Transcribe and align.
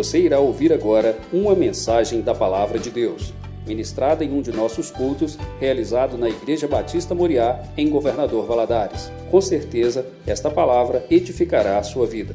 Você 0.00 0.18
irá 0.18 0.40
ouvir 0.40 0.72
agora 0.72 1.20
uma 1.30 1.54
mensagem 1.54 2.22
da 2.22 2.34
Palavra 2.34 2.78
de 2.78 2.90
Deus, 2.90 3.34
ministrada 3.66 4.24
em 4.24 4.32
um 4.32 4.40
de 4.40 4.50
nossos 4.50 4.90
cultos, 4.90 5.36
realizado 5.60 6.16
na 6.16 6.26
Igreja 6.26 6.66
Batista 6.66 7.14
Moriá, 7.14 7.62
em 7.76 7.90
Governador 7.90 8.46
Valadares. 8.46 9.12
Com 9.30 9.42
certeza, 9.42 10.06
esta 10.26 10.50
palavra 10.50 11.04
edificará 11.10 11.78
a 11.78 11.82
sua 11.82 12.06
vida. 12.06 12.34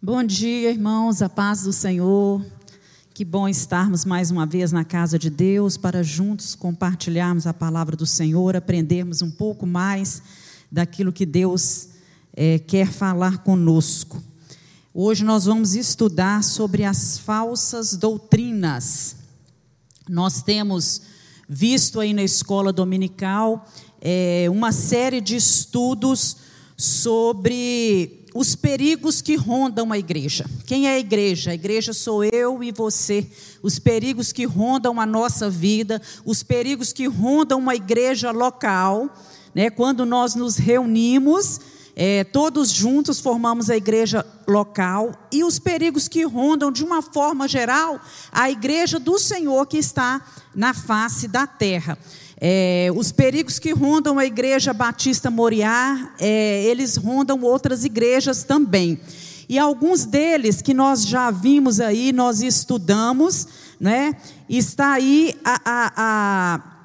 Bom 0.00 0.24
dia, 0.24 0.70
irmãos, 0.70 1.20
a 1.20 1.28
paz 1.28 1.64
do 1.64 1.72
Senhor. 1.74 2.42
Que 3.12 3.26
bom 3.26 3.46
estarmos 3.46 4.06
mais 4.06 4.30
uma 4.30 4.46
vez 4.46 4.72
na 4.72 4.86
casa 4.86 5.18
de 5.18 5.28
Deus 5.28 5.76
para 5.76 6.02
juntos 6.02 6.54
compartilharmos 6.54 7.46
a 7.46 7.52
palavra 7.52 7.94
do 7.94 8.06
Senhor, 8.06 8.56
aprendermos 8.56 9.20
um 9.20 9.30
pouco 9.30 9.66
mais 9.66 10.22
daquilo 10.72 11.12
que 11.12 11.26
Deus 11.26 11.90
é, 12.34 12.58
quer 12.58 12.86
falar 12.86 13.42
conosco. 13.42 14.22
Hoje 14.98 15.26
nós 15.26 15.44
vamos 15.44 15.74
estudar 15.74 16.42
sobre 16.42 16.82
as 16.82 17.18
falsas 17.18 17.94
doutrinas. 17.98 19.16
Nós 20.08 20.40
temos 20.40 21.02
visto 21.46 22.00
aí 22.00 22.14
na 22.14 22.22
escola 22.22 22.72
dominical 22.72 23.68
é, 24.00 24.46
uma 24.48 24.72
série 24.72 25.20
de 25.20 25.36
estudos 25.36 26.38
sobre 26.78 28.24
os 28.34 28.56
perigos 28.56 29.20
que 29.20 29.36
rondam 29.36 29.92
a 29.92 29.98
igreja. 29.98 30.46
Quem 30.64 30.88
é 30.88 30.94
a 30.94 30.98
igreja? 30.98 31.50
A 31.50 31.54
igreja 31.54 31.92
sou 31.92 32.24
eu 32.24 32.64
e 32.64 32.72
você. 32.72 33.30
Os 33.62 33.78
perigos 33.78 34.32
que 34.32 34.46
rondam 34.46 34.98
a 34.98 35.04
nossa 35.04 35.50
vida, 35.50 36.00
os 36.24 36.42
perigos 36.42 36.94
que 36.94 37.06
rondam 37.06 37.58
uma 37.58 37.74
igreja 37.74 38.30
local, 38.30 39.14
né? 39.54 39.68
Quando 39.68 40.06
nós 40.06 40.34
nos 40.34 40.56
reunimos, 40.56 41.60
é, 41.98 42.24
todos 42.24 42.70
juntos 42.70 43.18
formamos 43.18 43.70
a 43.70 43.76
igreja 43.76 44.24
local 44.46 45.12
e 45.32 45.42
os 45.42 45.58
perigos 45.58 46.08
que 46.08 46.24
rondam 46.24 46.70
de 46.70 46.84
uma 46.84 47.00
forma 47.00 47.48
geral 47.48 47.98
a 48.30 48.50
igreja 48.50 48.98
do 48.98 49.18
Senhor 49.18 49.66
que 49.66 49.78
está 49.78 50.20
na 50.54 50.74
face 50.74 51.26
da 51.26 51.46
terra. 51.46 51.96
É, 52.38 52.90
os 52.94 53.12
perigos 53.12 53.58
que 53.58 53.72
rondam 53.72 54.18
a 54.18 54.26
igreja 54.26 54.74
Batista 54.74 55.30
Moriá, 55.30 56.12
é, 56.20 56.64
eles 56.64 56.98
rondam 56.98 57.40
outras 57.40 57.82
igrejas 57.82 58.44
também. 58.44 59.00
E 59.48 59.58
alguns 59.58 60.04
deles 60.04 60.60
que 60.60 60.74
nós 60.74 61.06
já 61.06 61.30
vimos 61.30 61.80
aí, 61.80 62.12
nós 62.12 62.42
estudamos, 62.42 63.46
né? 63.80 64.16
Está 64.50 64.92
aí 64.92 65.34
a, 65.42 65.60
a, 65.64 65.92
a, 65.96 66.75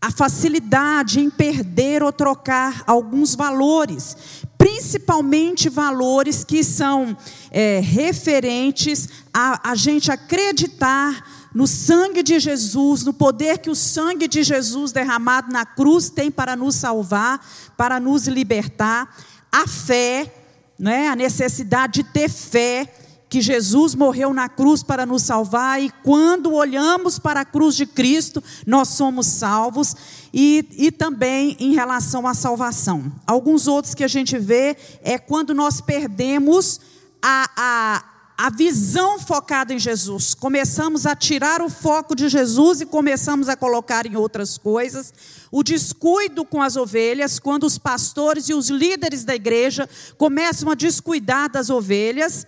a 0.00 0.10
facilidade 0.10 1.20
em 1.20 1.30
perder 1.30 2.02
ou 2.02 2.12
trocar 2.12 2.84
alguns 2.86 3.34
valores, 3.34 4.16
principalmente 4.56 5.68
valores 5.68 6.44
que 6.44 6.62
são 6.62 7.16
é, 7.50 7.80
referentes 7.80 9.08
a, 9.32 9.70
a 9.70 9.74
gente 9.74 10.10
acreditar 10.10 11.48
no 11.54 11.66
sangue 11.66 12.22
de 12.22 12.38
Jesus, 12.38 13.02
no 13.02 13.14
poder 13.14 13.58
que 13.58 13.70
o 13.70 13.74
sangue 13.74 14.28
de 14.28 14.42
Jesus 14.42 14.92
derramado 14.92 15.50
na 15.50 15.64
cruz 15.64 16.10
tem 16.10 16.30
para 16.30 16.54
nos 16.54 16.74
salvar, 16.74 17.40
para 17.76 17.98
nos 17.98 18.26
libertar, 18.26 19.08
a 19.50 19.66
fé, 19.66 20.32
né, 20.78 21.08
a 21.08 21.16
necessidade 21.16 22.02
de 22.02 22.04
ter 22.04 22.28
fé 22.28 22.92
que 23.28 23.40
Jesus 23.40 23.94
morreu 23.94 24.32
na 24.32 24.48
cruz 24.48 24.82
para 24.82 25.04
nos 25.04 25.22
salvar 25.22 25.82
e 25.82 25.90
quando 26.02 26.52
olhamos 26.52 27.18
para 27.18 27.40
a 27.40 27.44
cruz 27.44 27.74
de 27.74 27.84
Cristo, 27.84 28.42
nós 28.66 28.88
somos 28.90 29.26
salvos 29.26 29.96
e, 30.32 30.64
e 30.76 30.92
também 30.92 31.56
em 31.58 31.74
relação 31.74 32.26
à 32.26 32.34
salvação. 32.34 33.12
Alguns 33.26 33.66
outros 33.66 33.94
que 33.94 34.04
a 34.04 34.08
gente 34.08 34.38
vê 34.38 34.76
é 35.02 35.18
quando 35.18 35.54
nós 35.54 35.80
perdemos 35.80 36.80
a, 37.20 37.50
a 37.56 38.16
a 38.38 38.50
visão 38.50 39.18
focada 39.18 39.72
em 39.72 39.78
Jesus. 39.78 40.34
Começamos 40.34 41.06
a 41.06 41.16
tirar 41.16 41.62
o 41.62 41.70
foco 41.70 42.14
de 42.14 42.28
Jesus 42.28 42.82
e 42.82 42.86
começamos 42.86 43.48
a 43.48 43.56
colocar 43.56 44.04
em 44.04 44.14
outras 44.14 44.58
coisas. 44.58 45.12
O 45.50 45.62
descuido 45.62 46.44
com 46.44 46.60
as 46.60 46.76
ovelhas, 46.76 47.38
quando 47.38 47.64
os 47.64 47.78
pastores 47.78 48.50
e 48.50 48.54
os 48.54 48.68
líderes 48.68 49.24
da 49.24 49.34
igreja 49.34 49.88
começam 50.18 50.70
a 50.70 50.74
descuidar 50.74 51.50
das 51.50 51.70
ovelhas. 51.70 52.46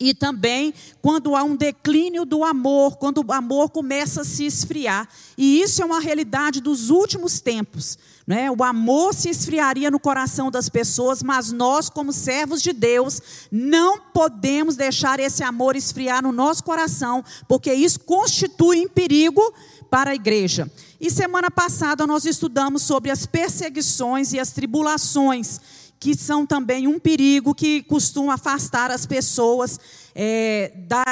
E 0.00 0.14
também 0.14 0.72
quando 1.02 1.36
há 1.36 1.42
um 1.42 1.54
declínio 1.54 2.24
do 2.24 2.42
amor, 2.42 2.96
quando 2.96 3.22
o 3.22 3.32
amor 3.32 3.68
começa 3.68 4.22
a 4.22 4.24
se 4.24 4.46
esfriar. 4.46 5.06
E 5.36 5.60
isso 5.60 5.82
é 5.82 5.84
uma 5.84 6.00
realidade 6.00 6.60
dos 6.60 6.88
últimos 6.88 7.38
tempos. 7.38 7.98
Né? 8.26 8.50
O 8.50 8.62
amor 8.62 9.12
se 9.12 9.28
esfriaria 9.28 9.90
no 9.90 9.98
coração 9.98 10.50
das 10.50 10.68
pessoas, 10.68 11.22
mas 11.22 11.52
nós, 11.52 11.90
como 11.90 12.12
servos 12.12 12.62
de 12.62 12.72
Deus, 12.72 13.20
não 13.50 13.98
podemos 13.98 14.76
deixar 14.76 15.20
esse 15.20 15.42
amor 15.42 15.76
esfriar 15.76 16.22
no 16.22 16.32
nosso 16.32 16.64
coração, 16.64 17.24
porque 17.48 17.72
isso 17.74 18.00
constitui 18.00 18.86
um 18.86 18.88
perigo 18.88 19.42
para 19.90 20.12
a 20.12 20.14
igreja. 20.14 20.70
E 21.00 21.10
semana 21.10 21.50
passada 21.50 22.06
nós 22.06 22.24
estudamos 22.24 22.82
sobre 22.82 23.10
as 23.10 23.26
perseguições 23.26 24.32
e 24.32 24.38
as 24.38 24.52
tribulações, 24.52 25.60
que 26.00 26.16
são 26.16 26.46
também 26.46 26.88
um 26.88 26.98
perigo 26.98 27.54
que 27.54 27.82
costuma 27.82 28.34
afastar 28.34 28.90
as 28.90 29.04
pessoas 29.04 29.78
é, 30.14 30.72
da, 30.88 31.04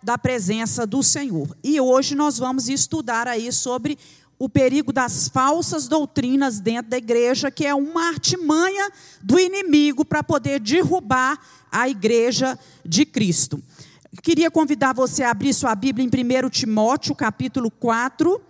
da 0.00 0.16
presença 0.16 0.86
do 0.86 1.02
Senhor. 1.02 1.48
E 1.64 1.80
hoje 1.80 2.14
nós 2.14 2.38
vamos 2.38 2.68
estudar 2.68 3.26
aí 3.26 3.52
sobre 3.52 3.98
o 4.38 4.48
perigo 4.48 4.92
das 4.92 5.28
falsas 5.28 5.88
doutrinas 5.88 6.60
dentro 6.60 6.90
da 6.90 6.96
igreja, 6.96 7.50
que 7.50 7.66
é 7.66 7.74
uma 7.74 8.08
artimanha 8.08 8.88
do 9.20 9.36
inimigo 9.36 10.04
para 10.04 10.22
poder 10.22 10.60
derrubar 10.60 11.38
a 11.72 11.88
igreja 11.88 12.56
de 12.84 13.04
Cristo. 13.04 13.60
Queria 14.22 14.50
convidar 14.50 14.94
você 14.94 15.24
a 15.24 15.30
abrir 15.32 15.54
sua 15.54 15.74
Bíblia 15.74 16.06
em 16.06 16.46
1 16.46 16.50
Timóteo, 16.50 17.14
capítulo 17.16 17.70
4, 17.70 18.40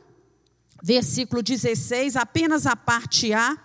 versículo 0.82 1.42
16, 1.42 2.16
apenas 2.16 2.66
a 2.66 2.76
parte 2.76 3.32
A, 3.32 3.56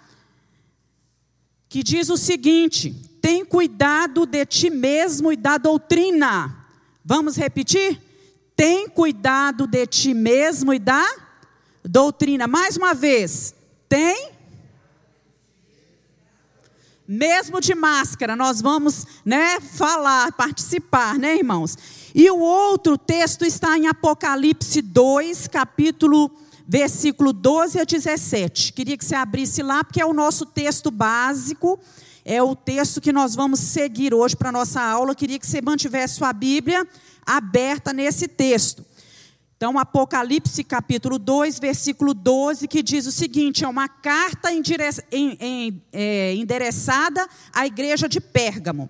que 1.71 1.81
diz 1.81 2.09
o 2.09 2.17
seguinte: 2.17 2.93
tem 3.21 3.45
cuidado 3.45 4.25
de 4.25 4.45
ti 4.45 4.69
mesmo 4.69 5.31
e 5.31 5.37
da 5.37 5.57
doutrina. 5.57 6.67
Vamos 7.03 7.37
repetir? 7.37 7.97
Tem 8.57 8.89
cuidado 8.89 9.65
de 9.65 9.87
ti 9.87 10.13
mesmo 10.13 10.73
e 10.73 10.79
da 10.79 11.01
doutrina. 11.81 12.45
Mais 12.45 12.75
uma 12.75 12.93
vez, 12.93 13.55
tem? 13.87 14.31
Mesmo 17.07 17.61
de 17.61 17.73
máscara, 17.73 18.35
nós 18.35 18.61
vamos, 18.61 19.07
né, 19.23 19.61
falar, 19.61 20.33
participar, 20.33 21.17
né, 21.17 21.37
irmãos? 21.37 21.77
E 22.13 22.29
o 22.29 22.39
outro 22.39 22.97
texto 22.97 23.45
está 23.45 23.77
em 23.77 23.87
Apocalipse 23.87 24.81
2, 24.81 25.47
capítulo 25.47 26.29
versículo 26.71 27.33
12 27.33 27.81
a 27.81 27.83
17. 27.83 28.71
Queria 28.71 28.97
que 28.97 29.03
você 29.03 29.13
abrisse 29.13 29.61
lá, 29.61 29.83
porque 29.83 29.99
é 29.99 30.05
o 30.05 30.13
nosso 30.13 30.45
texto 30.45 30.89
básico, 30.89 31.77
é 32.23 32.41
o 32.41 32.55
texto 32.55 33.01
que 33.01 33.11
nós 33.11 33.35
vamos 33.35 33.59
seguir 33.59 34.13
hoje 34.13 34.37
para 34.37 34.47
a 34.47 34.51
nossa 34.53 34.81
aula. 34.81 35.13
Queria 35.13 35.37
que 35.37 35.45
você 35.45 35.61
mantivesse 35.61 36.15
sua 36.15 36.31
Bíblia 36.31 36.87
aberta 37.25 37.91
nesse 37.91 38.25
texto. 38.25 38.85
Então, 39.57 39.77
Apocalipse 39.77 40.63
capítulo 40.63 41.19
2, 41.19 41.59
versículo 41.59 42.13
12, 42.13 42.69
que 42.69 42.81
diz 42.81 43.05
o 43.05 43.11
seguinte: 43.11 43.65
é 43.65 43.67
uma 43.67 43.89
carta 43.89 44.47
é, 45.91 46.33
endereçada 46.35 47.27
à 47.51 47.67
igreja 47.67 48.07
de 48.07 48.21
Pérgamo. 48.21 48.89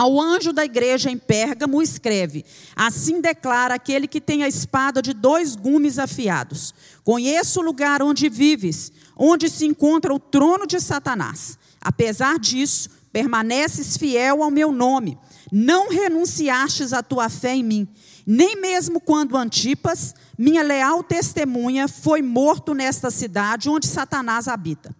Ao 0.00 0.18
anjo 0.18 0.50
da 0.52 0.64
igreja 0.64 1.10
em 1.10 1.18
Pérgamo 1.18 1.82
escreve: 1.82 2.42
Assim 2.74 3.20
declara 3.20 3.74
aquele 3.74 4.08
que 4.08 4.18
tem 4.18 4.42
a 4.42 4.48
espada 4.48 5.02
de 5.02 5.12
dois 5.12 5.54
gumes 5.54 5.98
afiados: 5.98 6.74
Conheço 7.04 7.60
o 7.60 7.64
lugar 7.64 8.02
onde 8.02 8.28
vives, 8.28 8.92
onde 9.16 9.48
se 9.48 9.66
encontra 9.66 10.14
o 10.14 10.18
trono 10.18 10.66
de 10.66 10.80
Satanás. 10.80 11.58
Apesar 11.80 12.38
disso, 12.38 12.90
permaneces 13.12 13.96
fiel 13.96 14.42
ao 14.42 14.50
meu 14.50 14.70
nome. 14.70 15.18
Não 15.52 15.88
renunciastes 15.88 16.92
à 16.92 17.02
tua 17.02 17.28
fé 17.28 17.56
em 17.56 17.62
mim 17.62 17.88
nem 18.32 18.60
mesmo 18.60 19.00
quando 19.00 19.36
Antipas, 19.36 20.14
minha 20.38 20.62
leal 20.62 21.02
testemunha, 21.02 21.88
foi 21.88 22.22
morto 22.22 22.74
nesta 22.74 23.10
cidade 23.10 23.68
onde 23.68 23.88
Satanás 23.88 24.46
habita. 24.46 24.94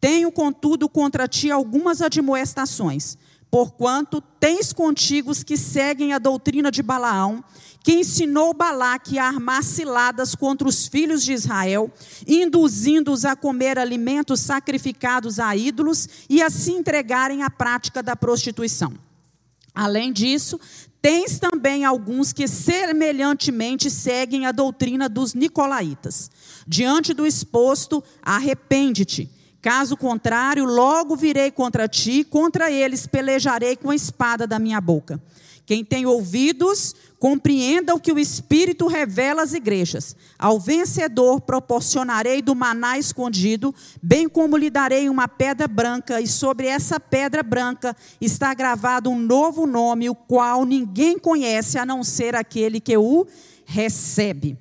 Tenho, 0.00 0.30
contudo, 0.30 0.88
contra 0.88 1.26
ti 1.26 1.50
algumas 1.50 2.00
admoestações, 2.00 3.18
porquanto 3.50 4.20
tens 4.20 4.72
contigo 4.72 5.30
os 5.30 5.42
que 5.42 5.56
seguem 5.56 6.12
a 6.12 6.18
doutrina 6.18 6.70
de 6.70 6.82
Balaão, 6.82 7.42
que 7.82 7.92
ensinou 7.92 8.52
Balaque 8.52 9.18
a 9.18 9.26
armar 9.26 9.62
ciladas 9.62 10.34
contra 10.34 10.68
os 10.68 10.86
filhos 10.86 11.24
de 11.24 11.32
Israel, 11.32 11.90
induzindo-os 12.26 13.24
a 13.24 13.34
comer 13.34 13.78
alimentos 13.78 14.40
sacrificados 14.40 15.38
a 15.38 15.56
ídolos 15.56 16.08
e 16.28 16.42
a 16.42 16.50
se 16.50 16.72
entregarem 16.72 17.42
à 17.42 17.48
prática 17.48 18.02
da 18.02 18.14
prostituição. 18.14 18.92
Além 19.74 20.12
disso, 20.12 20.58
Tens 21.00 21.38
também 21.38 21.84
alguns 21.84 22.32
que 22.32 22.48
semelhantemente 22.48 23.88
seguem 23.88 24.46
a 24.46 24.52
doutrina 24.52 25.08
dos 25.08 25.32
nicolaítas. 25.32 26.30
Diante 26.66 27.14
do 27.14 27.24
exposto, 27.24 28.02
arrepende-te, 28.20 29.30
Caso 29.60 29.96
contrário, 29.96 30.64
logo 30.64 31.16
virei 31.16 31.50
contra 31.50 31.88
ti, 31.88 32.22
contra 32.22 32.70
eles 32.70 33.06
pelejarei 33.06 33.76
com 33.76 33.90
a 33.90 33.94
espada 33.94 34.46
da 34.46 34.58
minha 34.58 34.80
boca. 34.80 35.20
Quem 35.66 35.84
tem 35.84 36.06
ouvidos, 36.06 36.94
compreenda 37.18 37.94
o 37.94 38.00
que 38.00 38.10
o 38.10 38.18
Espírito 38.18 38.86
revela 38.86 39.42
às 39.42 39.52
igrejas. 39.52 40.16
Ao 40.38 40.58
vencedor 40.58 41.42
proporcionarei 41.42 42.40
do 42.40 42.54
maná 42.54 42.96
escondido, 42.98 43.74
bem 44.02 44.28
como 44.28 44.56
lhe 44.56 44.70
darei 44.70 45.10
uma 45.10 45.28
pedra 45.28 45.68
branca, 45.68 46.22
e 46.22 46.26
sobre 46.26 46.68
essa 46.68 46.98
pedra 46.98 47.42
branca 47.42 47.94
está 48.18 48.54
gravado 48.54 49.10
um 49.10 49.18
novo 49.18 49.66
nome, 49.66 50.08
o 50.08 50.14
qual 50.14 50.64
ninguém 50.64 51.18
conhece 51.18 51.76
a 51.78 51.84
não 51.84 52.02
ser 52.02 52.34
aquele 52.34 52.80
que 52.80 52.96
o 52.96 53.26
recebe. 53.66 54.56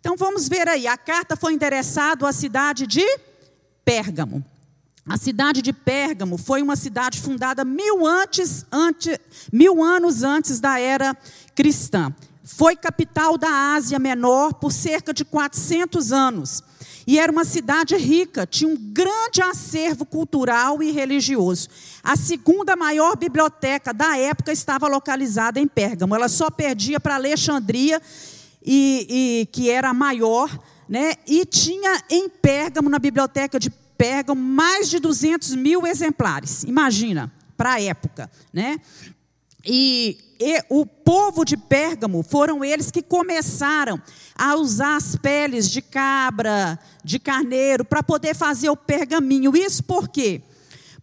Então 0.00 0.16
vamos 0.16 0.48
ver 0.48 0.66
aí, 0.66 0.88
a 0.88 0.96
carta 0.96 1.36
foi 1.36 1.52
endereçada 1.52 2.26
à 2.26 2.32
cidade 2.32 2.84
de 2.84 3.06
Pérgamo. 3.88 4.44
A 5.08 5.16
cidade 5.16 5.62
de 5.62 5.72
Pérgamo 5.72 6.36
foi 6.36 6.60
uma 6.60 6.76
cidade 6.76 7.18
fundada 7.18 7.64
mil, 7.64 8.06
antes, 8.06 8.66
mil 9.50 9.82
anos 9.82 10.22
antes 10.22 10.60
da 10.60 10.78
era 10.78 11.16
cristã. 11.54 12.14
Foi 12.44 12.76
capital 12.76 13.38
da 13.38 13.48
Ásia 13.48 13.98
Menor 13.98 14.52
por 14.52 14.72
cerca 14.72 15.14
de 15.14 15.24
400 15.24 16.12
anos. 16.12 16.62
E 17.06 17.18
era 17.18 17.32
uma 17.32 17.46
cidade 17.46 17.96
rica, 17.96 18.46
tinha 18.46 18.68
um 18.68 18.76
grande 18.76 19.40
acervo 19.40 20.04
cultural 20.04 20.82
e 20.82 20.90
religioso. 20.90 21.70
A 22.04 22.14
segunda 22.14 22.76
maior 22.76 23.16
biblioteca 23.16 23.94
da 23.94 24.18
época 24.18 24.52
estava 24.52 24.86
localizada 24.86 25.58
em 25.58 25.66
Pérgamo. 25.66 26.14
Ela 26.14 26.28
só 26.28 26.50
perdia 26.50 27.00
para 27.00 27.14
Alexandria, 27.14 28.02
e, 28.62 29.06
e, 29.08 29.46
que 29.46 29.70
era 29.70 29.88
a 29.88 29.94
maior, 29.94 30.50
né? 30.86 31.14
e 31.26 31.46
tinha 31.46 32.02
em 32.10 32.28
Pérgamo, 32.28 32.90
na 32.90 32.98
biblioteca 32.98 33.58
de 33.58 33.70
Pérgamo, 33.98 34.40
mais 34.40 34.88
de 34.88 35.00
200 35.00 35.56
mil 35.56 35.84
exemplares. 35.84 36.62
Imagina, 36.62 37.32
para 37.56 37.72
a 37.72 37.82
época. 37.82 38.30
Né? 38.52 38.80
E, 39.66 40.16
e, 40.40 40.62
o 40.70 40.86
povo 40.86 41.44
de 41.44 41.56
Pérgamo 41.56 42.22
foram 42.22 42.64
eles 42.64 42.92
que 42.92 43.02
começaram 43.02 44.00
a 44.36 44.54
usar 44.54 44.96
as 44.96 45.16
peles 45.16 45.68
de 45.68 45.82
cabra, 45.82 46.78
de 47.04 47.18
carneiro, 47.18 47.84
para 47.84 48.00
poder 48.00 48.36
fazer 48.36 48.70
o 48.70 48.76
pergaminho. 48.76 49.56
Isso 49.56 49.82
por 49.82 50.08
quê? 50.08 50.40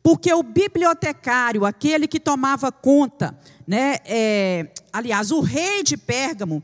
Porque 0.02 0.34
o 0.34 0.42
bibliotecário, 0.42 1.66
aquele 1.66 2.08
que 2.08 2.20
tomava 2.20 2.72
conta, 2.72 3.38
né, 3.68 3.98
é, 4.06 4.72
aliás, 4.94 5.32
o 5.32 5.42
rei 5.42 5.84
de 5.84 5.98
Pérgamo, 5.98 6.64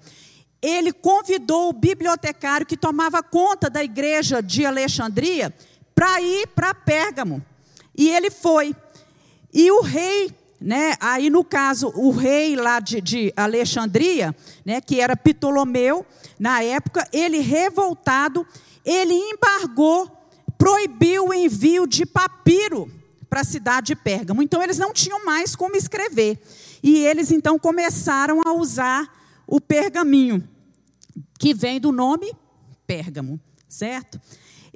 ele 0.62 0.94
convidou 0.94 1.70
o 1.70 1.74
bibliotecário 1.74 2.66
que 2.66 2.78
tomava 2.78 3.22
conta 3.22 3.70
da 3.70 3.84
igreja 3.84 4.42
de 4.42 4.66
Alexandria 4.66 5.54
para 5.94 6.22
ir 6.22 6.48
para 6.48 6.74
Pérgamo. 6.74 7.44
E 7.96 8.10
ele 8.10 8.30
foi. 8.30 8.76
E 9.54 9.70
o 9.72 9.82
rei, 9.82 10.34
né, 10.60 10.96
aí 11.00 11.30
no 11.30 11.44
caso, 11.44 11.92
o 11.96 12.12
rei 12.12 12.56
lá 12.56 12.80
de, 12.80 13.02
de 13.02 13.34
Alexandria, 13.36 14.36
né, 14.66 14.80
que 14.82 15.00
era 15.00 15.16
Ptolomeu, 15.16 16.06
na 16.40 16.64
época, 16.64 17.08
ele 17.12 17.40
revoltado, 17.40 18.46
ele 18.86 19.14
embargou, 19.14 20.10
proibiu 20.58 21.28
o 21.28 21.34
envio 21.34 21.86
de 21.86 22.06
papiro 22.06 22.90
para 23.30 23.42
a 23.42 23.46
cidade 23.46 23.88
de 23.88 23.96
Pérgamo. 23.96 24.42
Então, 24.42 24.62
eles 24.62 24.78
não 24.78 24.92
tinham 24.92 25.24
mais 25.26 25.56
como 25.56 25.76
escrever. 25.76 26.42
E 26.84 26.98
eles 27.06 27.32
então 27.32 27.60
começaram 27.60 28.42
a 28.46 28.54
usar 28.54 29.08
o 29.46 29.60
pergaminho, 29.60 30.48
que 31.38 31.54
vem 31.54 31.80
do 31.80 31.92
nome 31.92 32.34
Pérgamo, 32.88 33.40
certo? 33.68 34.20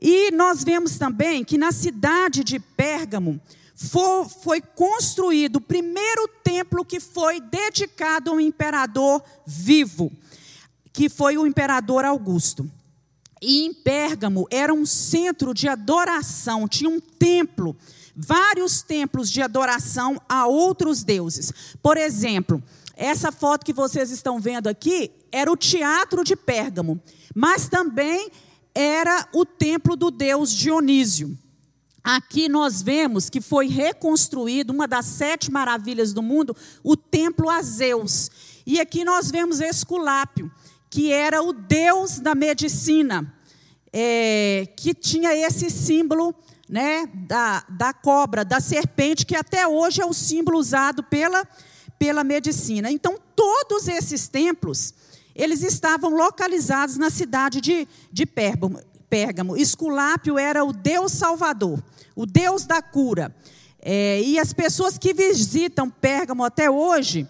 E 0.01 0.31
nós 0.31 0.63
vemos 0.63 0.97
também 0.97 1.43
que 1.43 1.57
na 1.57 1.71
cidade 1.71 2.43
de 2.43 2.59
Pérgamo 2.59 3.39
foi, 4.41 4.61
construído 4.61 5.57
o 5.57 5.61
primeiro 5.61 6.27
templo 6.43 6.85
que 6.85 6.99
foi 6.99 7.41
dedicado 7.41 8.31
ao 8.31 8.39
imperador 8.39 9.21
vivo, 9.45 10.11
que 10.93 11.09
foi 11.09 11.37
o 11.37 11.45
imperador 11.45 12.05
Augusto. 12.05 12.69
E 13.41 13.65
em 13.65 13.73
Pérgamo 13.73 14.47
era 14.49 14.73
um 14.73 14.85
centro 14.85 15.53
de 15.53 15.67
adoração, 15.67 16.67
tinha 16.67 16.89
um 16.89 16.99
templo, 16.99 17.75
vários 18.15 18.81
templos 18.81 19.29
de 19.29 19.41
adoração 19.41 20.19
a 20.27 20.47
outros 20.47 21.03
deuses. 21.03 21.51
Por 21.83 21.97
exemplo, 21.97 22.63
essa 22.95 23.31
foto 23.31 23.65
que 23.65 23.73
vocês 23.73 24.09
estão 24.09 24.39
vendo 24.39 24.67
aqui 24.67 25.11
era 25.31 25.51
o 25.51 25.57
teatro 25.57 26.23
de 26.23 26.35
Pérgamo, 26.35 26.99
mas 27.35 27.67
também 27.67 28.31
era 28.75 29.27
o 29.33 29.45
templo 29.45 29.95
do 29.95 30.11
deus 30.11 30.51
Dionísio. 30.51 31.37
Aqui 32.03 32.47
nós 32.47 32.83
vemos 32.83 33.29
que 33.29 33.41
foi 33.41 33.67
reconstruído 33.67 34.71
uma 34.71 34.87
das 34.87 35.05
sete 35.05 35.49
maravilhas 35.49 36.13
do 36.13 36.21
mundo, 36.21 36.55
o 36.83 36.95
templo 36.95 37.49
a 37.49 37.61
Zeus. 37.63 38.29
E 38.65 38.79
aqui 38.79 39.03
nós 39.03 39.31
vemos 39.31 39.59
Esculápio, 39.59 40.51
que 40.89 41.11
era 41.11 41.41
o 41.41 41.51
deus 41.51 42.19
da 42.19 42.35
medicina, 42.35 43.33
é, 43.91 44.67
que 44.75 44.93
tinha 44.93 45.33
esse 45.33 45.71
símbolo 45.71 46.35
né, 46.69 47.07
da, 47.27 47.65
da 47.69 47.93
cobra, 47.93 48.45
da 48.45 48.59
serpente, 48.59 49.25
que 49.25 49.35
até 49.35 49.67
hoje 49.67 50.01
é 50.01 50.05
o 50.05 50.13
símbolo 50.13 50.59
usado 50.59 51.01
pela 51.01 51.47
pela 51.97 52.23
medicina. 52.23 52.91
Então, 52.91 53.17
todos 53.35 53.87
esses 53.87 54.27
templos, 54.27 54.93
eles 55.35 55.61
estavam 55.61 56.09
localizados 56.09 56.97
na 56.97 57.09
cidade 57.09 57.59
de, 57.59 57.87
de 58.11 58.25
Pérgamo. 58.25 58.79
Esculápio 59.57 60.39
era 60.39 60.63
o 60.63 60.71
Deus 60.71 61.11
Salvador, 61.11 61.83
o 62.15 62.25
Deus 62.25 62.65
da 62.65 62.81
cura. 62.81 63.35
É, 63.79 64.21
e 64.21 64.39
as 64.39 64.53
pessoas 64.53 64.97
que 64.97 65.13
visitam 65.13 65.89
Pérgamo 65.89 66.43
até 66.43 66.69
hoje, 66.69 67.27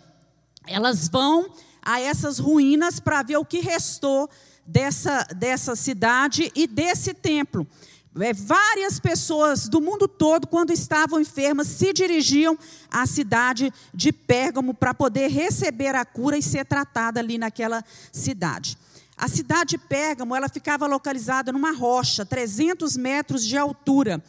elas 0.67 1.07
vão 1.09 1.49
a 1.81 1.99
essas 1.99 2.39
ruínas 2.39 2.99
para 2.99 3.21
ver 3.23 3.37
o 3.37 3.45
que 3.45 3.59
restou 3.59 4.29
dessa, 4.65 5.23
dessa 5.35 5.75
cidade 5.75 6.51
e 6.55 6.65
desse 6.65 7.13
templo. 7.13 7.67
É, 8.17 8.31
várias 8.31 8.97
pessoas 8.97 9.67
do 9.67 9.81
mundo 9.81 10.07
todo, 10.07 10.47
quando 10.47 10.71
estavam 10.71 11.19
enfermas, 11.19 11.67
se 11.67 11.91
dirigiam 11.91 12.57
à 12.89 13.05
cidade 13.05 13.73
de 13.93 14.13
Pérgamo 14.13 14.73
para 14.73 14.93
poder 14.93 15.27
receber 15.27 15.95
a 15.95 16.05
cura 16.05 16.37
e 16.37 16.41
ser 16.41 16.65
tratada 16.65 17.19
ali 17.19 17.37
naquela 17.37 17.83
cidade. 18.13 18.77
A 19.17 19.27
cidade 19.27 19.71
de 19.71 19.77
Pérgamo 19.77 20.33
ela 20.33 20.47
ficava 20.47 20.87
localizada 20.87 21.51
numa 21.51 21.73
rocha, 21.73 22.25
300 22.25 22.95
metros 22.95 23.45
de 23.45 23.57
altura. 23.57 24.23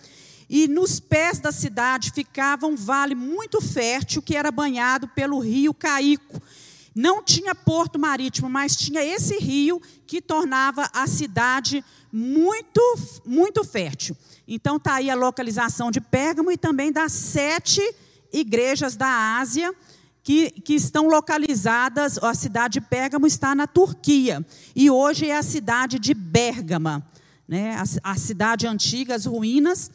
E 0.50 0.66
nos 0.66 0.98
pés 0.98 1.38
da 1.38 1.52
cidade 1.52 2.10
ficava 2.12 2.66
um 2.66 2.74
vale 2.74 3.14
muito 3.14 3.60
fértil 3.60 4.20
que 4.20 4.36
era 4.36 4.50
banhado 4.50 5.06
pelo 5.08 5.38
rio 5.38 5.72
Caico. 5.72 6.42
Não 6.94 7.22
tinha 7.22 7.54
porto 7.54 7.99
marítimo, 7.99 8.49
mas 8.49 8.75
tinha 8.75 9.04
esse 9.04 9.38
rio 9.38 9.80
que 10.06 10.22
tornava 10.22 10.88
a 10.92 11.06
cidade 11.06 11.84
muito, 12.18 12.80
muito 13.26 13.62
fértil. 13.62 14.16
Então 14.49 14.76
está 14.76 14.94
aí 14.94 15.11
a 15.11 15.14
localização 15.14 15.90
de 15.90 16.00
Pérgamo 16.00 16.50
e 16.50 16.56
também 16.56 16.90
das 16.90 17.12
sete 17.12 17.82
igrejas 18.32 18.96
da 18.96 19.37
Ásia 19.38 19.75
que, 20.23 20.50
que 20.50 20.73
estão 20.73 21.08
localizadas. 21.08 22.16
A 22.16 22.32
cidade 22.32 22.80
de 22.80 22.80
Pérgamo 22.80 23.26
está 23.26 23.54
na 23.54 23.66
Turquia 23.66 24.44
e 24.75 24.90
hoje 24.90 25.28
é 25.28 25.37
a 25.37 25.42
cidade 25.42 25.99
de 25.99 26.14
Bérgama, 26.14 27.06
né? 27.46 27.76
a, 27.76 28.12
a 28.12 28.16
cidade 28.16 28.66
antiga, 28.66 29.14
as 29.14 29.26
ruínas 29.26 29.90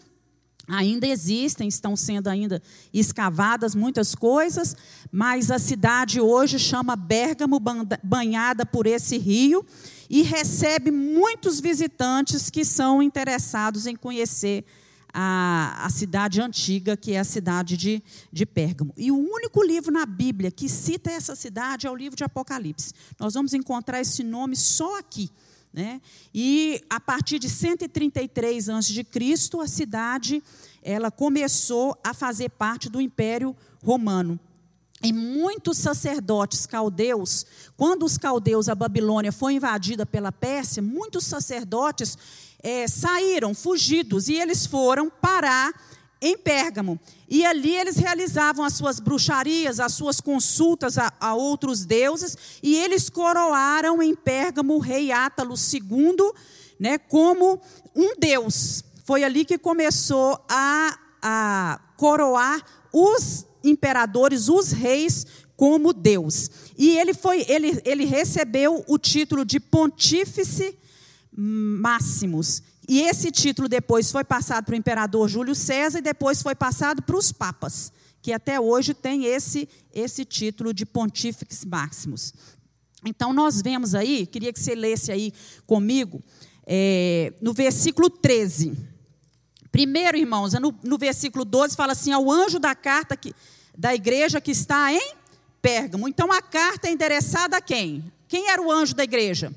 ainda 0.72 1.06
existem, 1.06 1.68
estão 1.68 1.96
sendo 1.96 2.28
ainda 2.28 2.62
escavadas 2.94 3.76
muitas 3.76 4.16
coisas, 4.16 4.76
mas 5.12 5.52
a 5.52 5.60
cidade 5.60 6.20
hoje 6.22 6.58
chama 6.58 6.96
Bérgamo, 6.96 7.60
banhada 8.02 8.66
por 8.66 8.88
esse 8.88 9.18
rio, 9.18 9.66
e 10.10 10.22
recebe 10.24 10.92
muitos 10.92 11.60
visitantes 11.60 12.50
que 12.50 12.66
são 12.66 13.02
interessados 13.04 13.86
em 13.86 13.96
conhecer 13.96 14.66
a, 15.14 15.86
a 15.86 15.90
cidade 15.90 16.42
antiga, 16.42 16.96
que 16.96 17.14
é 17.14 17.20
a 17.20 17.24
cidade 17.24 17.76
de, 17.76 18.02
de 18.32 18.46
Pérgamo. 18.46 18.94
E 18.98 19.12
o 19.12 19.18
único 19.18 19.64
livro 19.64 19.92
na 19.92 20.06
Bíblia 20.06 20.52
que 20.52 20.70
cita 20.70 21.12
essa 21.12 21.36
cidade 21.36 21.88
é 21.88 21.92
o 21.92 21.96
livro 21.96 22.16
de 22.16 22.24
Apocalipse. 22.24 22.94
Nós 23.20 23.34
vamos 23.34 23.54
encontrar 23.54 24.02
esse 24.02 24.24
nome 24.24 24.56
só 24.56 25.00
aqui. 25.00 25.30
Né? 25.74 26.02
E 26.34 26.84
a 26.90 27.00
partir 27.00 27.40
de 27.40 27.50
133 27.50 28.70
a.C., 28.70 29.06
a 29.62 29.68
cidade 29.68 30.44
ela 30.84 31.10
começou 31.10 31.98
a 32.04 32.14
fazer 32.14 32.50
parte 32.50 32.90
do 32.90 33.00
Império 33.00 33.56
Romano. 33.84 34.40
E 35.04 35.12
muitos 35.12 35.80
sacerdotes 35.80 36.68
caldeus, 36.68 37.46
quando 37.76 38.06
os 38.06 38.18
caldeus, 38.18 38.70
a 38.70 38.76
Babilônia 38.76 39.32
foi 39.32 39.54
invadida 39.54 40.06
pela 40.06 40.32
Pérsia, 40.32 40.82
muitos 40.82 41.26
sacerdotes 41.26 42.18
é, 42.62 42.88
saíram 42.88 43.56
fugidos 43.56 44.30
e 44.30 44.36
eles 44.36 44.68
foram 44.68 45.10
parar 45.10 45.74
em 46.22 46.38
Pérgamo. 46.38 47.00
E 47.28 47.44
ali 47.44 47.76
eles 47.76 47.98
realizavam 47.98 48.64
as 48.64 48.74
suas 48.74 49.00
bruxarias, 49.00 49.80
as 49.80 49.94
suas 49.94 50.22
consultas 50.22 50.98
a, 50.98 51.12
a 51.20 51.34
outros 51.34 51.86
deuses, 51.86 52.38
e 52.62 52.76
eles 52.76 53.10
coroaram 53.10 54.02
em 54.02 54.16
Pérgamo 54.16 54.76
o 54.76 54.80
rei 54.80 55.12
Átalo 55.12 55.56
II 55.56 56.32
né, 56.80 56.98
como 56.98 57.60
um 57.96 58.16
deus 58.18 58.84
foi 59.12 59.26
ali 59.26 59.44
que 59.44 59.58
começou 59.58 60.40
a, 60.48 60.98
a 61.22 61.82
coroar 61.98 62.64
os 62.94 63.46
imperadores, 63.64 64.48
os 64.48 64.72
reis, 64.72 65.26
como 65.58 65.92
Deus. 65.92 66.50
E 66.78 66.98
ele 66.98 67.14
foi, 67.14 67.46
ele, 67.50 67.82
ele 67.84 68.06
recebeu 68.06 68.84
o 68.88 68.98
título 68.98 69.44
de 69.44 69.60
Pontífice 69.60 70.78
Máximos. 71.34 72.64
E 72.88 73.02
esse 73.02 73.32
título 73.32 73.70
depois 73.70 74.12
foi 74.12 74.24
passado 74.24 74.66
para 74.66 74.74
o 74.74 74.78
imperador 74.78 75.28
Júlio 75.30 75.56
César 75.56 76.00
e 76.00 76.02
depois 76.02 76.42
foi 76.42 76.56
passado 76.56 77.02
para 77.02 77.16
os 77.16 77.32
papas, 77.32 77.92
que 78.22 78.34
até 78.34 78.60
hoje 78.60 78.94
tem 78.94 79.26
esse, 79.26 79.70
esse 79.94 80.26
título 80.26 80.74
de 80.74 80.86
Pontífice 80.86 81.68
Máximos. 81.68 82.34
Então 83.06 83.34
nós 83.34 83.62
vemos 83.62 83.96
aí, 83.96 84.26
queria 84.26 84.52
que 84.54 84.60
você 84.60 84.76
lesse 84.76 85.12
aí 85.12 85.34
comigo, 85.66 86.22
é, 86.66 87.34
no 87.42 87.54
versículo 87.54 88.10
13. 88.10 88.74
Primeiro, 89.72 90.18
irmãos, 90.18 90.54
no, 90.54 90.76
no 90.84 90.98
versículo 90.98 91.46
12 91.46 91.76
fala 91.76 91.94
assim: 91.94 92.12
ao 92.12 92.30
anjo 92.30 92.60
da 92.60 92.76
carta 92.76 93.16
que, 93.16 93.34
da 93.78 93.96
igreja 93.96 94.42
que 94.42 94.52
está 94.52 94.94
em 94.94 95.16
Pérgamo. 95.62 96.08
Então 96.08 96.32
a 96.32 96.42
carta 96.42 96.88
é 96.88 96.92
endereçada 96.92 97.58
a 97.58 97.62
quem? 97.62 98.12
Quem 98.28 98.50
era 98.50 98.62
o 98.62 98.72
anjo 98.72 98.96
da 98.96 99.04
igreja? 99.04 99.54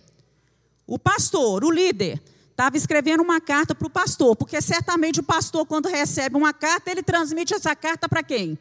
O 0.87 0.99
pastor, 0.99 1.65
o 1.65 1.71
líder. 1.71 2.23
Estava 2.55 2.77
escrevendo 2.77 3.21
uma 3.21 3.41
carta 3.41 3.75
para 3.75 3.89
o 3.89 3.91
pastor, 3.91 4.37
porque 4.37 4.63
certamente 4.63 5.19
o 5.19 5.25
pastor, 5.25 5.67
quando 5.67 5.89
recebe 5.89 6.37
uma 6.37 6.53
carta, 6.53 6.89
ele 6.89 7.03
transmite 7.03 7.53
essa 7.53 7.75
carta 7.75 8.09
para 8.09 8.23
quem? 8.23 8.57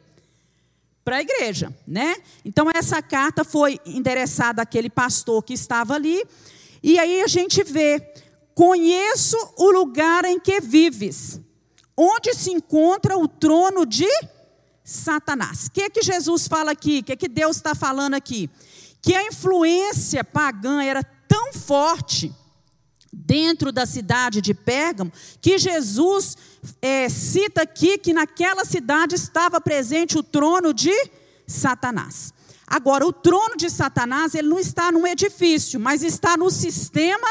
Para 1.04 1.18
a 1.18 1.20
igreja, 1.20 1.72
né? 1.86 2.16
Então 2.44 2.68
essa 2.74 3.00
carta 3.00 3.44
foi 3.44 3.78
endereçada 3.86 4.60
àquele 4.60 4.90
pastor 4.90 5.44
que 5.44 5.54
estava 5.54 5.94
ali, 5.94 6.26
e 6.82 6.98
aí 6.98 7.22
a 7.22 7.28
gente 7.28 7.62
vê: 7.62 8.00
conheço 8.52 9.36
o 9.56 9.70
lugar 9.70 10.24
em 10.24 10.40
que 10.40 10.60
vives, 10.60 11.40
onde 11.96 12.34
se 12.34 12.50
encontra 12.50 13.16
o 13.16 13.28
trono 13.28 13.86
de 13.86 14.08
Satanás. 14.82 15.66
O 15.66 15.70
que, 15.70 15.82
é 15.82 15.88
que 15.88 16.02
Jesus 16.02 16.48
fala 16.48 16.72
aqui? 16.72 16.98
O 16.98 17.04
que, 17.04 17.12
é 17.12 17.16
que 17.16 17.28
Deus 17.28 17.58
está 17.58 17.76
falando 17.76 18.14
aqui? 18.14 18.50
Que 19.00 19.14
a 19.14 19.24
influência 19.24 20.24
pagã 20.24 20.82
era 20.82 21.04
tão 21.28 21.52
forte 21.52 22.34
dentro 23.14 23.70
da 23.70 23.86
cidade 23.86 24.40
de 24.40 24.52
Pérgamo 24.52 25.12
que 25.40 25.58
Jesus 25.58 26.36
é, 26.82 27.08
cita 27.08 27.62
aqui 27.62 27.98
que 27.98 28.12
naquela 28.12 28.64
cidade 28.64 29.14
estava 29.14 29.60
presente 29.60 30.18
o 30.18 30.22
trono 30.22 30.74
de 30.74 30.92
Satanás. 31.46 32.32
Agora, 32.66 33.06
o 33.06 33.12
trono 33.12 33.56
de 33.56 33.70
Satanás 33.70 34.34
ele 34.34 34.48
não 34.48 34.58
está 34.58 34.90
num 34.90 35.06
edifício, 35.06 35.78
mas 35.78 36.02
está 36.02 36.36
no 36.36 36.50
sistema 36.50 37.28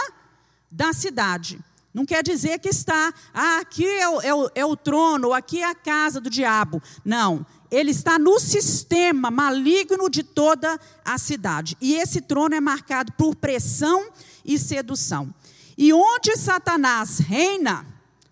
da 0.72 0.94
cidade. 0.94 1.60
Não 1.94 2.06
quer 2.06 2.24
dizer 2.24 2.60
que 2.60 2.70
está, 2.70 3.14
ah, 3.34 3.60
aqui 3.60 3.86
é 3.86 4.10
o, 4.10 4.22
é, 4.22 4.34
o, 4.34 4.52
é 4.56 4.66
o 4.66 4.76
trono, 4.76 5.32
aqui 5.32 5.62
é 5.62 5.70
a 5.70 5.76
casa 5.76 6.20
do 6.20 6.30
diabo. 6.30 6.82
Não, 7.06 7.46
ele 7.70 7.92
está 7.92 8.18
no 8.18 8.40
sistema 8.40 9.30
maligno 9.30 10.10
de 10.10 10.24
toda 10.24 10.80
a 11.06 11.18
cidade. 11.20 11.78
E 11.80 11.96
esse 11.96 12.22
trono 12.22 12.56
é 12.56 12.60
marcado 12.60 13.12
por 13.14 13.36
pressão 13.36 14.10
e 14.44 14.58
sedução. 14.58 15.34
E 15.78 15.94
onde 15.94 16.36
Satanás 16.38 17.20
reina, 17.20 17.86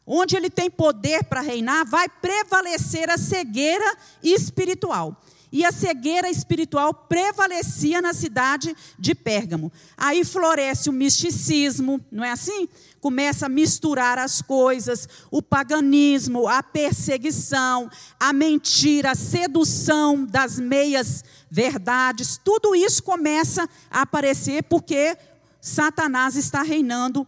onde 0.05 0.35
ele 0.35 0.49
tem 0.49 0.69
poder 0.69 1.23
para 1.23 1.41
reinar, 1.41 1.85
vai 1.85 2.07
prevalecer 2.07 3.09
a 3.09 3.17
cegueira 3.17 3.97
espiritual 4.23 5.17
e 5.51 5.65
a 5.65 5.71
cegueira 5.71 6.29
espiritual 6.29 6.93
prevalecia 6.93 8.01
na 8.01 8.13
cidade 8.13 8.75
de 8.97 9.13
Pérgamo. 9.13 9.71
Aí 9.97 10.23
floresce 10.23 10.89
o 10.89 10.93
misticismo, 10.93 11.99
não 12.11 12.23
é 12.23 12.31
assim? 12.31 12.69
Começa 13.01 13.47
a 13.47 13.49
misturar 13.49 14.17
as 14.17 14.41
coisas, 14.41 15.09
o 15.29 15.41
paganismo, 15.41 16.47
a 16.47 16.63
perseguição, 16.63 17.89
a 18.19 18.31
mentira, 18.31 19.11
a 19.11 19.15
sedução 19.15 20.23
das 20.25 20.57
meias 20.57 21.23
verdades, 21.49 22.39
tudo 22.41 22.73
isso 22.73 23.03
começa 23.03 23.67
a 23.89 24.03
aparecer 24.03 24.63
porque 24.63 25.17
Satanás 25.61 26.35
está 26.35 26.63
reinando 26.63 27.25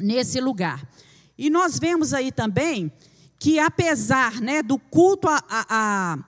nesse 0.00 0.40
lugar. 0.40 0.88
E 1.36 1.50
nós 1.50 1.78
vemos 1.78 2.14
aí 2.14 2.30
também 2.30 2.92
que 3.38 3.58
apesar 3.58 4.40
né, 4.40 4.62
do 4.62 4.78
culto 4.78 5.28
a, 5.28 5.42
a, 5.48 6.18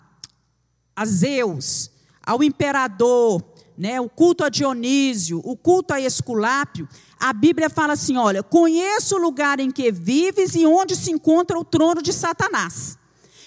a 0.94 1.06
Zeus, 1.06 1.90
ao 2.26 2.42
imperador, 2.42 3.42
né, 3.76 4.00
o 4.00 4.08
culto 4.08 4.44
a 4.44 4.48
Dionísio, 4.48 5.40
o 5.44 5.56
culto 5.56 5.94
a 5.94 6.00
Esculápio, 6.00 6.88
a 7.18 7.32
Bíblia 7.32 7.70
fala 7.70 7.92
assim: 7.92 8.16
olha, 8.16 8.42
conheço 8.42 9.16
o 9.16 9.20
lugar 9.20 9.60
em 9.60 9.70
que 9.70 9.90
vives 9.92 10.54
e 10.54 10.66
onde 10.66 10.96
se 10.96 11.10
encontra 11.10 11.58
o 11.58 11.64
trono 11.64 12.02
de 12.02 12.12
Satanás. 12.12 12.98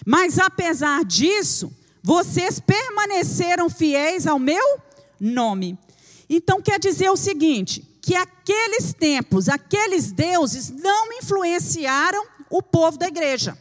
Mas 0.05 0.39
apesar 0.39 1.05
disso, 1.05 1.71
vocês 2.01 2.59
permaneceram 2.59 3.69
fiéis 3.69 4.25
ao 4.25 4.39
meu 4.39 4.79
nome. 5.19 5.77
Então 6.33 6.61
quer 6.61 6.79
dizer 6.79 7.09
o 7.09 7.17
seguinte: 7.17 7.85
que 8.01 8.15
aqueles 8.15 8.93
tempos, 8.93 9.49
aqueles 9.49 10.13
deuses 10.13 10.69
não 10.69 11.11
influenciaram 11.11 12.25
o 12.49 12.63
povo 12.63 12.97
da 12.97 13.07
igreja. 13.07 13.57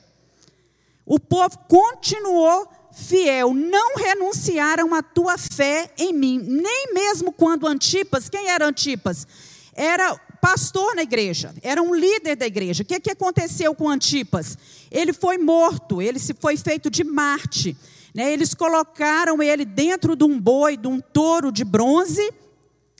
O 1.04 1.18
povo 1.18 1.58
continuou 1.68 2.68
fiel, 2.92 3.52
não 3.52 3.96
renunciaram 3.96 4.94
à 4.94 5.02
tua 5.02 5.36
fé 5.36 5.92
em 5.98 6.12
mim, 6.12 6.38
nem 6.38 6.94
mesmo 6.94 7.32
quando 7.32 7.66
Antipas, 7.66 8.28
quem 8.28 8.48
era 8.48 8.66
Antipas? 8.66 9.26
Era 9.74 10.16
pastor 10.40 10.94
na 10.94 11.02
igreja, 11.02 11.52
era 11.62 11.82
um 11.82 11.92
líder 11.92 12.36
da 12.36 12.46
igreja. 12.46 12.84
O 12.84 12.86
que, 12.86 13.00
que 13.00 13.10
aconteceu 13.10 13.74
com 13.74 13.88
Antipas? 13.88 14.56
Ele 14.90 15.12
foi 15.12 15.38
morto, 15.38 16.00
ele 16.00 16.20
se 16.20 16.34
foi 16.34 16.56
feito 16.56 16.88
de 16.88 17.02
Marte. 17.02 17.76
Né? 18.14 18.32
Eles 18.32 18.54
colocaram 18.54 19.42
ele 19.42 19.64
dentro 19.64 20.14
de 20.14 20.24
um 20.24 20.38
boi, 20.38 20.76
de 20.76 20.86
um 20.86 21.00
touro 21.00 21.50
de 21.50 21.64
bronze, 21.64 22.32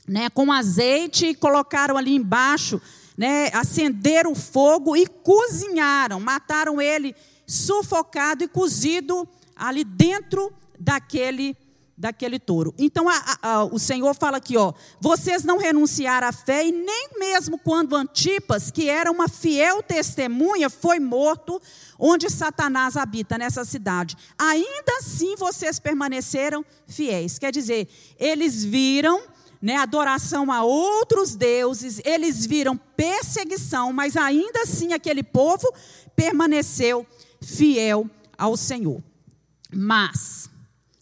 né, 0.07 0.29
com 0.29 0.51
azeite, 0.51 1.27
e 1.27 1.35
colocaram 1.35 1.97
ali 1.97 2.15
embaixo, 2.15 2.81
né, 3.17 3.49
acenderam 3.53 4.31
o 4.31 4.35
fogo 4.35 4.95
e 4.95 5.05
cozinharam, 5.05 6.19
mataram 6.19 6.81
ele 6.81 7.15
sufocado 7.45 8.43
e 8.43 8.47
cozido 8.47 9.27
ali 9.55 9.83
dentro 9.83 10.51
daquele 10.79 11.55
daquele 12.01 12.39
touro. 12.39 12.73
Então 12.79 13.07
a, 13.07 13.37
a, 13.43 13.63
o 13.65 13.77
Senhor 13.77 14.15
fala 14.15 14.37
aqui, 14.37 14.57
ó, 14.57 14.73
vocês 14.99 15.43
não 15.43 15.59
renunciaram 15.59 16.27
à 16.27 16.31
fé 16.31 16.65
e 16.65 16.71
nem 16.71 17.09
mesmo 17.19 17.59
quando 17.59 17.95
Antipas, 17.95 18.71
que 18.71 18.89
era 18.89 19.11
uma 19.11 19.27
fiel 19.29 19.83
testemunha, 19.83 20.67
foi 20.67 20.99
morto, 20.99 21.61
onde 21.99 22.27
Satanás 22.27 22.97
habita 22.97 23.37
nessa 23.37 23.63
cidade. 23.63 24.17
Ainda 24.35 24.97
assim 24.97 25.35
vocês 25.35 25.77
permaneceram 25.77 26.65
fiéis. 26.87 27.37
Quer 27.37 27.51
dizer, 27.51 27.87
eles 28.19 28.63
viram 28.63 29.21
né, 29.61 29.75
adoração 29.77 30.51
a 30.51 30.63
outros 30.63 31.35
deuses, 31.35 32.01
eles 32.03 32.45
viram 32.45 32.75
perseguição, 32.75 33.93
mas 33.93 34.17
ainda 34.17 34.61
assim 34.61 34.93
aquele 34.93 35.21
povo 35.21 35.71
permaneceu 36.15 37.05
fiel 37.39 38.09
ao 38.37 38.57
Senhor. 38.57 39.03
Mas 39.73 40.49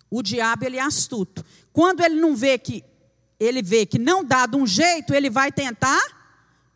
o 0.10 0.22
diabo 0.22 0.66
ele 0.66 0.78
é 0.78 0.82
astuto. 0.82 1.46
Quando 1.72 2.02
ele 2.02 2.16
não 2.16 2.36
vê 2.36 2.58
que 2.58 2.84
ele 3.40 3.62
vê 3.62 3.86
que 3.86 3.98
não 3.98 4.24
dá 4.24 4.46
de 4.46 4.58
um 4.58 4.68
jeito, 4.68 5.14
ele 5.14 5.30
vai 5.30 5.50
tentar 5.50 6.02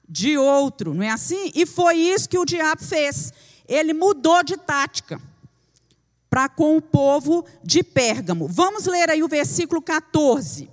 de 0.07 0.37
outro, 0.37 0.93
não 0.93 1.03
é 1.03 1.09
assim? 1.09 1.51
E 1.53 1.65
foi 1.65 1.97
isso 1.97 2.29
que 2.29 2.37
o 2.37 2.45
diabo 2.45 2.81
fez. 2.81 3.33
Ele 3.67 3.93
mudou 3.93 4.41
de 4.43 4.55
tática 4.55 5.21
para 6.29 6.47
com 6.47 6.77
o 6.77 6.81
povo 6.81 7.45
de 7.63 7.83
Pérgamo. 7.83 8.47
Vamos 8.47 8.85
ler 8.85 9.09
aí 9.09 9.21
o 9.21 9.27
versículo 9.27 9.81
14. 9.81 10.69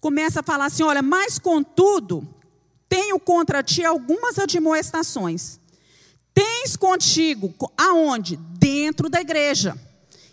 Começa 0.00 0.40
a 0.40 0.42
falar 0.42 0.66
assim: 0.66 0.82
olha, 0.82 1.02
mas 1.02 1.38
contudo, 1.38 2.26
tenho 2.88 3.18
contra 3.20 3.62
ti 3.62 3.84
algumas 3.84 4.38
admoestações. 4.38 5.60
Tens 6.32 6.76
contigo, 6.76 7.52
aonde? 7.76 8.36
Dentro 8.36 9.08
da 9.08 9.20
igreja 9.20 9.78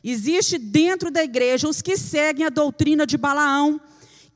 Existe 0.09 0.57
dentro 0.57 1.11
da 1.11 1.21
igreja 1.21 1.67
os 1.67 1.81
que 1.81 1.97
seguem 1.97 2.45
a 2.45 2.49
doutrina 2.49 3.05
de 3.05 3.17
Balaão, 3.17 3.81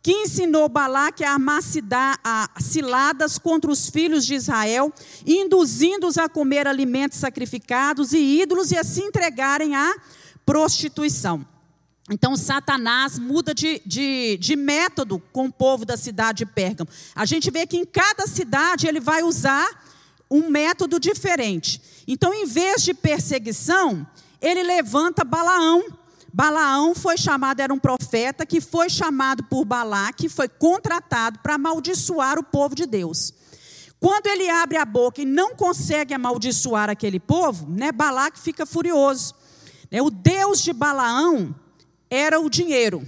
que 0.04 0.12
ensinou 0.12 0.68
Balaque 0.68 1.24
a 1.24 1.32
armar 1.32 1.62
ciladas 2.60 3.38
contra 3.38 3.72
os 3.72 3.90
filhos 3.90 4.26
de 4.26 4.34
Israel, 4.34 4.92
induzindo-os 5.26 6.18
a 6.18 6.28
comer 6.28 6.68
alimentos 6.68 7.20
sacrificados 7.20 8.12
e 8.12 8.42
ídolos 8.42 8.72
e 8.72 8.78
a 8.78 8.84
se 8.84 9.02
entregarem 9.02 9.74
à 9.74 9.96
prostituição. 10.46 11.46
Então, 12.12 12.36
Satanás 12.36 13.18
muda 13.18 13.54
de, 13.54 13.82
de, 13.86 14.38
de, 14.38 14.56
método 14.58 15.18
com 15.32 15.46
o 15.46 15.52
povo 15.52 15.86
da 15.86 15.96
cidade 15.96 16.40
de 16.40 16.46
Pérgamo. 16.46 16.90
A 17.16 17.26
gente 17.26 17.50
vê 17.50 17.66
que 17.66 17.78
em 17.78 17.86
cada 17.86 18.28
cidade 18.28 18.86
ele 18.86 19.00
vai 19.00 19.24
usar 19.24 19.70
um 20.30 20.50
método 20.50 21.00
diferente. 21.00 21.82
Então, 22.06 22.34
em 22.34 22.46
vez 22.46 22.84
de 22.84 22.94
perseguição, 22.94 24.06
ele 24.42 24.62
levanta 24.62 25.24
Balaão. 25.24 25.84
Balaão 26.34 26.94
foi 26.94 27.18
chamado, 27.18 27.62
era 27.62 27.74
um 27.74 27.80
profeta 27.80 28.46
que 28.46 28.60
foi 28.60 28.90
chamado 28.90 29.44
por 29.44 29.64
Balaque, 29.64 30.28
foi 30.28 30.50
contratado 30.50 31.40
para 31.40 31.56
amaldiçoar 31.56 32.38
o 32.38 32.44
povo 32.44 32.76
de 32.76 32.86
Deus. 32.86 33.34
Quando 34.02 34.28
ele 34.28 34.50
abre 34.50 34.78
a 34.78 34.86
boca 34.86 35.22
e 35.22 35.26
não 35.26 35.56
consegue 35.56 36.14
amaldiçoar 36.14 36.90
aquele 36.90 37.20
povo, 37.20 37.70
né, 37.70 37.92
Balaque 37.92 38.40
fica 38.40 38.66
furioso. 38.66 39.34
É, 39.90 40.02
o 40.02 40.10
Deus 40.10 40.62
de 40.62 40.74
Balaão 40.74 41.54
era 42.12 42.42
o 42.42 42.50
dinheiro. 42.50 43.02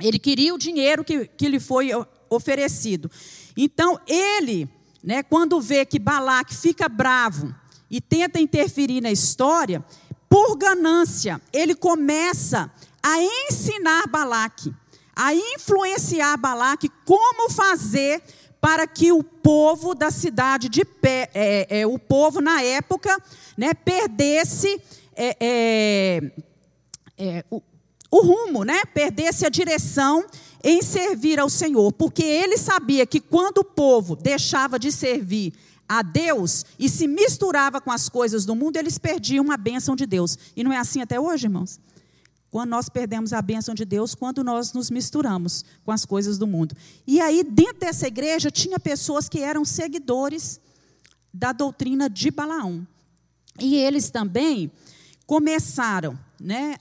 Ele 0.00 0.18
queria 0.18 0.54
o 0.54 0.58
dinheiro 0.58 1.04
que, 1.04 1.26
que 1.26 1.48
lhe 1.48 1.58
foi 1.58 1.90
oferecido. 2.30 3.10
Então, 3.56 4.00
ele, 4.06 4.68
né, 5.02 5.24
quando 5.24 5.60
vê 5.60 5.84
que 5.84 5.98
Balaque 5.98 6.54
fica 6.54 6.88
bravo 6.88 7.52
e 7.90 8.00
tenta 8.00 8.40
interferir 8.40 9.00
na 9.00 9.10
história, 9.10 9.84
por 10.28 10.56
ganância, 10.56 11.42
ele 11.52 11.74
começa 11.74 12.72
a 13.02 13.20
ensinar 13.20 14.06
Balaque, 14.06 14.72
a 15.14 15.34
influenciar 15.34 16.36
Balaque 16.38 16.88
como 17.04 17.50
fazer 17.50 18.22
para 18.60 18.86
que 18.86 19.10
o 19.10 19.24
povo 19.24 19.94
da 19.94 20.10
cidade 20.10 20.68
de 20.68 20.84
pé, 20.84 21.28
é, 21.34 21.80
é, 21.80 21.86
o 21.86 21.98
povo 21.98 22.40
na 22.40 22.62
época, 22.62 23.20
né, 23.58 23.74
perdesse 23.74 24.80
é, 25.16 25.36
é, 25.40 26.32
é, 27.18 27.44
o, 27.50 27.60
o 28.12 28.20
rumo, 28.20 28.62
né, 28.62 28.84
perdesse 28.84 29.46
a 29.46 29.48
direção 29.48 30.26
em 30.62 30.82
servir 30.82 31.40
ao 31.40 31.48
Senhor, 31.48 31.90
porque 31.94 32.22
ele 32.22 32.58
sabia 32.58 33.06
que 33.06 33.18
quando 33.18 33.58
o 33.58 33.64
povo 33.64 34.14
deixava 34.14 34.78
de 34.78 34.92
servir 34.92 35.54
a 35.88 36.02
Deus 36.02 36.66
e 36.78 36.90
se 36.90 37.08
misturava 37.08 37.80
com 37.80 37.90
as 37.90 38.10
coisas 38.10 38.44
do 38.44 38.54
mundo, 38.54 38.76
eles 38.76 38.98
perdiam 38.98 39.50
a 39.50 39.56
bênção 39.56 39.96
de 39.96 40.04
Deus. 40.04 40.38
E 40.54 40.62
não 40.62 40.70
é 40.70 40.76
assim 40.76 41.00
até 41.00 41.18
hoje, 41.18 41.46
irmãos? 41.46 41.80
Quando 42.50 42.68
nós 42.68 42.90
perdemos 42.90 43.32
a 43.32 43.40
bênção 43.40 43.74
de 43.74 43.86
Deus, 43.86 44.14
quando 44.14 44.44
nós 44.44 44.74
nos 44.74 44.90
misturamos 44.90 45.64
com 45.82 45.90
as 45.90 46.04
coisas 46.04 46.36
do 46.36 46.46
mundo. 46.46 46.76
E 47.06 47.18
aí, 47.18 47.42
dentro 47.42 47.80
dessa 47.80 48.06
igreja, 48.06 48.50
tinha 48.50 48.78
pessoas 48.78 49.26
que 49.26 49.40
eram 49.40 49.64
seguidores 49.64 50.60
da 51.32 51.50
doutrina 51.50 52.10
de 52.10 52.30
Balaão. 52.30 52.86
E 53.58 53.74
eles 53.74 54.10
também 54.10 54.70
começaram 55.26 56.18
né, 56.38 56.76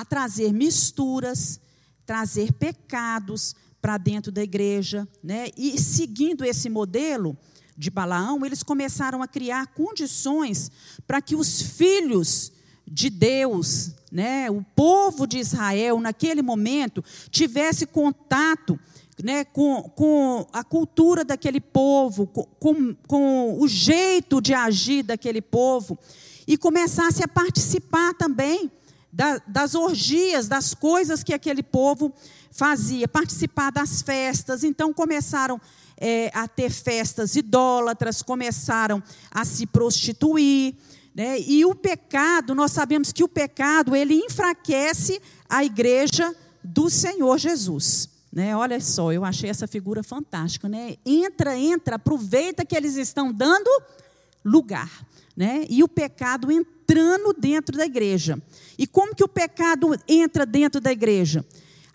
a 0.00 0.04
trazer 0.04 0.52
misturas, 0.52 1.60
trazer 2.04 2.52
pecados 2.52 3.54
para 3.80 3.98
dentro 3.98 4.30
da 4.30 4.42
igreja. 4.42 5.06
Né, 5.22 5.48
e 5.56 5.78
seguindo 5.80 6.44
esse 6.44 6.68
modelo, 6.68 7.36
de 7.76 7.90
Balaão, 7.90 8.44
eles 8.44 8.62
começaram 8.62 9.22
a 9.22 9.28
criar 9.28 9.66
condições 9.68 10.70
para 11.06 11.20
que 11.20 11.36
os 11.36 11.60
filhos 11.60 12.52
de 12.86 13.10
Deus, 13.10 13.92
né, 14.10 14.50
o 14.50 14.64
povo 14.74 15.26
de 15.26 15.38
Israel, 15.38 16.00
naquele 16.00 16.40
momento, 16.40 17.04
tivesse 17.30 17.84
contato 17.84 18.78
né, 19.22 19.44
com, 19.44 19.82
com 19.94 20.46
a 20.52 20.64
cultura 20.64 21.24
daquele 21.24 21.60
povo, 21.60 22.26
com, 22.26 22.94
com 23.06 23.60
o 23.60 23.68
jeito 23.68 24.40
de 24.40 24.54
agir 24.54 25.02
daquele 25.02 25.42
povo, 25.42 25.98
e 26.46 26.56
começasse 26.56 27.22
a 27.22 27.28
participar 27.28 28.14
também 28.14 28.70
da, 29.16 29.40
das 29.46 29.74
orgias, 29.74 30.46
das 30.46 30.74
coisas 30.74 31.22
que 31.22 31.32
aquele 31.32 31.62
povo 31.62 32.12
fazia, 32.50 33.08
participar 33.08 33.72
das 33.72 34.02
festas. 34.02 34.62
Então 34.62 34.92
começaram 34.92 35.58
é, 35.96 36.30
a 36.34 36.46
ter 36.46 36.70
festas 36.70 37.34
idólatras, 37.34 38.20
começaram 38.20 39.02
a 39.30 39.42
se 39.46 39.66
prostituir. 39.66 40.74
Né? 41.14 41.40
E 41.40 41.64
o 41.64 41.74
pecado, 41.74 42.54
nós 42.54 42.72
sabemos 42.72 43.10
que 43.10 43.24
o 43.24 43.28
pecado, 43.28 43.96
ele 43.96 44.12
enfraquece 44.12 45.18
a 45.48 45.64
igreja 45.64 46.36
do 46.62 46.90
Senhor 46.90 47.38
Jesus. 47.38 48.10
Né? 48.30 48.54
Olha 48.54 48.78
só, 48.82 49.14
eu 49.14 49.24
achei 49.24 49.48
essa 49.48 49.66
figura 49.66 50.02
fantástica. 50.02 50.68
Né? 50.68 50.96
Entra, 51.06 51.56
entra, 51.56 51.96
aproveita 51.96 52.66
que 52.66 52.76
eles 52.76 52.96
estão 52.96 53.32
dando 53.32 53.70
lugar. 54.44 54.90
Né? 55.34 55.64
E 55.70 55.82
o 55.82 55.88
pecado 55.88 56.52
entrando 56.86 57.32
dentro 57.32 57.76
da 57.76 57.84
igreja. 57.84 58.40
E 58.78 58.86
como 58.86 59.14
que 59.14 59.24
o 59.24 59.28
pecado 59.28 59.98
entra 60.06 60.46
dentro 60.46 60.80
da 60.80 60.92
igreja? 60.92 61.44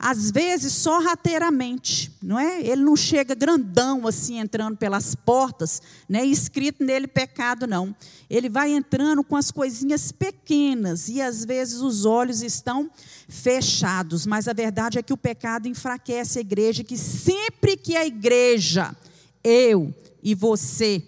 às 0.03 0.31
vezes 0.31 0.73
sorrateiramente, 0.73 2.11
não 2.23 2.39
é? 2.39 2.59
Ele 2.59 2.81
não 2.81 2.95
chega 2.95 3.35
grandão 3.35 4.07
assim 4.07 4.39
entrando 4.39 4.75
pelas 4.75 5.13
portas, 5.13 5.79
né? 6.09 6.25
Escrito 6.25 6.83
nele 6.83 7.05
pecado 7.05 7.67
não. 7.67 7.95
Ele 8.27 8.49
vai 8.49 8.71
entrando 8.71 9.23
com 9.23 9.35
as 9.35 9.51
coisinhas 9.51 10.11
pequenas 10.11 11.07
e 11.07 11.21
às 11.21 11.45
vezes 11.45 11.81
os 11.81 12.03
olhos 12.03 12.41
estão 12.41 12.89
fechados, 13.29 14.25
mas 14.25 14.47
a 14.47 14.53
verdade 14.53 14.97
é 14.97 15.03
que 15.03 15.13
o 15.13 15.17
pecado 15.17 15.67
enfraquece 15.67 16.39
a 16.39 16.41
igreja, 16.41 16.83
que 16.83 16.97
sempre 16.97 17.77
que 17.77 17.95
a 17.95 18.03
igreja, 18.03 18.95
eu 19.43 19.93
e 20.23 20.33
você, 20.33 21.03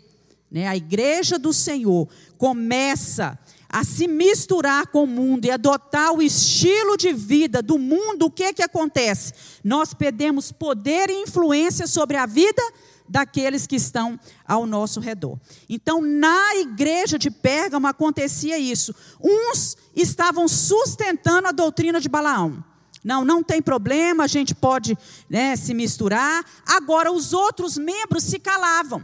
né, 0.51 0.67
a 0.67 0.77
igreja 0.77 1.39
do 1.39 1.51
Senhor 1.51 2.07
começa 2.37 3.39
a 3.73 3.83
se 3.83 4.07
misturar 4.07 4.85
com 4.85 5.03
o 5.03 5.07
mundo 5.07 5.45
e 5.45 5.51
adotar 5.51 6.13
o 6.13 6.21
estilo 6.21 6.95
de 6.95 7.11
vida 7.11 7.59
do 7.59 7.79
mundo, 7.79 8.27
o 8.27 8.29
que 8.29 8.53
que 8.53 8.61
acontece? 8.61 9.33
Nós 9.63 9.95
perdemos 9.95 10.51
poder 10.51 11.09
e 11.09 11.23
influência 11.23 11.87
sobre 11.87 12.15
a 12.15 12.27
vida 12.27 12.61
daqueles 13.09 13.65
que 13.65 13.75
estão 13.75 14.19
ao 14.47 14.67
nosso 14.67 14.99
redor. 14.99 15.39
Então, 15.67 16.01
na 16.03 16.55
igreja 16.57 17.17
de 17.17 17.31
Pérgamo 17.31 17.87
acontecia 17.87 18.59
isso. 18.59 18.93
Uns 19.19 19.75
estavam 19.95 20.47
sustentando 20.47 21.47
a 21.47 21.51
doutrina 21.51 21.99
de 21.99 22.07
Balaão. 22.07 22.63
Não, 23.03 23.25
não 23.25 23.41
tem 23.41 23.59
problema, 23.59 24.23
a 24.23 24.27
gente 24.27 24.53
pode 24.53 24.95
né, 25.27 25.55
se 25.55 25.73
misturar. 25.73 26.45
Agora, 26.63 27.11
os 27.11 27.33
outros 27.33 27.75
membros 27.75 28.23
se 28.23 28.37
calavam 28.37 29.01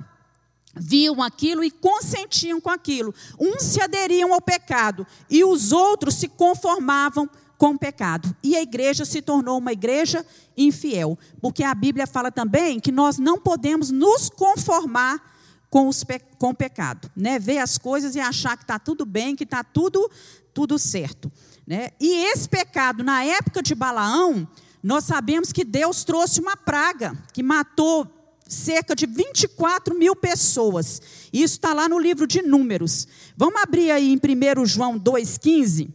viam 0.75 1.21
aquilo 1.21 1.63
e 1.63 1.71
consentiam 1.71 2.59
com 2.61 2.69
aquilo. 2.69 3.13
Uns 3.39 3.63
se 3.63 3.81
aderiam 3.81 4.33
ao 4.33 4.41
pecado 4.41 5.05
e 5.29 5.43
os 5.43 5.71
outros 5.71 6.15
se 6.15 6.27
conformavam 6.27 7.29
com 7.57 7.71
o 7.71 7.77
pecado. 7.77 8.33
E 8.41 8.55
a 8.55 8.61
igreja 8.61 9.03
se 9.03 9.21
tornou 9.21 9.57
uma 9.57 9.73
igreja 9.73 10.25
infiel, 10.57 11.19
porque 11.41 11.63
a 11.63 11.75
Bíblia 11.75 12.07
fala 12.07 12.31
também 12.31 12.79
que 12.79 12.91
nós 12.91 13.17
não 13.17 13.37
podemos 13.37 13.91
nos 13.91 14.29
conformar 14.29 15.21
com, 15.69 15.87
os 15.87 16.03
com 16.37 16.49
o 16.49 16.55
pecado, 16.55 17.11
né? 17.15 17.37
Ver 17.37 17.59
as 17.59 17.77
coisas 17.77 18.15
e 18.15 18.19
achar 18.19 18.57
que 18.57 18.63
está 18.63 18.79
tudo 18.79 19.05
bem, 19.05 19.35
que 19.35 19.43
está 19.43 19.63
tudo 19.63 20.09
tudo 20.51 20.79
certo, 20.79 21.31
né? 21.65 21.91
E 21.99 22.25
esse 22.31 22.49
pecado 22.49 23.03
na 23.03 23.23
época 23.23 23.61
de 23.61 23.75
Balaão, 23.75 24.47
nós 24.81 25.03
sabemos 25.03 25.51
que 25.51 25.63
Deus 25.63 26.03
trouxe 26.03 26.41
uma 26.41 26.57
praga 26.57 27.15
que 27.31 27.43
matou 27.43 28.07
cerca 28.49 28.95
de 28.95 29.05
24 29.05 29.95
mil 29.95 30.15
pessoas. 30.15 30.99
Isso 31.31 31.53
está 31.53 31.71
lá 31.71 31.87
no 31.87 31.99
livro 31.99 32.25
de 32.25 32.41
Números. 32.41 33.07
Vamos 33.37 33.61
abrir 33.61 33.91
aí 33.91 34.11
em 34.11 34.17
1 34.17 34.65
João 34.65 34.99
2,15. 34.99 35.89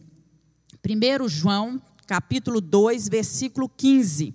1 0.87 1.27
João, 1.27 1.81
capítulo 2.07 2.61
2, 2.61 3.09
versículo 3.09 3.67
15. 3.67 4.33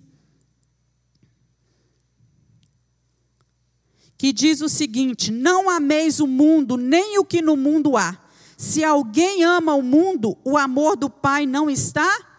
Que 4.18 4.34
diz 4.34 4.60
o 4.60 4.68
seguinte: 4.68 5.32
Não 5.32 5.70
ameis 5.70 6.20
o 6.20 6.26
mundo, 6.26 6.76
nem 6.76 7.18
o 7.18 7.24
que 7.24 7.40
no 7.40 7.56
mundo 7.56 7.96
há. 7.96 8.22
Se 8.58 8.84
alguém 8.84 9.42
ama 9.42 9.74
o 9.74 9.82
mundo, 9.82 10.36
o 10.44 10.58
amor 10.58 10.94
do 10.94 11.08
Pai 11.08 11.46
não 11.46 11.70
está 11.70 12.29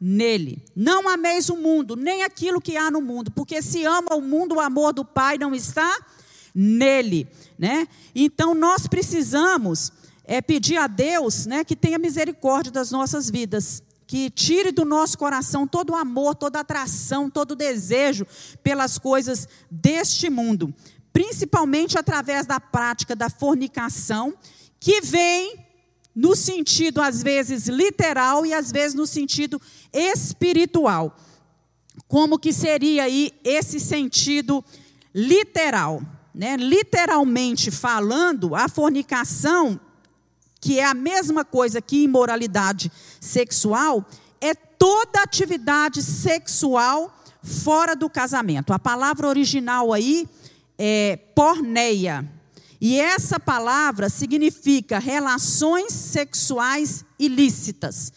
nele. 0.00 0.62
Não 0.74 1.08
ameis 1.08 1.50
o 1.50 1.56
mundo, 1.56 1.94
nem 1.94 2.22
aquilo 2.22 2.60
que 2.60 2.76
há 2.76 2.90
no 2.90 3.00
mundo, 3.00 3.30
porque 3.30 3.60
se 3.60 3.84
ama 3.84 4.14
o 4.14 4.22
mundo, 4.22 4.54
o 4.54 4.60
amor 4.60 4.92
do 4.92 5.04
Pai 5.04 5.36
não 5.36 5.54
está 5.54 5.94
nele, 6.54 7.28
né? 7.58 7.86
Então 8.14 8.54
nós 8.54 8.86
precisamos 8.86 9.92
é, 10.24 10.40
pedir 10.40 10.76
a 10.76 10.86
Deus, 10.86 11.44
né, 11.44 11.64
que 11.64 11.76
tenha 11.76 11.98
misericórdia 11.98 12.72
das 12.72 12.90
nossas 12.90 13.28
vidas, 13.28 13.82
que 14.06 14.30
tire 14.30 14.72
do 14.72 14.84
nosso 14.84 15.16
coração 15.18 15.66
todo 15.66 15.90
o 15.90 15.96
amor, 15.96 16.34
toda 16.34 16.58
a 16.58 16.62
atração, 16.62 17.30
todo 17.30 17.52
o 17.52 17.56
desejo 17.56 18.26
pelas 18.62 18.98
coisas 18.98 19.48
deste 19.70 20.28
mundo, 20.30 20.74
principalmente 21.12 21.98
através 21.98 22.46
da 22.46 22.58
prática 22.58 23.14
da 23.14 23.28
fornicação, 23.28 24.34
que 24.80 25.00
vem 25.00 25.64
no 26.14 26.34
sentido 26.34 27.00
às 27.00 27.22
vezes 27.22 27.68
literal 27.68 28.44
e 28.44 28.52
às 28.52 28.72
vezes 28.72 28.94
no 28.94 29.06
sentido 29.06 29.60
espiritual. 29.92 31.16
Como 32.08 32.38
que 32.38 32.52
seria 32.52 33.04
aí 33.04 33.32
esse 33.44 33.78
sentido 33.78 34.64
literal? 35.14 36.02
Né? 36.34 36.56
Literalmente 36.56 37.70
falando, 37.70 38.54
a 38.54 38.68
fornicação, 38.68 39.78
que 40.60 40.78
é 40.78 40.84
a 40.84 40.94
mesma 40.94 41.44
coisa 41.44 41.80
que 41.80 42.02
imoralidade 42.02 42.90
sexual, 43.20 44.04
é 44.40 44.54
toda 44.54 45.22
atividade 45.22 46.02
sexual 46.02 47.14
fora 47.42 47.94
do 47.94 48.08
casamento. 48.08 48.72
A 48.72 48.78
palavra 48.78 49.28
original 49.28 49.92
aí 49.92 50.28
é 50.78 51.16
porneia. 51.34 52.28
E 52.80 52.98
essa 52.98 53.38
palavra 53.38 54.08
significa 54.08 54.98
relações 54.98 55.92
sexuais 55.92 57.04
ilícitas. 57.18 58.10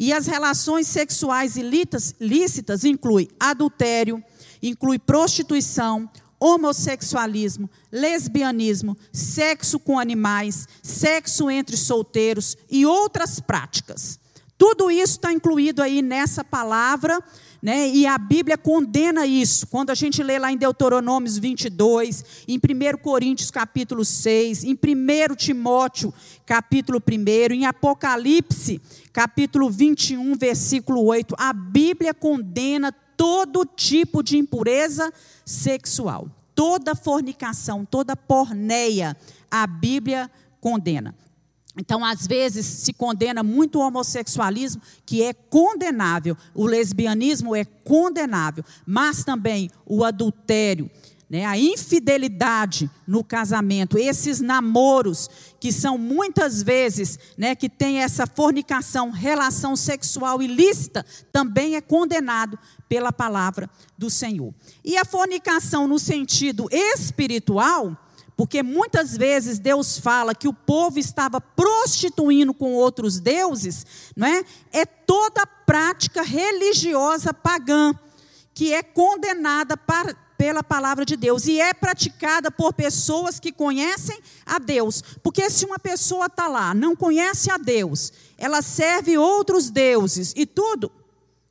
E 0.00 0.14
as 0.14 0.26
relações 0.26 0.86
sexuais 0.86 1.56
ilícitas, 1.56 2.14
ilícitas 2.18 2.84
inclui 2.84 3.28
adultério, 3.38 4.24
inclui 4.62 4.98
prostituição, 4.98 6.08
homossexualismo, 6.40 7.68
lesbianismo, 7.92 8.96
sexo 9.12 9.78
com 9.78 9.98
animais, 9.98 10.66
sexo 10.82 11.50
entre 11.50 11.76
solteiros 11.76 12.56
e 12.70 12.86
outras 12.86 13.40
práticas. 13.40 14.18
Tudo 14.56 14.90
isso 14.90 15.18
está 15.18 15.34
incluído 15.34 15.82
aí 15.82 16.00
nessa 16.00 16.42
palavra, 16.42 17.22
né? 17.62 17.88
E 17.88 18.06
a 18.06 18.16
Bíblia 18.16 18.56
condena 18.56 19.26
isso. 19.26 19.66
Quando 19.66 19.90
a 19.90 19.94
gente 19.94 20.22
lê 20.22 20.38
lá 20.38 20.50
em 20.50 20.56
Deuteronômios 20.56 21.38
22, 21.38 22.24
em 22.48 22.56
1 22.56 22.98
Coríntios 22.98 23.50
capítulo 23.50 24.04
6, 24.04 24.64
em 24.64 24.72
1 24.72 25.34
Timóteo 25.34 26.12
capítulo 26.46 27.02
1, 27.06 27.54
em 27.54 27.66
Apocalipse 27.66 28.80
capítulo 29.12 29.68
21, 29.68 30.36
versículo 30.36 31.04
8, 31.04 31.34
a 31.38 31.52
Bíblia 31.52 32.14
condena 32.14 32.92
todo 33.16 33.66
tipo 33.66 34.22
de 34.22 34.38
impureza 34.38 35.12
sexual. 35.44 36.28
Toda 36.54 36.94
fornicação, 36.94 37.84
toda 37.84 38.16
porneia, 38.16 39.16
a 39.50 39.66
Bíblia 39.66 40.30
condena. 40.60 41.14
Então, 41.76 42.04
às 42.04 42.26
vezes, 42.26 42.66
se 42.66 42.92
condena 42.92 43.42
muito 43.42 43.78
o 43.78 43.82
homossexualismo, 43.82 44.82
que 45.06 45.22
é 45.22 45.32
condenável, 45.32 46.36
o 46.54 46.66
lesbianismo 46.66 47.54
é 47.54 47.64
condenável, 47.64 48.64
mas 48.84 49.22
também 49.22 49.70
o 49.86 50.04
adultério, 50.04 50.90
né, 51.28 51.44
a 51.46 51.56
infidelidade 51.56 52.90
no 53.06 53.22
casamento, 53.22 53.96
esses 53.96 54.40
namoros 54.40 55.30
que 55.60 55.70
são 55.70 55.96
muitas 55.96 56.60
vezes, 56.60 57.20
né, 57.38 57.54
que 57.54 57.68
tem 57.68 57.98
essa 57.98 58.26
fornicação, 58.26 59.10
relação 59.10 59.76
sexual 59.76 60.42
ilícita, 60.42 61.06
também 61.30 61.76
é 61.76 61.80
condenado 61.80 62.58
pela 62.88 63.12
palavra 63.12 63.70
do 63.96 64.10
Senhor. 64.10 64.52
E 64.84 64.96
a 64.98 65.04
fornicação 65.04 65.86
no 65.86 66.00
sentido 66.00 66.66
espiritual, 66.72 67.96
porque 68.40 68.62
muitas 68.62 69.18
vezes 69.18 69.58
Deus 69.58 69.98
fala 69.98 70.34
que 70.34 70.48
o 70.48 70.54
povo 70.54 70.98
estava 70.98 71.42
prostituindo 71.42 72.54
com 72.54 72.72
outros 72.72 73.20
deuses, 73.20 73.84
não 74.16 74.26
é? 74.26 74.42
É 74.72 74.86
toda 74.86 75.46
prática 75.46 76.22
religiosa 76.22 77.34
pagã 77.34 77.92
que 78.54 78.72
é 78.72 78.82
condenada 78.82 79.76
para 79.76 80.16
pela 80.38 80.62
palavra 80.62 81.04
de 81.04 81.18
Deus 81.18 81.46
e 81.46 81.60
é 81.60 81.74
praticada 81.74 82.50
por 82.50 82.72
pessoas 82.72 83.38
que 83.38 83.52
conhecem 83.52 84.18
a 84.46 84.58
Deus. 84.58 85.02
Porque 85.22 85.50
se 85.50 85.66
uma 85.66 85.78
pessoa 85.78 86.24
está 86.24 86.48
lá, 86.48 86.72
não 86.72 86.96
conhece 86.96 87.50
a 87.50 87.58
Deus, 87.58 88.10
ela 88.38 88.62
serve 88.62 89.18
outros 89.18 89.68
deuses 89.68 90.32
e 90.34 90.46
tudo, 90.46 90.90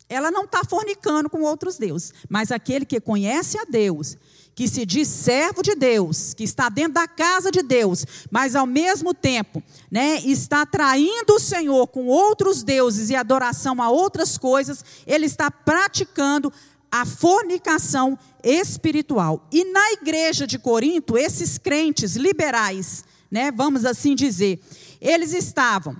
ela 0.09 0.31
não 0.31 0.45
está 0.45 0.63
fornicando 0.67 1.29
com 1.29 1.43
outros 1.43 1.77
deuses. 1.77 2.15
Mas 2.27 2.51
aquele 2.51 2.83
que 2.83 2.99
conhece 2.99 3.59
a 3.59 3.63
Deus, 3.63 4.17
que 4.59 4.67
se 4.67 4.85
diz 4.85 5.07
servo 5.07 5.63
de 5.63 5.73
Deus, 5.73 6.33
que 6.33 6.43
está 6.43 6.67
dentro 6.67 6.95
da 6.95 7.07
casa 7.07 7.49
de 7.49 7.63
Deus, 7.63 8.05
mas 8.29 8.57
ao 8.57 8.65
mesmo 8.65 9.13
tempo, 9.13 9.63
né, 9.89 10.19
está 10.25 10.65
traindo 10.65 11.35
o 11.35 11.39
Senhor 11.39 11.87
com 11.87 12.07
outros 12.07 12.61
deuses 12.61 13.09
e 13.09 13.15
adoração 13.15 13.81
a 13.81 13.89
outras 13.89 14.37
coisas, 14.37 14.83
ele 15.07 15.25
está 15.25 15.49
praticando 15.49 16.51
a 16.91 17.05
fornicação 17.05 18.19
espiritual. 18.43 19.47
E 19.49 19.63
na 19.63 19.93
igreja 19.93 20.45
de 20.45 20.59
Corinto, 20.59 21.17
esses 21.17 21.57
crentes 21.57 22.17
liberais, 22.17 23.05
né, 23.31 23.53
vamos 23.53 23.85
assim 23.85 24.13
dizer, 24.13 24.59
eles 24.99 25.31
estavam 25.31 25.95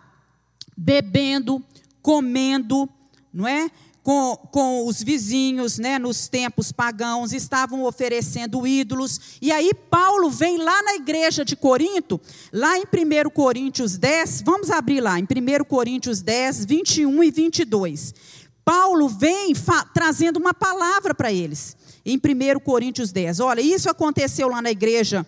bebendo, 0.75 1.63
comendo, 2.01 2.89
não 3.33 3.47
é? 3.47 3.71
Com, 4.09 4.35
com 4.51 4.87
os 4.87 5.03
vizinhos, 5.03 5.77
né, 5.77 5.99
nos 5.99 6.27
tempos 6.27 6.71
pagãos, 6.71 7.31
estavam 7.31 7.83
oferecendo 7.83 8.65
ídolos. 8.65 9.37
E 9.39 9.51
aí 9.51 9.71
Paulo 9.71 10.31
vem 10.31 10.57
lá 10.57 10.81
na 10.81 10.95
igreja 10.95 11.45
de 11.45 11.55
Corinto, 11.55 12.19
lá 12.51 12.75
em 12.75 12.85
1 12.85 13.29
Coríntios 13.29 13.99
10, 13.99 14.41
vamos 14.41 14.71
abrir 14.71 14.99
lá, 14.99 15.19
em 15.19 15.25
1 15.25 15.63
Coríntios 15.63 16.23
10, 16.23 16.65
21 16.65 17.23
e 17.23 17.29
22. 17.29 18.15
Paulo 18.65 19.07
vem 19.07 19.53
trazendo 19.93 20.37
uma 20.37 20.55
palavra 20.55 21.13
para 21.13 21.31
eles, 21.31 21.77
em 22.03 22.17
1 22.17 22.61
Coríntios 22.61 23.11
10. 23.11 23.39
Olha, 23.41 23.61
isso 23.61 23.91
aconteceu 23.91 24.47
lá 24.47 24.59
na 24.59 24.71
igreja 24.71 25.23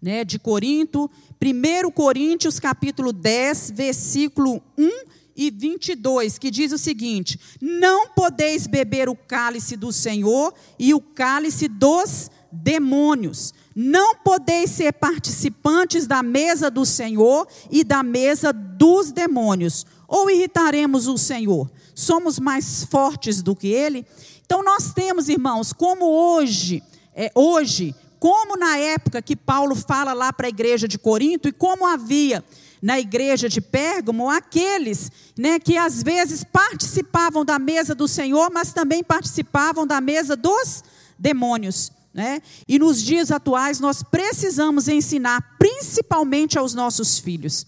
né, 0.00 0.24
de 0.24 0.38
Corinto, 0.38 1.10
1 1.44 1.90
Coríntios 1.90 2.60
capítulo 2.60 3.12
10, 3.12 3.72
versículo 3.72 4.62
1 4.78 5.21
e 5.36 5.50
22, 5.50 6.38
que 6.38 6.50
diz 6.50 6.72
o 6.72 6.78
seguinte: 6.78 7.38
Não 7.60 8.08
podeis 8.08 8.66
beber 8.66 9.08
o 9.08 9.16
cálice 9.16 9.76
do 9.76 9.92
Senhor 9.92 10.52
e 10.78 10.94
o 10.94 11.00
cálice 11.00 11.68
dos 11.68 12.30
demônios. 12.50 13.54
Não 13.74 14.16
podeis 14.16 14.70
ser 14.70 14.92
participantes 14.92 16.06
da 16.06 16.22
mesa 16.22 16.70
do 16.70 16.84
Senhor 16.84 17.46
e 17.70 17.82
da 17.82 18.02
mesa 18.02 18.52
dos 18.52 19.10
demônios. 19.10 19.86
Ou 20.06 20.30
irritaremos 20.30 21.06
o 21.06 21.16
Senhor? 21.16 21.70
somos 21.94 22.38
mais 22.38 22.84
fortes 22.84 23.42
do 23.42 23.54
que 23.54 23.68
ele. 23.68 24.06
Então 24.44 24.62
nós 24.64 24.92
temos, 24.92 25.28
irmãos, 25.28 25.72
como 25.72 26.04
hoje, 26.06 26.82
é, 27.14 27.30
hoje, 27.34 27.94
como 28.18 28.56
na 28.56 28.76
época 28.76 29.22
que 29.22 29.36
Paulo 29.36 29.74
fala 29.74 30.12
lá 30.12 30.32
para 30.32 30.46
a 30.46 30.50
igreja 30.50 30.86
de 30.86 30.98
Corinto 30.98 31.48
e 31.48 31.52
como 31.52 31.86
havia 31.86 32.44
na 32.82 32.98
igreja 32.98 33.48
de 33.48 33.60
Pérgamo 33.60 34.28
aqueles 34.28 35.12
né, 35.38 35.60
que 35.60 35.76
às 35.76 36.02
vezes 36.02 36.42
participavam 36.42 37.44
da 37.44 37.56
mesa 37.56 37.94
do 37.94 38.08
Senhor, 38.08 38.50
mas 38.52 38.72
também 38.72 39.04
participavam 39.04 39.86
da 39.86 40.00
mesa 40.00 40.34
dos 40.34 40.82
demônios. 41.16 41.92
Né? 42.12 42.42
E 42.66 42.80
nos 42.80 43.00
dias 43.00 43.30
atuais 43.30 43.78
nós 43.78 44.02
precisamos 44.02 44.88
ensinar, 44.88 45.56
principalmente 45.58 46.58
aos 46.58 46.74
nossos 46.74 47.18
filhos, 47.18 47.64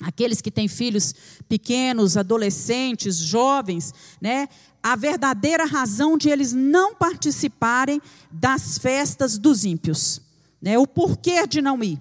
aqueles 0.00 0.40
que 0.40 0.50
têm 0.50 0.66
filhos 0.66 1.14
pequenos, 1.48 2.16
adolescentes, 2.16 3.16
jovens, 3.16 3.94
né? 4.20 4.48
A 4.82 4.96
verdadeira 4.96 5.66
razão 5.66 6.16
de 6.16 6.30
eles 6.30 6.54
não 6.54 6.94
participarem 6.94 8.00
das 8.30 8.78
festas 8.78 9.36
dos 9.36 9.64
ímpios, 9.66 10.22
né? 10.60 10.78
O 10.78 10.86
porquê 10.86 11.46
de 11.46 11.60
não 11.60 11.84
ir, 11.84 12.00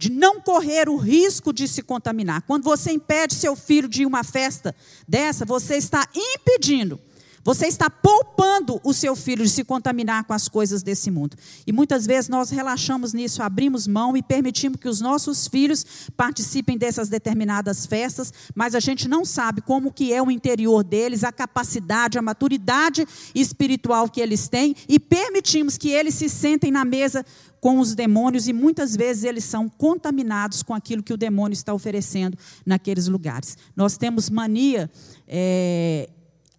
de 0.00 0.10
não 0.10 0.40
correr 0.40 0.88
o 0.88 0.96
risco 0.96 1.52
de 1.52 1.68
se 1.68 1.82
contaminar. 1.82 2.40
Quando 2.46 2.64
você 2.64 2.90
impede 2.90 3.34
seu 3.34 3.54
filho 3.54 3.86
de 3.86 4.00
ir 4.00 4.06
uma 4.06 4.24
festa 4.24 4.74
dessa, 5.06 5.44
você 5.44 5.76
está 5.76 6.08
impedindo 6.16 6.98
você 7.42 7.66
está 7.66 7.88
poupando 7.88 8.80
o 8.84 8.92
seu 8.92 9.16
filho 9.16 9.44
de 9.44 9.50
se 9.50 9.64
contaminar 9.64 10.24
com 10.24 10.32
as 10.32 10.48
coisas 10.48 10.82
desse 10.82 11.10
mundo. 11.10 11.36
E 11.66 11.72
muitas 11.72 12.06
vezes 12.06 12.28
nós 12.28 12.50
relaxamos 12.50 13.14
nisso, 13.14 13.42
abrimos 13.42 13.86
mão 13.86 14.16
e 14.16 14.22
permitimos 14.22 14.78
que 14.78 14.88
os 14.88 15.00
nossos 15.00 15.48
filhos 15.48 15.84
participem 16.16 16.76
dessas 16.76 17.08
determinadas 17.08 17.86
festas, 17.86 18.32
mas 18.54 18.74
a 18.74 18.80
gente 18.80 19.08
não 19.08 19.24
sabe 19.24 19.60
como 19.62 19.92
que 19.92 20.12
é 20.12 20.22
o 20.22 20.30
interior 20.30 20.84
deles, 20.84 21.24
a 21.24 21.32
capacidade, 21.32 22.18
a 22.18 22.22
maturidade 22.22 23.06
espiritual 23.34 24.08
que 24.08 24.20
eles 24.20 24.48
têm 24.48 24.74
e 24.88 24.98
permitimos 24.98 25.78
que 25.78 25.88
eles 25.90 26.14
se 26.14 26.28
sentem 26.28 26.70
na 26.70 26.84
mesa 26.84 27.24
com 27.60 27.78
os 27.78 27.94
demônios 27.94 28.48
e 28.48 28.52
muitas 28.52 28.96
vezes 28.96 29.24
eles 29.24 29.44
são 29.44 29.68
contaminados 29.68 30.62
com 30.62 30.74
aquilo 30.74 31.02
que 31.02 31.12
o 31.12 31.16
demônio 31.16 31.52
está 31.52 31.74
oferecendo 31.74 32.36
naqueles 32.64 33.06
lugares. 33.06 33.56
Nós 33.76 33.96
temos 33.98 34.30
mania 34.30 34.90
é, 35.28 36.08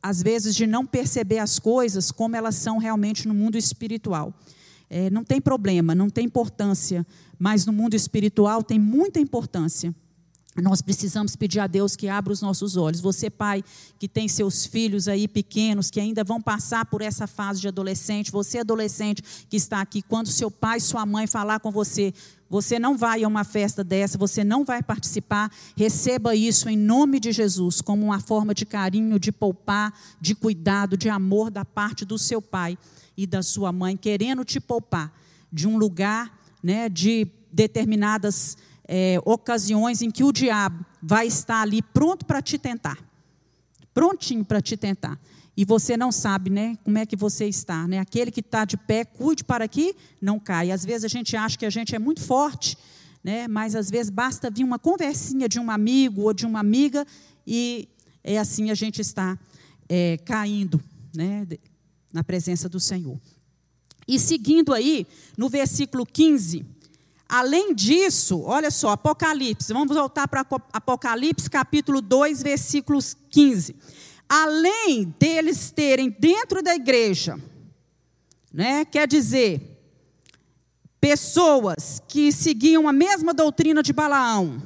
às 0.01 0.21
vezes, 0.21 0.55
de 0.55 0.65
não 0.65 0.85
perceber 0.85 1.37
as 1.39 1.59
coisas 1.59 2.11
como 2.11 2.35
elas 2.35 2.55
são 2.55 2.77
realmente 2.77 3.27
no 3.27 3.33
mundo 3.33 3.57
espiritual. 3.57 4.33
É, 4.89 5.09
não 5.09 5.23
tem 5.23 5.39
problema, 5.39 5.95
não 5.95 6.09
tem 6.09 6.25
importância, 6.25 7.05
mas 7.39 7.65
no 7.65 7.71
mundo 7.71 7.93
espiritual 7.93 8.63
tem 8.63 8.79
muita 8.79 9.19
importância. 9.19 9.95
Nós 10.57 10.81
precisamos 10.81 11.33
pedir 11.33 11.61
a 11.61 11.67
Deus 11.67 11.95
que 11.95 12.09
abra 12.09 12.33
os 12.33 12.41
nossos 12.41 12.75
olhos. 12.75 12.99
Você, 12.99 13.29
pai, 13.29 13.63
que 13.97 14.07
tem 14.07 14.27
seus 14.27 14.65
filhos 14.65 15.07
aí 15.07 15.25
pequenos, 15.25 15.89
que 15.89 15.99
ainda 15.99 16.25
vão 16.25 16.41
passar 16.41 16.85
por 16.85 17.01
essa 17.01 17.25
fase 17.25 17.61
de 17.61 17.69
adolescente, 17.69 18.31
você, 18.31 18.59
adolescente, 18.59 19.23
que 19.49 19.55
está 19.55 19.79
aqui, 19.79 20.01
quando 20.01 20.27
seu 20.27 20.51
pai 20.51 20.81
sua 20.81 21.05
mãe 21.05 21.25
falar 21.25 21.61
com 21.61 21.71
você, 21.71 22.13
você 22.49 22.77
não 22.77 22.97
vai 22.97 23.23
a 23.23 23.27
uma 23.29 23.45
festa 23.45 23.81
dessa, 23.81 24.17
você 24.17 24.43
não 24.43 24.65
vai 24.65 24.83
participar. 24.83 25.49
Receba 25.77 26.35
isso 26.35 26.67
em 26.67 26.75
nome 26.75 27.17
de 27.17 27.31
Jesus, 27.31 27.79
como 27.79 28.03
uma 28.03 28.19
forma 28.19 28.53
de 28.53 28.65
carinho, 28.65 29.17
de 29.17 29.31
poupar, 29.31 29.97
de 30.19 30.35
cuidado, 30.35 30.97
de 30.97 31.07
amor 31.07 31.49
da 31.49 31.63
parte 31.63 32.03
do 32.03 32.17
seu 32.17 32.41
pai 32.41 32.77
e 33.15 33.25
da 33.25 33.41
sua 33.41 33.71
mãe, 33.71 33.95
querendo 33.95 34.43
te 34.43 34.59
poupar 34.59 35.13
de 35.49 35.65
um 35.65 35.77
lugar, 35.77 36.37
né, 36.61 36.89
de 36.89 37.25
determinadas 37.53 38.57
é, 38.93 39.17
ocasiões 39.23 40.01
em 40.01 40.11
que 40.11 40.21
o 40.21 40.33
diabo 40.33 40.85
vai 41.01 41.25
estar 41.25 41.61
ali 41.61 41.81
pronto 41.81 42.25
para 42.25 42.41
te 42.41 42.57
tentar, 42.57 42.97
prontinho 43.93 44.43
para 44.43 44.61
te 44.61 44.75
tentar 44.75 45.17
e 45.55 45.63
você 45.63 45.95
não 45.95 46.11
sabe, 46.11 46.49
né, 46.49 46.77
como 46.83 46.97
é 46.97 47.05
que 47.05 47.15
você 47.15 47.45
está, 47.45 47.87
né? 47.87 47.99
Aquele 47.99 48.31
que 48.31 48.39
está 48.39 48.65
de 48.65 48.77
pé, 48.77 49.03
cuide 49.03 49.43
para 49.43 49.67
que 49.67 49.95
não 50.21 50.39
caia. 50.39 50.73
Às 50.73 50.85
vezes 50.85 51.03
a 51.03 51.07
gente 51.07 51.35
acha 51.35 51.57
que 51.57 51.65
a 51.65 51.69
gente 51.69 51.93
é 51.93 51.99
muito 51.99 52.21
forte, 52.21 52.77
né? 53.23 53.47
Mas 53.47 53.75
às 53.75 53.89
vezes 53.89 54.09
basta 54.09 54.49
vir 54.49 54.63
uma 54.63 54.79
conversinha 54.79 55.47
de 55.47 55.59
um 55.59 55.69
amigo 55.69 56.21
ou 56.23 56.33
de 56.33 56.45
uma 56.45 56.59
amiga 56.59 57.05
e 57.45 57.87
é 58.23 58.37
assim 58.37 58.71
a 58.71 58.73
gente 58.73 59.01
está 59.01 59.37
é, 59.89 60.17
caindo, 60.25 60.81
né, 61.13 61.47
na 62.11 62.23
presença 62.23 62.69
do 62.69 62.79
Senhor. 62.79 63.19
E 64.07 64.19
seguindo 64.19 64.73
aí, 64.73 65.05
no 65.37 65.47
versículo 65.47 66.05
15, 66.05 66.65
além 67.31 67.73
disso, 67.73 68.41
olha 68.41 68.69
só, 68.69 68.89
Apocalipse, 68.89 69.71
vamos 69.71 69.95
voltar 69.95 70.27
para 70.27 70.45
Apocalipse, 70.73 71.49
capítulo 71.49 72.01
2, 72.01 72.43
versículos 72.43 73.15
15. 73.29 73.73
Além 74.27 75.15
deles 75.17 75.71
terem 75.71 76.09
dentro 76.09 76.61
da 76.61 76.75
igreja, 76.75 77.39
né, 78.53 78.83
quer 78.83 79.07
dizer, 79.07 79.79
pessoas 80.99 82.03
que 82.05 82.33
seguiam 82.33 82.85
a 82.85 82.91
mesma 82.91 83.33
doutrina 83.33 83.81
de 83.81 83.93
Balaão, 83.93 84.61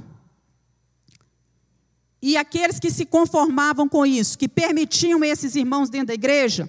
e 2.20 2.36
aqueles 2.36 2.80
que 2.80 2.90
se 2.90 3.06
conformavam 3.06 3.88
com 3.88 4.04
isso, 4.04 4.40
que 4.40 4.50
permitiam 4.50 5.24
esses 5.24 5.56
irmãos 5.56 5.88
dentro 5.88 6.08
da 6.08 6.14
igreja, 6.16 6.68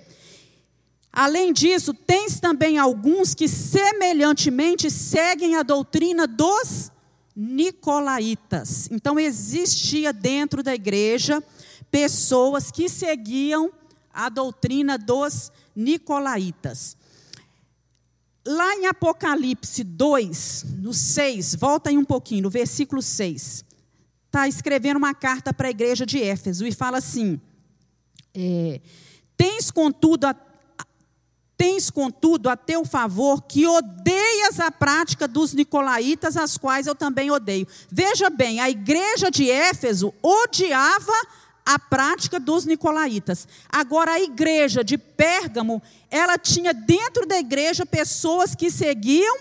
Além 1.16 1.50
disso, 1.50 1.94
tens 1.94 2.38
também 2.38 2.76
alguns 2.76 3.32
que 3.32 3.48
semelhantemente 3.48 4.90
seguem 4.90 5.56
a 5.56 5.62
doutrina 5.62 6.26
dos 6.26 6.92
nicolaítas. 7.34 8.90
Então 8.90 9.18
existia 9.18 10.12
dentro 10.12 10.62
da 10.62 10.74
igreja 10.74 11.42
pessoas 11.90 12.70
que 12.70 12.86
seguiam 12.86 13.72
a 14.12 14.28
doutrina 14.28 14.98
dos 14.98 15.50
nicolaítas. 15.74 16.98
Lá 18.46 18.74
em 18.74 18.84
Apocalipse 18.84 19.82
2, 19.82 20.66
no 20.80 20.92
6, 20.92 21.54
volta 21.54 21.88
aí 21.88 21.96
um 21.96 22.04
pouquinho, 22.04 22.42
no 22.42 22.50
versículo 22.50 23.00
6, 23.00 23.64
está 24.26 24.46
escrevendo 24.46 24.98
uma 24.98 25.14
carta 25.14 25.54
para 25.54 25.68
a 25.68 25.70
igreja 25.70 26.04
de 26.04 26.22
Éfeso 26.22 26.66
e 26.66 26.72
fala 26.72 26.98
assim: 26.98 27.40
é, 28.34 28.82
Tens, 29.36 29.70
contudo, 29.70 30.26
a 30.26 30.34
Tens, 31.56 31.88
contudo, 31.88 32.50
a 32.50 32.56
teu 32.56 32.84
favor 32.84 33.42
que 33.42 33.66
odeias 33.66 34.60
a 34.60 34.70
prática 34.70 35.26
dos 35.26 35.54
nicolaítas, 35.54 36.36
as 36.36 36.58
quais 36.58 36.86
eu 36.86 36.94
também 36.94 37.30
odeio. 37.30 37.66
Veja 37.90 38.28
bem, 38.28 38.60
a 38.60 38.68
igreja 38.68 39.30
de 39.30 39.50
Éfeso 39.50 40.12
odiava 40.22 41.14
a 41.64 41.78
prática 41.78 42.38
dos 42.38 42.66
nicolaítas. 42.66 43.48
Agora, 43.68 44.12
a 44.12 44.20
igreja 44.20 44.84
de 44.84 44.98
Pérgamo, 44.98 45.82
ela 46.10 46.36
tinha 46.36 46.74
dentro 46.74 47.26
da 47.26 47.38
igreja 47.38 47.86
pessoas 47.86 48.54
que 48.54 48.70
seguiam 48.70 49.38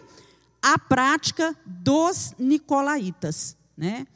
a 0.61 0.79
prática 0.79 1.55
dos 1.65 2.33
nicolaítas. 2.39 3.57
Né? 3.77 4.07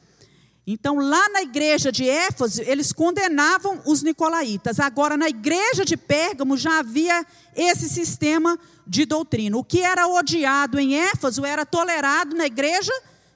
Então, 0.72 1.00
lá 1.00 1.28
na 1.30 1.42
igreja 1.42 1.90
de 1.90 2.08
Éfeso, 2.08 2.62
eles 2.62 2.92
condenavam 2.92 3.80
os 3.84 4.04
nicolaítas. 4.04 4.78
Agora, 4.78 5.16
na 5.16 5.28
igreja 5.28 5.84
de 5.84 5.96
Pérgamo, 5.96 6.56
já 6.56 6.78
havia 6.78 7.26
esse 7.56 7.88
sistema 7.88 8.56
de 8.86 9.04
doutrina. 9.04 9.56
O 9.56 9.64
que 9.64 9.80
era 9.80 10.06
odiado 10.06 10.78
em 10.78 10.94
Éfeso 10.94 11.44
era 11.44 11.66
tolerado 11.66 12.36
na 12.36 12.46
igreja 12.46 12.92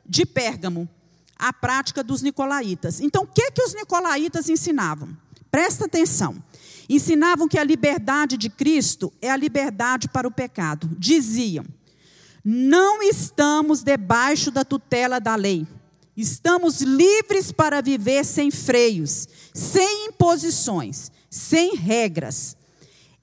de 0.07 0.25
Pérgamo, 0.25 0.89
a 1.37 1.53
prática 1.53 2.05
dos 2.05 2.23
nicolaítas. 2.23 3.01
Então, 3.01 3.25
o 3.25 3.27
que, 3.27 3.51
que 3.51 3.63
os 3.63 3.75
nicolaítas 3.75 4.49
ensinavam? 4.49 5.09
Presta 5.51 5.87
atenção. 5.87 6.41
Ensinavam 6.89 7.49
que 7.49 7.59
a 7.59 7.65
liberdade 7.65 8.37
de 8.37 8.49
Cristo 8.49 9.13
é 9.21 9.29
a 9.29 9.37
liberdade 9.37 10.07
para 10.07 10.29
o 10.29 10.31
pecado. 10.31 10.89
Diziam: 10.97 11.65
não 12.45 13.03
estamos 13.03 13.83
debaixo 13.83 14.53
da 14.53 14.65
tutela 14.65 15.19
da 15.19 15.35
lei 15.35 15.67
Estamos 16.17 16.81
livres 16.81 17.51
para 17.51 17.83
viver 17.83 18.25
sem 18.25 18.51
freios, 18.51 19.29
sem 19.53 20.07
imposições, 20.07 21.11
sem 21.29 21.75
regras. 21.75 22.57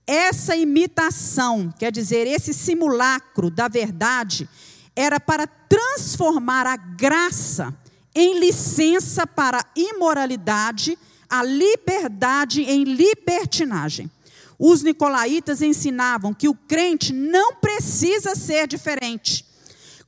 Essa 0.05 0.55
imitação, 0.55 1.73
quer 1.77 1.91
dizer, 1.91 2.27
esse 2.27 2.53
simulacro 2.53 3.49
da 3.49 3.69
verdade, 3.69 4.49
era 4.93 5.19
para 5.19 5.47
transformar 5.47 6.67
a 6.67 6.75
graça 6.75 7.73
em 8.13 8.39
licença 8.39 9.25
para 9.25 9.59
a 9.59 9.65
imoralidade, 9.73 10.97
a 11.29 11.43
liberdade 11.43 12.63
em 12.63 12.83
libertinagem. 12.83 14.11
Os 14.59 14.83
nicolaítas 14.83 15.61
ensinavam 15.61 16.33
que 16.33 16.49
o 16.49 16.53
crente 16.53 17.13
não 17.13 17.55
precisa 17.55 18.35
ser 18.35 18.67
diferente. 18.67 19.45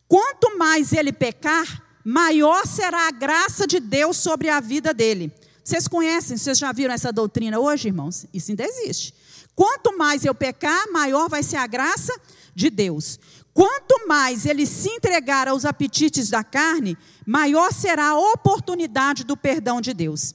Quanto 0.07 0.57
mais 0.57 0.91
ele 0.91 1.13
pecar, 1.13 1.82
maior 2.03 2.65
será 2.67 3.07
a 3.07 3.11
graça 3.11 3.65
de 3.65 3.79
Deus 3.79 4.17
sobre 4.17 4.49
a 4.49 4.59
vida 4.59 4.93
dele. 4.93 5.31
Vocês 5.63 5.87
conhecem, 5.87 6.37
vocês 6.37 6.57
já 6.57 6.71
viram 6.71 6.93
essa 6.93 7.11
doutrina 7.11 7.59
hoje, 7.59 7.87
irmãos? 7.87 8.25
Isso 8.33 8.51
ainda 8.51 8.65
existe. 8.65 9.13
Quanto 9.55 9.97
mais 9.97 10.25
eu 10.25 10.35
pecar, 10.35 10.91
maior 10.91 11.29
vai 11.29 11.41
ser 11.43 11.57
a 11.57 11.67
graça 11.67 12.13
de 12.53 12.69
Deus. 12.69 13.19
Quanto 13.53 14.07
mais 14.07 14.45
ele 14.45 14.65
se 14.65 14.89
entregar 14.89 15.47
aos 15.47 15.63
apetites 15.63 16.29
da 16.29 16.43
carne, 16.43 16.97
maior 17.25 17.71
será 17.71 18.09
a 18.09 18.19
oportunidade 18.19 19.23
do 19.23 19.37
perdão 19.37 19.79
de 19.79 19.93
Deus. 19.93 20.33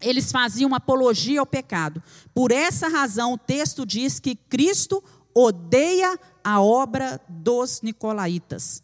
Eles 0.00 0.30
faziam 0.30 0.74
apologia 0.74 1.40
ao 1.40 1.46
pecado. 1.46 2.02
Por 2.32 2.52
essa 2.52 2.88
razão, 2.88 3.32
o 3.32 3.38
texto 3.38 3.84
diz 3.84 4.20
que 4.20 4.36
Cristo 4.36 5.02
odeia 5.34 6.18
a 6.44 6.60
obra 6.60 7.20
dos 7.28 7.82
nicolaítas. 7.82 8.83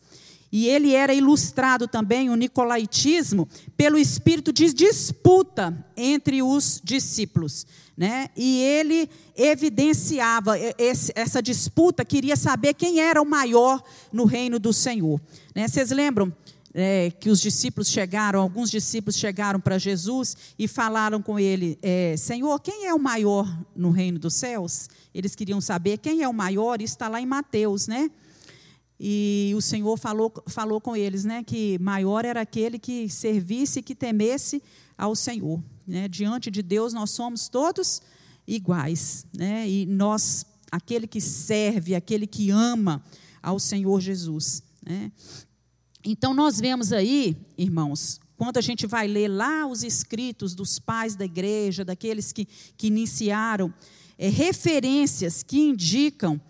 E 0.52 0.68
ele 0.68 0.94
era 0.94 1.14
ilustrado 1.14 1.86
também, 1.86 2.28
o 2.28 2.34
nicolaitismo, 2.34 3.48
pelo 3.76 3.96
espírito 3.96 4.52
de 4.52 4.72
disputa 4.72 5.86
entre 5.96 6.42
os 6.42 6.80
discípulos. 6.82 7.66
Né? 7.96 8.28
E 8.36 8.60
ele 8.60 9.08
evidenciava 9.36 10.58
esse, 10.78 11.12
essa 11.14 11.42
disputa, 11.42 12.04
queria 12.04 12.34
saber 12.34 12.74
quem 12.74 13.00
era 13.00 13.20
o 13.20 13.26
maior 13.26 13.82
no 14.12 14.24
reino 14.24 14.58
do 14.58 14.72
Senhor. 14.72 15.20
Né? 15.54 15.68
Vocês 15.68 15.90
lembram 15.90 16.32
é, 16.72 17.10
que 17.10 17.28
os 17.30 17.40
discípulos 17.40 17.88
chegaram, 17.88 18.40
alguns 18.40 18.70
discípulos 18.70 19.16
chegaram 19.16 19.60
para 19.60 19.78
Jesus 19.78 20.36
e 20.58 20.68
falaram 20.68 21.20
com 21.20 21.38
ele: 21.38 21.78
é, 21.82 22.16
Senhor, 22.16 22.58
quem 22.60 22.86
é 22.86 22.94
o 22.94 22.98
maior 22.98 23.46
no 23.74 23.90
reino 23.90 24.18
dos 24.18 24.34
céus? 24.34 24.88
Eles 25.14 25.34
queriam 25.34 25.60
saber 25.60 25.98
quem 25.98 26.22
é 26.22 26.28
o 26.28 26.32
maior, 26.32 26.80
isso 26.80 26.94
está 26.94 27.08
lá 27.08 27.20
em 27.20 27.26
Mateus, 27.26 27.86
né? 27.86 28.10
E 29.02 29.54
o 29.56 29.62
Senhor 29.62 29.96
falou, 29.96 30.30
falou 30.46 30.78
com 30.78 30.94
eles, 30.94 31.24
né, 31.24 31.42
que 31.42 31.78
maior 31.78 32.22
era 32.22 32.42
aquele 32.42 32.78
que 32.78 33.08
servisse 33.08 33.78
e 33.78 33.82
que 33.82 33.94
temesse 33.94 34.62
ao 34.96 35.16
Senhor. 35.16 35.62
Né? 35.86 36.06
Diante 36.06 36.50
de 36.50 36.62
Deus 36.62 36.92
nós 36.92 37.10
somos 37.10 37.48
todos 37.48 38.02
iguais, 38.46 39.24
né? 39.34 39.68
E 39.68 39.86
nós, 39.86 40.44
aquele 40.70 41.06
que 41.06 41.20
serve, 41.20 41.94
aquele 41.94 42.26
que 42.26 42.50
ama 42.50 43.02
ao 43.42 43.58
Senhor 43.58 44.00
Jesus, 44.00 44.62
né? 44.84 45.10
Então 46.04 46.34
nós 46.34 46.58
vemos 46.58 46.92
aí, 46.92 47.36
irmãos, 47.56 48.20
quando 48.36 48.56
a 48.56 48.62
gente 48.62 48.86
vai 48.86 49.06
ler 49.06 49.28
lá 49.28 49.66
os 49.66 49.82
escritos 49.82 50.54
dos 50.54 50.78
pais 50.78 51.14
da 51.14 51.24
igreja, 51.24 51.84
daqueles 51.84 52.32
que, 52.32 52.46
que 52.76 52.86
iniciaram, 52.86 53.72
é, 54.18 54.28
referências 54.28 55.42
que 55.42 55.58
indicam 55.58 56.40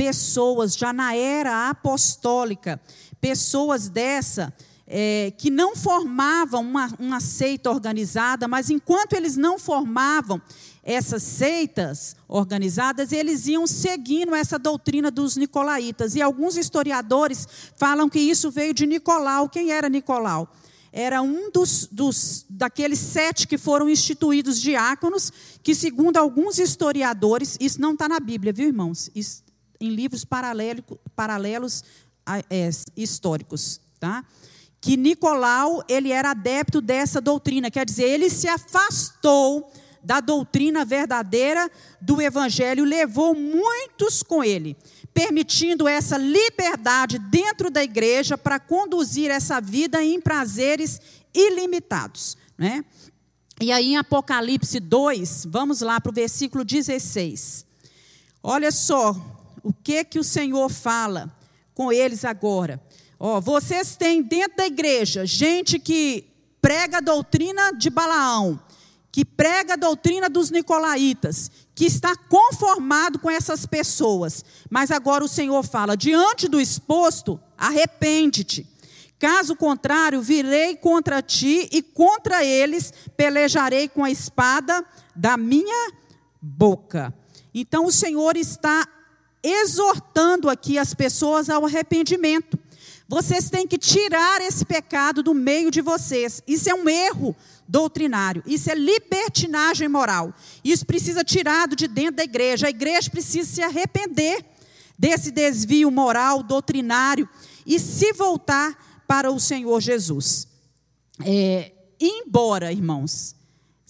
pessoas 0.00 0.74
já 0.74 0.94
na 0.94 1.14
era 1.14 1.68
apostólica, 1.68 2.80
pessoas 3.20 3.90
dessa 3.90 4.50
é, 4.86 5.30
que 5.36 5.50
não 5.50 5.76
formavam 5.76 6.62
uma, 6.62 6.90
uma 6.98 7.20
seita 7.20 7.70
organizada, 7.70 8.48
mas 8.48 8.70
enquanto 8.70 9.12
eles 9.12 9.36
não 9.36 9.58
formavam 9.58 10.40
essas 10.82 11.22
seitas 11.22 12.16
organizadas, 12.26 13.12
eles 13.12 13.46
iam 13.46 13.66
seguindo 13.66 14.34
essa 14.34 14.58
doutrina 14.58 15.10
dos 15.10 15.36
nicolaítas. 15.36 16.14
E 16.14 16.22
alguns 16.22 16.56
historiadores 16.56 17.46
falam 17.76 18.08
que 18.08 18.18
isso 18.18 18.50
veio 18.50 18.72
de 18.72 18.86
Nicolau. 18.86 19.50
Quem 19.50 19.70
era 19.70 19.90
Nicolau? 19.90 20.50
Era 20.90 21.20
um 21.20 21.50
dos, 21.50 21.86
dos 21.92 22.46
daqueles 22.48 22.98
sete 22.98 23.46
que 23.46 23.58
foram 23.58 23.86
instituídos 23.86 24.58
diáconos, 24.58 25.30
que 25.62 25.74
segundo 25.74 26.16
alguns 26.16 26.58
historiadores, 26.58 27.58
isso 27.60 27.78
não 27.78 27.92
está 27.92 28.08
na 28.08 28.18
Bíblia, 28.18 28.50
viu, 28.50 28.66
irmãos? 28.66 29.10
Isso 29.14 29.49
em 29.80 29.88
livros 29.88 30.24
paralelo, 30.24 30.82
paralelos 31.16 31.82
é, 32.50 32.70
históricos, 32.96 33.80
tá? 33.98 34.24
Que 34.80 34.96
Nicolau 34.96 35.82
ele 35.88 36.10
era 36.10 36.30
adepto 36.30 36.80
dessa 36.80 37.20
doutrina, 37.20 37.70
quer 37.70 37.84
dizer, 37.84 38.04
ele 38.04 38.30
se 38.30 38.48
afastou 38.48 39.70
da 40.02 40.20
doutrina 40.20 40.84
verdadeira 40.84 41.70
do 42.00 42.20
Evangelho, 42.20 42.84
levou 42.84 43.34
muitos 43.34 44.22
com 44.22 44.42
ele, 44.42 44.76
permitindo 45.12 45.86
essa 45.86 46.16
liberdade 46.16 47.18
dentro 47.18 47.70
da 47.70 47.82
igreja 47.82 48.38
para 48.38 48.58
conduzir 48.58 49.30
essa 49.30 49.60
vida 49.60 50.02
em 50.02 50.20
prazeres 50.20 51.00
ilimitados. 51.34 52.36
Né? 52.56 52.84
E 53.60 53.70
aí 53.70 53.92
em 53.92 53.96
Apocalipse 53.98 54.80
2, 54.80 55.46
vamos 55.50 55.80
lá 55.82 56.00
para 56.00 56.10
o 56.10 56.14
versículo 56.14 56.64
16. 56.64 57.66
Olha 58.42 58.72
só 58.72 59.39
o 59.62 59.72
que 59.72 60.04
que 60.04 60.18
o 60.18 60.24
Senhor 60.24 60.68
fala 60.68 61.30
com 61.74 61.92
eles 61.92 62.24
agora? 62.24 62.80
Ó, 63.18 63.40
vocês 63.40 63.96
têm 63.96 64.22
dentro 64.22 64.56
da 64.56 64.66
igreja 64.66 65.26
gente 65.26 65.78
que 65.78 66.26
prega 66.60 66.98
a 66.98 67.00
doutrina 67.00 67.72
de 67.72 67.90
Balaão, 67.90 68.60
que 69.12 69.24
prega 69.24 69.74
a 69.74 69.76
doutrina 69.76 70.28
dos 70.28 70.50
nicolaítas, 70.50 71.50
que 71.74 71.84
está 71.84 72.14
conformado 72.16 73.18
com 73.18 73.30
essas 73.30 73.66
pessoas. 73.66 74.44
Mas 74.70 74.90
agora 74.90 75.24
o 75.24 75.28
Senhor 75.28 75.62
fala: 75.62 75.96
diante 75.96 76.48
do 76.48 76.60
exposto, 76.60 77.40
arrepende-te. 77.56 78.66
Caso 79.18 79.54
contrário, 79.54 80.22
virei 80.22 80.76
contra 80.76 81.20
ti 81.20 81.68
e 81.70 81.82
contra 81.82 82.42
eles 82.42 82.90
pelejarei 83.18 83.86
com 83.86 84.02
a 84.02 84.10
espada 84.10 84.82
da 85.14 85.36
minha 85.36 85.92
boca. 86.40 87.12
Então 87.52 87.84
o 87.84 87.92
Senhor 87.92 88.34
está 88.36 88.88
exortando 89.42 90.48
aqui 90.48 90.78
as 90.78 90.94
pessoas 90.94 91.48
ao 91.48 91.64
arrependimento. 91.64 92.58
Vocês 93.08 93.50
têm 93.50 93.66
que 93.66 93.76
tirar 93.76 94.40
esse 94.40 94.64
pecado 94.64 95.22
do 95.22 95.34
meio 95.34 95.70
de 95.70 95.80
vocês. 95.80 96.42
Isso 96.46 96.70
é 96.70 96.74
um 96.74 96.88
erro 96.88 97.34
doutrinário. 97.66 98.42
Isso 98.46 98.70
é 98.70 98.74
libertinagem 98.74 99.88
moral. 99.88 100.32
Isso 100.62 100.86
precisa 100.86 101.24
tirado 101.24 101.74
de 101.74 101.88
dentro 101.88 102.16
da 102.16 102.24
igreja. 102.24 102.68
A 102.68 102.70
igreja 102.70 103.10
precisa 103.10 103.50
se 103.50 103.62
arrepender 103.62 104.44
desse 104.96 105.30
desvio 105.30 105.90
moral, 105.90 106.42
doutrinário 106.42 107.28
e 107.66 107.80
se 107.80 108.12
voltar 108.12 109.02
para 109.08 109.32
o 109.32 109.40
Senhor 109.40 109.80
Jesus. 109.80 110.46
É, 111.24 111.72
embora, 111.98 112.72
irmãos, 112.72 113.34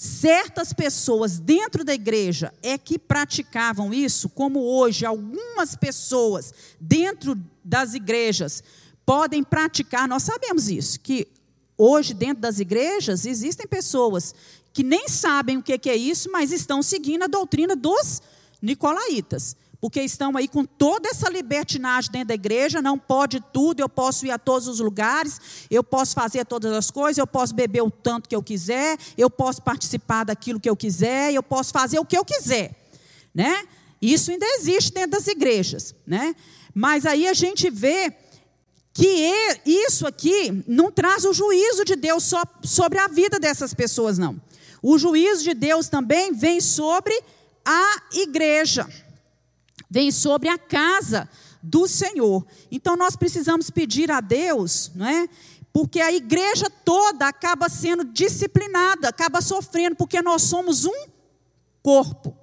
certas 0.02 0.72
pessoas 0.72 1.38
dentro 1.38 1.84
da 1.84 1.92
igreja 1.92 2.54
é 2.62 2.78
que 2.78 2.98
praticavam 2.98 3.92
isso, 3.92 4.30
como 4.30 4.58
hoje 4.58 5.04
algumas 5.04 5.76
pessoas 5.76 6.54
dentro 6.80 7.38
das 7.62 7.92
igrejas 7.92 8.64
podem 9.04 9.44
praticar, 9.44 10.08
nós 10.08 10.22
sabemos 10.22 10.70
isso, 10.70 10.98
que 11.00 11.28
hoje 11.76 12.14
dentro 12.14 12.40
das 12.40 12.58
igrejas 12.58 13.26
existem 13.26 13.66
pessoas 13.66 14.34
que 14.72 14.82
nem 14.82 15.06
sabem 15.06 15.58
o 15.58 15.62
que 15.62 15.90
é 15.90 15.96
isso, 15.96 16.32
mas 16.32 16.50
estão 16.50 16.82
seguindo 16.82 17.24
a 17.24 17.26
doutrina 17.26 17.76
dos 17.76 18.22
nicolaítas 18.62 19.54
porque 19.80 20.02
estão 20.02 20.36
aí 20.36 20.46
com 20.46 20.64
toda 20.64 21.08
essa 21.08 21.30
libertinagem 21.30 22.12
dentro 22.12 22.28
da 22.28 22.34
igreja, 22.34 22.82
não 22.82 22.98
pode 22.98 23.42
tudo, 23.52 23.80
eu 23.80 23.88
posso 23.88 24.26
ir 24.26 24.30
a 24.30 24.38
todos 24.38 24.68
os 24.68 24.78
lugares, 24.78 25.40
eu 25.70 25.82
posso 25.82 26.14
fazer 26.14 26.44
todas 26.44 26.72
as 26.72 26.90
coisas, 26.90 27.16
eu 27.16 27.26
posso 27.26 27.54
beber 27.54 27.82
o 27.82 27.90
tanto 27.90 28.28
que 28.28 28.36
eu 28.36 28.42
quiser, 28.42 28.98
eu 29.16 29.30
posso 29.30 29.62
participar 29.62 30.24
daquilo 30.24 30.60
que 30.60 30.68
eu 30.68 30.76
quiser, 30.76 31.32
eu 31.32 31.42
posso 31.42 31.72
fazer 31.72 31.98
o 31.98 32.04
que 32.04 32.16
eu 32.16 32.24
quiser, 32.24 32.76
né? 33.34 33.64
Isso 34.02 34.30
ainda 34.30 34.46
existe 34.46 34.92
dentro 34.92 35.12
das 35.12 35.26
igrejas, 35.26 35.94
né? 36.06 36.34
Mas 36.74 37.06
aí 37.06 37.26
a 37.26 37.34
gente 37.34 37.70
vê 37.70 38.12
que 38.92 39.32
isso 39.64 40.06
aqui 40.06 40.62
não 40.66 40.90
traz 40.92 41.24
o 41.24 41.32
juízo 41.32 41.84
de 41.84 41.96
Deus 41.96 42.24
só 42.24 42.42
sobre 42.62 42.98
a 42.98 43.08
vida 43.08 43.38
dessas 43.38 43.72
pessoas, 43.72 44.18
não. 44.18 44.40
O 44.82 44.98
juízo 44.98 45.42
de 45.42 45.54
Deus 45.54 45.88
também 45.88 46.32
vem 46.32 46.60
sobre 46.60 47.18
a 47.64 48.02
igreja 48.12 48.86
vem 49.90 50.12
sobre 50.12 50.48
a 50.48 50.57
casa 50.57 51.29
do 51.62 51.88
Senhor. 51.88 52.46
Então 52.70 52.96
nós 52.96 53.16
precisamos 53.16 53.70
pedir 53.70 54.11
a 54.11 54.20
Deus, 54.20 54.90
não 54.94 55.07
é? 55.07 55.29
Porque 55.72 56.00
a 56.00 56.12
igreja 56.12 56.68
toda 56.85 57.29
acaba 57.29 57.68
sendo 57.68 58.05
disciplinada, 58.05 59.09
acaba 59.09 59.40
sofrendo, 59.40 59.96
porque 59.96 60.22
nós 60.22 60.42
somos 60.42 60.85
um 60.85 61.07
corpo. 61.83 62.37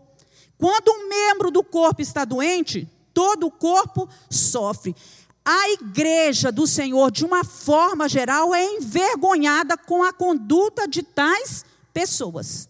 Quando 0.58 0.90
um 0.90 1.10
membro 1.10 1.52
do 1.52 1.64
corpo 1.64 2.02
está 2.02 2.26
doente, 2.26 2.90
todo 3.14 3.48
o 3.48 3.52
corpo 3.52 4.08
sofre. 4.30 4.96
A 5.44 5.70
igreja 5.72 6.52
do 6.52 6.68
Senhor, 6.68 7.12
de 7.12 7.24
uma 7.24 7.44
forma 7.44 8.10
geral, 8.10 8.54
é 8.54 8.64
envergonhada 8.76 9.78
com 9.78 10.04
a 10.04 10.12
conduta 10.12 10.88
de 10.88 11.04
tais 11.04 11.64
pessoas 11.94 12.70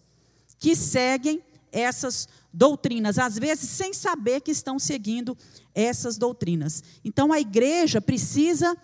que 0.58 0.74
seguem 0.74 1.42
essas 1.72 2.28
doutrinas, 2.58 3.20
às 3.20 3.38
vezes 3.38 3.70
sem 3.70 3.94
saber 3.94 4.40
que 4.40 4.50
estão 4.50 4.80
seguindo 4.80 5.38
essas 5.72 6.18
doutrinas. 6.18 6.82
Então 7.04 7.32
a 7.32 7.38
igreja 7.38 8.00
precisa 8.00 8.76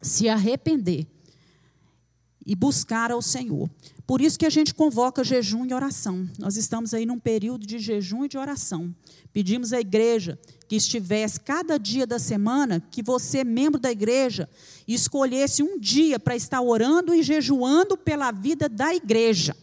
se 0.00 0.30
arrepender 0.30 1.06
e 2.44 2.54
buscar 2.54 3.12
ao 3.12 3.20
Senhor. 3.20 3.68
Por 4.06 4.20
isso 4.22 4.38
que 4.38 4.46
a 4.46 4.50
gente 4.50 4.72
convoca 4.72 5.22
jejum 5.22 5.66
e 5.66 5.74
oração. 5.74 6.26
Nós 6.38 6.56
estamos 6.56 6.94
aí 6.94 7.04
num 7.04 7.18
período 7.18 7.66
de 7.66 7.78
jejum 7.78 8.24
e 8.24 8.28
de 8.28 8.38
oração. 8.38 8.94
Pedimos 9.30 9.74
à 9.74 9.80
igreja 9.80 10.38
que 10.66 10.76
estivesse 10.76 11.40
cada 11.40 11.76
dia 11.76 12.06
da 12.06 12.18
semana, 12.18 12.80
que 12.90 13.02
você, 13.02 13.44
membro 13.44 13.78
da 13.78 13.90
igreja, 13.90 14.48
escolhesse 14.88 15.62
um 15.62 15.78
dia 15.78 16.18
para 16.18 16.34
estar 16.34 16.62
orando 16.62 17.14
e 17.14 17.22
jejuando 17.22 17.96
pela 17.96 18.30
vida 18.30 18.68
da 18.68 18.94
igreja. 18.94 19.54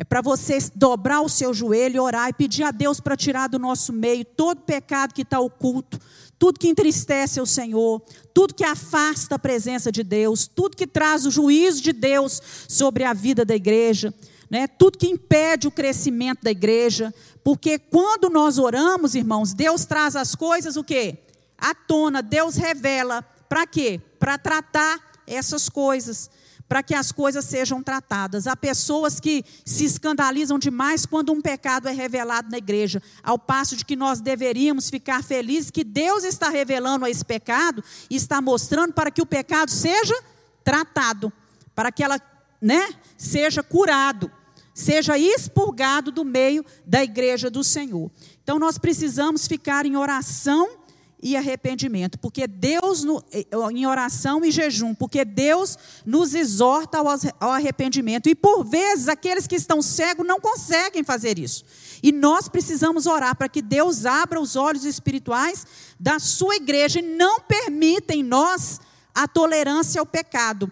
É 0.00 0.04
para 0.04 0.20
você 0.20 0.58
dobrar 0.76 1.22
o 1.22 1.28
seu 1.28 1.52
joelho, 1.52 2.04
orar 2.04 2.28
e 2.28 2.32
pedir 2.32 2.62
a 2.62 2.70
Deus 2.70 3.00
para 3.00 3.16
tirar 3.16 3.48
do 3.48 3.58
nosso 3.58 3.92
meio 3.92 4.24
todo 4.24 4.60
pecado 4.60 5.12
que 5.12 5.22
está 5.22 5.40
oculto, 5.40 5.98
tudo 6.38 6.60
que 6.60 6.68
entristece 6.68 7.40
o 7.40 7.46
Senhor, 7.46 8.00
tudo 8.32 8.54
que 8.54 8.62
afasta 8.62 9.34
a 9.34 9.38
presença 9.40 9.90
de 9.90 10.04
Deus, 10.04 10.46
tudo 10.46 10.76
que 10.76 10.86
traz 10.86 11.26
o 11.26 11.32
juízo 11.32 11.82
de 11.82 11.92
Deus 11.92 12.40
sobre 12.68 13.02
a 13.02 13.12
vida 13.12 13.44
da 13.44 13.56
igreja, 13.56 14.14
né? 14.48 14.68
tudo 14.68 14.98
que 14.98 15.08
impede 15.08 15.66
o 15.66 15.72
crescimento 15.72 16.44
da 16.44 16.52
igreja, 16.52 17.12
porque 17.42 17.76
quando 17.76 18.30
nós 18.30 18.56
oramos, 18.56 19.16
irmãos, 19.16 19.52
Deus 19.52 19.84
traz 19.84 20.14
as 20.14 20.32
coisas 20.36 20.76
o 20.76 20.84
quê? 20.84 21.18
À 21.58 21.74
tona, 21.74 22.22
Deus 22.22 22.54
revela. 22.54 23.20
Para 23.48 23.66
quê? 23.66 24.00
Para 24.20 24.38
tratar 24.38 25.00
essas 25.26 25.68
coisas 25.68 26.30
para 26.68 26.82
que 26.82 26.94
as 26.94 27.10
coisas 27.10 27.44
sejam 27.46 27.82
tratadas. 27.82 28.46
Há 28.46 28.54
pessoas 28.54 29.18
que 29.18 29.44
se 29.64 29.84
escandalizam 29.84 30.58
demais 30.58 31.06
quando 31.06 31.32
um 31.32 31.40
pecado 31.40 31.88
é 31.88 31.92
revelado 31.92 32.50
na 32.50 32.58
igreja, 32.58 33.02
ao 33.22 33.38
passo 33.38 33.74
de 33.74 33.84
que 33.84 33.96
nós 33.96 34.20
deveríamos 34.20 34.90
ficar 34.90 35.24
felizes 35.24 35.70
que 35.70 35.82
Deus 35.82 36.24
está 36.24 36.50
revelando 36.50 37.06
esse 37.06 37.24
pecado 37.24 37.82
e 38.10 38.16
está 38.16 38.40
mostrando 38.40 38.92
para 38.92 39.10
que 39.10 39.22
o 39.22 39.26
pecado 39.26 39.70
seja 39.70 40.14
tratado, 40.62 41.32
para 41.74 41.90
que 41.90 42.04
ela, 42.04 42.20
né, 42.60 42.90
seja 43.16 43.62
curado, 43.62 44.30
seja 44.74 45.18
expurgado 45.18 46.12
do 46.12 46.24
meio 46.24 46.64
da 46.84 47.02
igreja 47.02 47.50
do 47.50 47.64
Senhor. 47.64 48.10
Então 48.44 48.58
nós 48.58 48.76
precisamos 48.76 49.48
ficar 49.48 49.86
em 49.86 49.96
oração 49.96 50.77
e 51.20 51.36
arrependimento, 51.36 52.18
porque 52.18 52.46
Deus, 52.46 53.04
eh, 53.32 53.44
em 53.72 53.86
oração 53.86 54.44
e 54.44 54.50
jejum, 54.50 54.94
porque 54.94 55.24
Deus 55.24 55.76
nos 56.06 56.34
exorta 56.34 56.98
ao 56.98 57.50
arrependimento. 57.50 58.28
E 58.28 58.34
por 58.34 58.64
vezes 58.64 59.08
aqueles 59.08 59.46
que 59.46 59.56
estão 59.56 59.82
cegos 59.82 60.26
não 60.26 60.40
conseguem 60.40 61.02
fazer 61.02 61.38
isso. 61.38 61.64
E 62.02 62.12
nós 62.12 62.48
precisamos 62.48 63.06
orar 63.06 63.36
para 63.36 63.48
que 63.48 63.60
Deus 63.60 64.06
abra 64.06 64.40
os 64.40 64.54
olhos 64.54 64.84
espirituais 64.84 65.66
da 65.98 66.18
sua 66.20 66.56
igreja 66.56 67.00
e 67.00 67.02
não 67.02 67.40
permita 67.40 68.14
em 68.14 68.22
nós 68.22 68.80
a 69.12 69.26
tolerância 69.26 70.00
ao 70.00 70.06
pecado. 70.06 70.70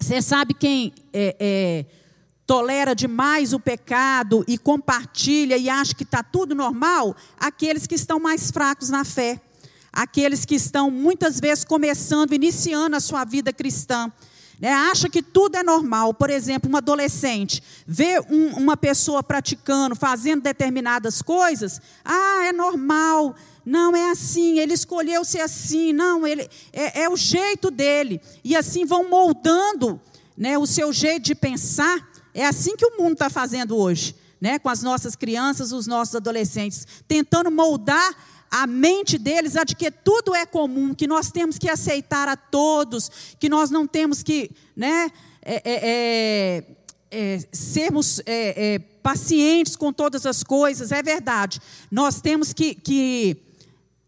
Você 0.00 0.22
sabe 0.22 0.54
quem 0.54 0.94
é, 1.12 1.36
é, 1.38 1.86
tolera 2.46 2.94
demais 2.94 3.52
o 3.52 3.60
pecado 3.60 4.42
e 4.48 4.56
compartilha 4.56 5.58
e 5.58 5.68
acha 5.68 5.94
que 5.94 6.04
está 6.04 6.22
tudo 6.22 6.54
normal? 6.54 7.14
Aqueles 7.38 7.86
que 7.86 7.94
estão 7.94 8.18
mais 8.18 8.50
fracos 8.50 8.88
na 8.88 9.04
fé 9.04 9.40
aqueles 9.96 10.44
que 10.44 10.54
estão 10.54 10.90
muitas 10.90 11.40
vezes 11.40 11.64
começando, 11.64 12.34
iniciando 12.34 12.94
a 12.94 13.00
sua 13.00 13.24
vida 13.24 13.50
cristã. 13.50 14.12
Né, 14.60 14.70
acha 14.72 15.08
que 15.08 15.22
tudo 15.22 15.56
é 15.56 15.62
normal. 15.62 16.12
Por 16.12 16.28
exemplo, 16.28 16.70
um 16.70 16.76
adolescente 16.76 17.62
vê 17.86 18.20
um, 18.30 18.58
uma 18.58 18.76
pessoa 18.76 19.22
praticando, 19.22 19.96
fazendo 19.96 20.42
determinadas 20.42 21.22
coisas. 21.22 21.80
Ah, 22.04 22.44
é 22.44 22.52
normal. 22.52 23.34
Não 23.64 23.96
é 23.96 24.10
assim. 24.10 24.58
Ele 24.58 24.74
escolheu 24.74 25.24
ser 25.24 25.40
assim. 25.40 25.94
Não, 25.94 26.26
ele 26.26 26.48
é, 26.72 27.02
é 27.02 27.08
o 27.08 27.16
jeito 27.16 27.70
dele. 27.70 28.20
E 28.44 28.54
assim 28.54 28.84
vão 28.84 29.08
moldando 29.08 30.00
né, 30.36 30.58
o 30.58 30.66
seu 30.66 30.92
jeito 30.92 31.24
de 31.24 31.34
pensar. 31.34 32.06
É 32.34 32.46
assim 32.46 32.76
que 32.76 32.84
o 32.84 32.98
mundo 32.98 33.14
está 33.14 33.30
fazendo 33.30 33.76
hoje, 33.76 34.14
né, 34.38 34.58
com 34.58 34.68
as 34.68 34.82
nossas 34.82 35.16
crianças, 35.16 35.72
os 35.72 35.86
nossos 35.86 36.14
adolescentes, 36.14 36.86
tentando 37.08 37.50
moldar 37.50 38.14
a 38.50 38.66
mente 38.66 39.18
deles 39.18 39.56
a 39.56 39.64
de 39.64 39.74
que 39.74 39.90
tudo 39.90 40.34
é 40.34 40.46
comum, 40.46 40.94
que 40.94 41.06
nós 41.06 41.30
temos 41.30 41.58
que 41.58 41.68
aceitar 41.68 42.28
a 42.28 42.36
todos, 42.36 43.10
que 43.38 43.48
nós 43.48 43.70
não 43.70 43.86
temos 43.86 44.22
que 44.22 44.50
né, 44.74 45.10
é, 45.42 45.54
é, 45.54 45.64
é, 45.74 46.64
é 47.10 47.38
sermos 47.52 48.20
é, 48.20 48.74
é, 48.74 48.78
pacientes 48.78 49.76
com 49.76 49.92
todas 49.92 50.26
as 50.26 50.42
coisas. 50.42 50.92
É 50.92 51.02
verdade. 51.02 51.60
Nós 51.90 52.20
temos 52.20 52.52
que, 52.52 52.74
que 52.74 53.36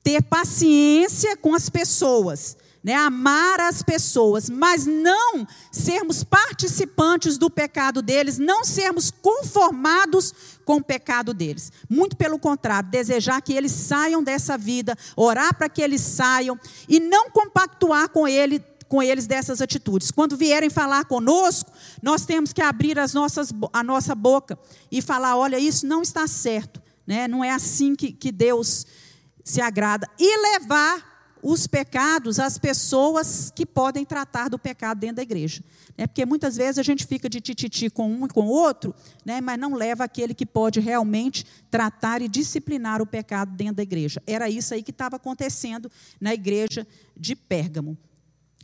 ter 0.03 0.23
paciência 0.23 1.37
com 1.37 1.55
as 1.55 1.69
pessoas 1.69 2.57
né, 2.89 2.95
amar 2.95 3.61
as 3.61 3.83
pessoas, 3.83 4.49
mas 4.49 4.87
não 4.87 5.47
sermos 5.71 6.25
participantes 6.25 7.37
do 7.37 7.51
pecado 7.51 8.01
deles, 8.01 8.39
não 8.39 8.65
sermos 8.65 9.11
conformados 9.11 10.33
com 10.65 10.77
o 10.77 10.83
pecado 10.83 11.35
deles. 11.35 11.71
Muito 11.87 12.17
pelo 12.17 12.39
contrário, 12.39 12.89
desejar 12.89 13.43
que 13.43 13.53
eles 13.53 13.73
saiam 13.73 14.23
dessa 14.23 14.57
vida, 14.57 14.97
orar 15.15 15.55
para 15.55 15.69
que 15.69 15.83
eles 15.83 16.01
saiam 16.01 16.59
e 16.89 16.99
não 16.99 17.31
compactuar 17.31 18.09
com 18.09 18.27
ele 18.27 18.65
com 18.89 19.03
eles 19.03 19.27
dessas 19.27 19.61
atitudes. 19.61 20.11
Quando 20.11 20.35
vierem 20.35 20.71
falar 20.71 21.05
conosco, 21.05 21.71
nós 22.03 22.25
temos 22.25 22.55
que 22.55 22.63
abrir 22.63 22.99
as 22.99 23.13
nossas, 23.13 23.53
a 23.71 23.85
nossa 23.85 24.15
boca 24.15 24.59
e 24.91 25.03
falar: 25.03 25.37
olha, 25.37 25.59
isso 25.59 25.87
não 25.87 26.01
está 26.01 26.27
certo, 26.27 26.81
né? 27.07 27.29
não 27.29 27.45
é 27.45 27.51
assim 27.51 27.95
que, 27.95 28.11
que 28.11 28.33
Deus 28.33 28.87
se 29.45 29.61
agrada. 29.61 30.09
E 30.19 30.55
levar 30.55 31.08
os 31.43 31.67
pecados 31.67 32.39
às 32.39 32.59
pessoas 32.59 33.51
que 33.55 33.65
podem 33.65 34.05
tratar 34.05 34.49
do 34.49 34.59
pecado 34.59 34.99
dentro 34.99 35.17
da 35.17 35.23
igreja. 35.23 35.63
É 35.97 36.07
porque 36.07 36.25
muitas 36.25 36.57
vezes 36.57 36.79
a 36.79 36.83
gente 36.83 37.07
fica 37.07 37.29
de 37.29 37.41
tititi 37.41 37.91
com 37.91 38.11
um 38.11 38.27
e 38.27 38.29
com 38.29 38.47
o 38.47 38.51
outro, 38.51 38.95
né, 39.25 39.41
mas 39.41 39.59
não 39.59 39.75
leva 39.75 40.05
aquele 40.05 40.35
que 40.35 40.47
pode 40.47 40.81
realmente 40.81 41.45
tratar 41.71 42.23
e 42.23 42.29
disciplinar 42.29 43.03
o 43.03 43.07
pecado 43.07 43.53
dentro 43.57 43.77
da 43.77 43.83
igreja. 43.83 44.23
Era 44.27 44.49
isso 44.49 44.75
aí 44.75 44.83
que 44.83 44.91
estava 44.91 45.17
acontecendo 45.17 45.91
na 46.21 46.33
igreja 46.33 46.87
de 47.17 47.35
Pérgamo. 47.35 47.97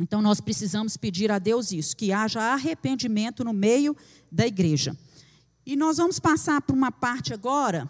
Então 0.00 0.20
nós 0.20 0.40
precisamos 0.40 0.96
pedir 0.96 1.30
a 1.30 1.38
Deus 1.38 1.72
isso, 1.72 1.96
que 1.96 2.12
haja 2.12 2.40
arrependimento 2.40 3.44
no 3.44 3.52
meio 3.52 3.96
da 4.30 4.46
igreja. 4.46 4.96
E 5.66 5.76
nós 5.76 5.96
vamos 5.96 6.18
passar 6.18 6.60
por 6.60 6.74
uma 6.74 6.92
parte 6.92 7.32
agora 7.32 7.88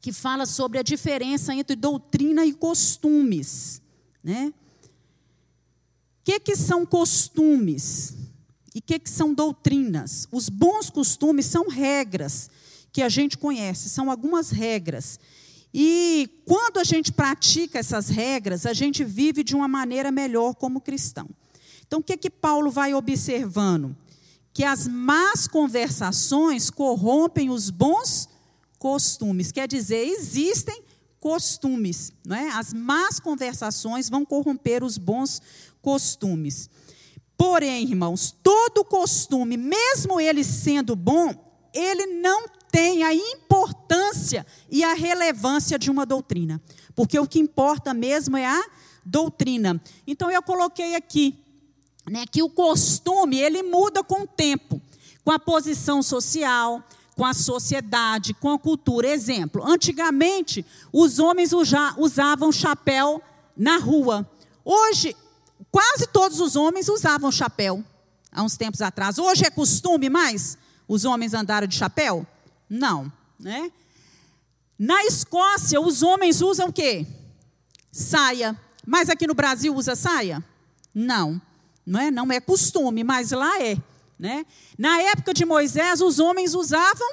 que 0.00 0.12
fala 0.12 0.46
sobre 0.46 0.78
a 0.78 0.82
diferença 0.82 1.54
entre 1.54 1.74
doutrina 1.74 2.46
e 2.46 2.52
costumes. 2.52 3.82
Né? 4.22 4.52
O 4.82 6.24
que, 6.24 6.40
que 6.40 6.56
são 6.56 6.84
costumes? 6.84 8.14
E 8.74 8.80
o 8.80 8.82
que, 8.82 8.98
que 8.98 9.10
são 9.10 9.32
doutrinas? 9.32 10.28
Os 10.30 10.48
bons 10.48 10.90
costumes 10.90 11.46
são 11.46 11.68
regras 11.68 12.50
que 12.92 13.02
a 13.02 13.08
gente 13.08 13.38
conhece, 13.38 13.88
são 13.88 14.10
algumas 14.10 14.50
regras. 14.50 15.18
E 15.72 16.28
quando 16.44 16.78
a 16.78 16.84
gente 16.84 17.12
pratica 17.12 17.78
essas 17.78 18.08
regras, 18.08 18.66
a 18.66 18.72
gente 18.72 19.04
vive 19.04 19.42
de 19.42 19.54
uma 19.54 19.68
maneira 19.68 20.10
melhor 20.10 20.54
como 20.54 20.80
cristão. 20.80 21.28
Então, 21.86 22.00
o 22.00 22.02
que, 22.02 22.16
que 22.16 22.30
Paulo 22.30 22.70
vai 22.70 22.94
observando? 22.94 23.96
Que 24.52 24.64
as 24.64 24.86
más 24.86 25.46
conversações 25.46 26.70
corrompem 26.70 27.50
os 27.50 27.70
bons 27.70 28.28
costumes. 28.78 29.52
Quer 29.52 29.68
dizer, 29.68 30.06
existem 30.06 30.82
costumes. 31.28 32.10
Não 32.24 32.34
é? 32.34 32.48
As 32.52 32.72
más 32.72 33.20
conversações 33.20 34.08
vão 34.08 34.24
corromper 34.24 34.82
os 34.82 34.96
bons 34.96 35.42
costumes. 35.82 36.70
Porém, 37.36 37.82
irmãos, 37.82 38.34
todo 38.42 38.82
costume, 38.82 39.58
mesmo 39.58 40.18
ele 40.18 40.42
sendo 40.42 40.96
bom, 40.96 41.34
ele 41.74 42.06
não 42.06 42.48
tem 42.72 43.04
a 43.04 43.12
importância 43.12 44.46
e 44.70 44.82
a 44.82 44.94
relevância 44.94 45.78
de 45.78 45.90
uma 45.90 46.06
doutrina. 46.06 46.62
Porque 46.96 47.18
o 47.18 47.28
que 47.28 47.38
importa 47.38 47.92
mesmo 47.92 48.34
é 48.34 48.46
a 48.46 48.64
doutrina. 49.04 49.78
Então 50.06 50.30
eu 50.30 50.42
coloquei 50.42 50.94
aqui, 50.94 51.38
né, 52.10 52.24
que 52.24 52.42
o 52.42 52.48
costume, 52.48 53.38
ele 53.38 53.62
muda 53.62 54.02
com 54.02 54.22
o 54.22 54.26
tempo, 54.26 54.80
com 55.22 55.30
a 55.30 55.38
posição 55.38 56.02
social, 56.02 56.82
com 57.18 57.24
a 57.24 57.34
sociedade, 57.34 58.32
com 58.32 58.52
a 58.52 58.58
cultura. 58.58 59.08
Exemplo, 59.08 59.66
antigamente 59.66 60.64
os 60.92 61.18
homens 61.18 61.50
usavam 61.96 62.52
chapéu 62.52 63.20
na 63.56 63.76
rua. 63.76 64.24
Hoje, 64.64 65.16
quase 65.68 66.06
todos 66.06 66.38
os 66.38 66.54
homens 66.54 66.88
usavam 66.88 67.32
chapéu, 67.32 67.84
há 68.30 68.40
uns 68.44 68.56
tempos 68.56 68.80
atrás. 68.80 69.18
Hoje 69.18 69.44
é 69.44 69.50
costume 69.50 70.08
mais 70.08 70.56
os 70.86 71.04
homens 71.04 71.34
andarem 71.34 71.68
de 71.68 71.74
chapéu? 71.74 72.24
Não, 72.70 73.12
né? 73.36 73.72
Na 74.78 75.04
Escócia, 75.04 75.80
os 75.80 76.04
homens 76.04 76.40
usam 76.40 76.68
o 76.68 76.72
quê? 76.72 77.04
Saia. 77.90 78.56
Mas 78.86 79.10
aqui 79.10 79.26
no 79.26 79.34
Brasil 79.34 79.74
usa 79.74 79.96
saia? 79.96 80.42
Não. 80.94 81.42
Não 81.84 81.98
é, 81.98 82.12
não 82.12 82.30
é 82.30 82.38
costume, 82.38 83.02
mas 83.02 83.32
lá 83.32 83.60
é. 83.60 83.76
Né? 84.18 84.44
Na 84.76 85.00
época 85.02 85.32
de 85.32 85.44
Moisés, 85.44 86.00
os 86.00 86.18
homens 86.18 86.54
usavam 86.54 87.08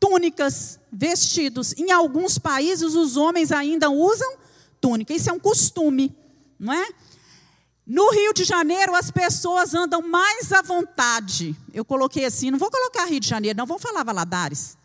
túnicas, 0.00 0.80
vestidos. 0.90 1.74
Em 1.74 1.92
alguns 1.92 2.38
países, 2.38 2.94
os 2.94 3.16
homens 3.16 3.52
ainda 3.52 3.90
usam 3.90 4.34
túnica. 4.80 5.12
Isso 5.12 5.30
é 5.30 5.32
um 5.32 5.38
costume, 5.38 6.16
não 6.58 6.72
é? 6.72 6.88
No 7.86 8.10
Rio 8.10 8.32
de 8.32 8.44
Janeiro, 8.44 8.94
as 8.94 9.10
pessoas 9.10 9.74
andam 9.74 10.00
mais 10.02 10.52
à 10.52 10.62
vontade. 10.62 11.54
Eu 11.74 11.84
coloquei 11.84 12.24
assim, 12.24 12.50
não 12.50 12.58
vou 12.58 12.70
colocar 12.70 13.04
Rio 13.06 13.20
de 13.20 13.28
Janeiro, 13.28 13.56
não 13.56 13.66
vou 13.66 13.78
falar 13.78 14.04
Valadares. 14.04 14.76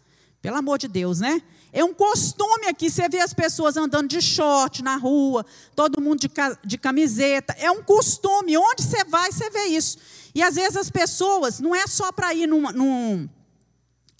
Pelo 0.42 0.58
amor 0.58 0.78
de 0.78 0.88
Deus, 0.88 1.20
né? 1.20 1.42
É 1.72 1.84
um 1.84 1.94
costume 1.94 2.68
aqui, 2.68 2.90
você 2.90 3.10
vê 3.10 3.20
as 3.20 3.34
pessoas 3.34 3.78
andando 3.78 4.08
de 4.08 4.22
short 4.22 4.82
na 4.82 4.96
rua, 4.96 5.46
todo 5.76 6.02
mundo 6.02 6.20
de, 6.20 6.32
de 6.64 6.78
camiseta. 6.78 7.54
É 7.60 7.70
um 7.70 7.84
costume, 7.84 8.58
onde 8.58 8.84
você 8.84 9.04
vai, 9.04 9.32
você 9.32 9.50
vê 9.50 9.66
isso. 9.66 9.98
E 10.34 10.42
às 10.42 10.56
vezes 10.56 10.78
as 10.78 10.90
pessoas, 10.90 11.60
não 11.60 11.76
é 11.76 11.86
só 11.88 12.12
para 12.12 12.34
ir 12.34 12.48
num, 12.48 12.72
num, 12.72 13.30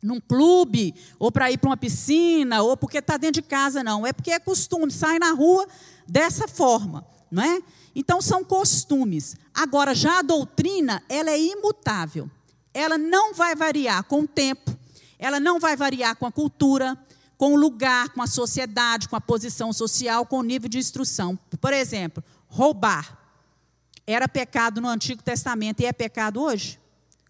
num 0.04 0.20
clube, 0.20 0.94
ou 1.18 1.32
para 1.32 1.52
ir 1.52 1.58
para 1.58 1.70
uma 1.70 1.78
piscina, 1.78 2.62
ou 2.62 2.76
porque 2.76 2.98
está 2.98 3.18
dentro 3.18 3.42
de 3.42 3.48
casa, 3.48 3.84
não. 3.84 4.06
É 4.06 4.12
porque 4.12 4.32
é 4.32 4.40
costume, 4.40 4.92
sai 4.92 5.18
na 5.18 5.32
rua 5.32 5.68
dessa 6.08 6.48
forma, 6.48 7.06
não 7.32 7.44
é? 7.44 7.62
Então 7.96 8.22
são 8.22 8.44
costumes. 8.44 9.36
Agora, 9.54 9.96
já 9.96 10.20
a 10.20 10.22
doutrina, 10.22 11.02
ela 11.10 11.32
é 11.32 11.40
imutável. 11.40 12.30
Ela 12.74 12.98
não 12.98 13.34
vai 13.34 13.56
variar 13.56 14.04
com 14.04 14.22
o 14.22 14.28
tempo, 14.28 14.78
ela 15.18 15.40
não 15.40 15.60
vai 15.60 15.76
variar 15.76 16.16
com 16.16 16.28
a 16.28 16.32
cultura, 16.32 16.96
com 17.38 17.54
o 17.54 17.56
lugar, 17.56 18.10
com 18.10 18.22
a 18.22 18.28
sociedade, 18.28 19.08
com 19.08 19.16
a 19.16 19.22
posição 19.22 19.72
social, 19.72 20.26
com 20.26 20.40
o 20.40 20.44
nível 20.44 20.68
de 20.68 20.78
instrução. 20.78 21.38
Por 21.62 21.72
exemplo, 21.72 22.24
roubar. 22.48 23.18
Era 24.06 24.28
pecado 24.28 24.82
no 24.82 24.88
Antigo 24.88 25.22
Testamento 25.22 25.82
e 25.82 25.86
é 25.86 25.94
pecado 25.94 26.42
hoje? 26.42 26.80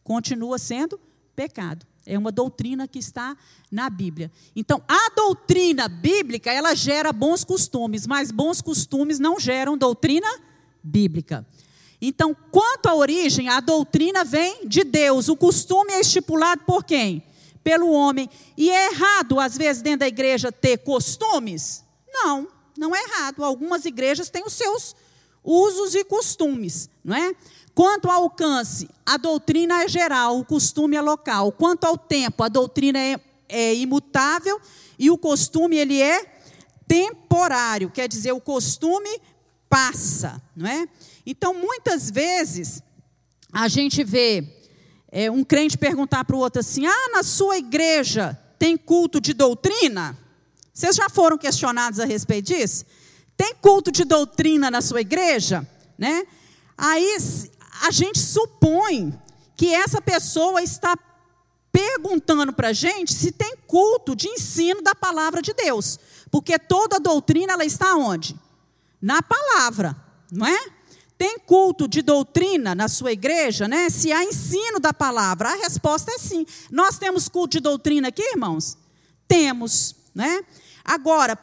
Continua 0.04 0.58
sendo 0.58 1.00
pecado. 1.36 1.86
É 2.06 2.18
uma 2.18 2.32
doutrina 2.32 2.88
que 2.88 3.00
está 3.00 3.36
na 3.70 3.90
Bíblia. 3.90 4.32
Então, 4.56 4.82
a 4.88 5.10
doutrina 5.14 5.90
bíblica, 5.90 6.50
ela 6.50 6.74
gera 6.74 7.12
bons 7.12 7.44
costumes, 7.44 8.08
mas 8.08 8.32
bons 8.32 8.62
costumes 8.62 9.20
não 9.20 9.38
geram 9.38 9.78
doutrina 9.78 10.28
bíblica. 10.82 11.46
Então, 12.00 12.36
quanto 12.52 12.88
à 12.88 12.96
origem, 12.96 13.50
a 13.50 13.60
doutrina 13.60 14.24
vem 14.24 14.66
de 14.66 14.84
Deus. 14.84 15.28
O 15.28 15.36
costume 15.36 15.92
é 15.92 16.00
estipulado 16.00 16.64
por 16.64 16.86
quem? 16.86 17.24
Pelo 17.68 17.92
homem. 17.92 18.30
E 18.56 18.72
é 18.72 18.94
errado, 18.94 19.42
às 19.42 19.58
vezes, 19.58 19.82
dentro 19.82 20.00
da 20.00 20.08
igreja 20.08 20.54
ter 20.54 20.78
costumes? 20.78 21.84
Não, 22.08 22.48
não 22.78 22.96
é 22.96 23.04
errado. 23.04 23.44
Algumas 23.44 23.84
igrejas 23.84 24.30
têm 24.30 24.42
os 24.46 24.54
seus 24.54 24.96
usos 25.44 25.94
e 25.94 26.06
costumes, 26.06 26.90
não 27.04 27.14
é? 27.14 27.36
Quanto 27.76 28.10
ao 28.10 28.24
alcance, 28.24 28.90
a 29.06 29.18
doutrina 29.18 29.84
é 29.84 29.88
geral, 29.90 30.40
o 30.40 30.46
costume 30.46 30.96
é 30.96 31.02
local. 31.02 31.52
Quanto 31.52 31.84
ao 31.84 31.98
tempo, 31.98 32.42
a 32.42 32.48
doutrina 32.48 33.00
é, 33.00 33.20
é 33.50 33.76
imutável 33.76 34.62
e 34.98 35.12
o 35.12 35.18
costume 35.18 35.76
ele 35.76 36.02
é 36.02 36.40
temporário, 36.88 37.92
quer 37.92 38.08
dizer, 38.08 38.32
o 38.32 38.40
costume 38.40 39.20
passa, 39.70 40.42
não 40.56 40.70
é? 40.70 40.88
Então, 41.26 41.54
muitas 41.54 42.10
vezes, 42.10 42.82
a 43.52 43.68
gente 43.68 44.06
vê 44.06 44.57
é, 45.12 45.32
um 45.32 45.44
crente 45.44 45.78
perguntar 45.78 46.26
para 46.26 46.36
o 46.36 46.40
outro 46.40 46.60
assim: 46.60 46.86
ah, 46.86 47.10
na 47.12 47.24
sua 47.24 47.58
igreja 47.58 48.38
tem 48.60 48.78
culto 48.78 49.22
de 49.22 49.34
doutrina? 49.34 50.18
Vocês 50.74 50.96
já 50.96 51.10
foram 51.10 51.38
questionados 51.38 52.00
a 52.00 52.06
respeito 52.06 52.48
disso? 52.48 52.86
Tem 53.36 53.56
culto 53.56 53.92
de 53.92 54.04
doutrina 54.04 54.70
na 54.70 54.82
sua 54.82 55.02
igreja? 55.02 55.68
Né? 55.98 56.26
Aí 56.78 57.18
a 57.82 57.92
gente 57.92 58.20
supõe 58.20 59.14
que 59.56 59.74
essa 59.74 60.02
pessoa 60.02 60.62
está 60.62 60.96
perguntando 61.72 62.54
para 62.54 62.70
a 62.70 62.74
gente 62.74 63.14
se 63.14 63.32
tem 63.32 63.56
culto 63.68 64.16
de 64.16 64.28
ensino 64.28 64.82
da 64.82 64.94
palavra 64.94 65.42
de 65.42 65.54
Deus. 65.54 66.00
Porque 66.30 66.58
toda 66.60 67.00
doutrina 67.00 67.54
ela 67.54 67.66
está 67.66 67.96
onde? 67.96 68.36
Na 69.02 69.22
palavra, 69.22 69.96
não 70.32 70.46
é? 70.46 70.77
Tem 71.18 71.40
culto 71.40 71.88
de 71.88 72.02
doutrina 72.02 72.76
na 72.76 72.88
sua 72.88 73.12
igreja, 73.12 73.68
né? 73.68 73.90
Se 73.90 74.12
há 74.12 74.24
ensino 74.24 74.80
da 74.80 74.94
palavra, 74.94 75.50
a 75.50 75.56
resposta 75.56 76.12
é 76.12 76.18
sim. 76.20 76.46
Nós 76.72 77.00
temos 77.00 77.28
culto 77.28 77.58
de 77.58 77.60
doutrina 77.60 78.10
aqui, 78.10 78.22
irmãos? 78.22 78.78
Temos, 79.28 79.96
né? 80.14 80.44
Agora, 80.86 81.38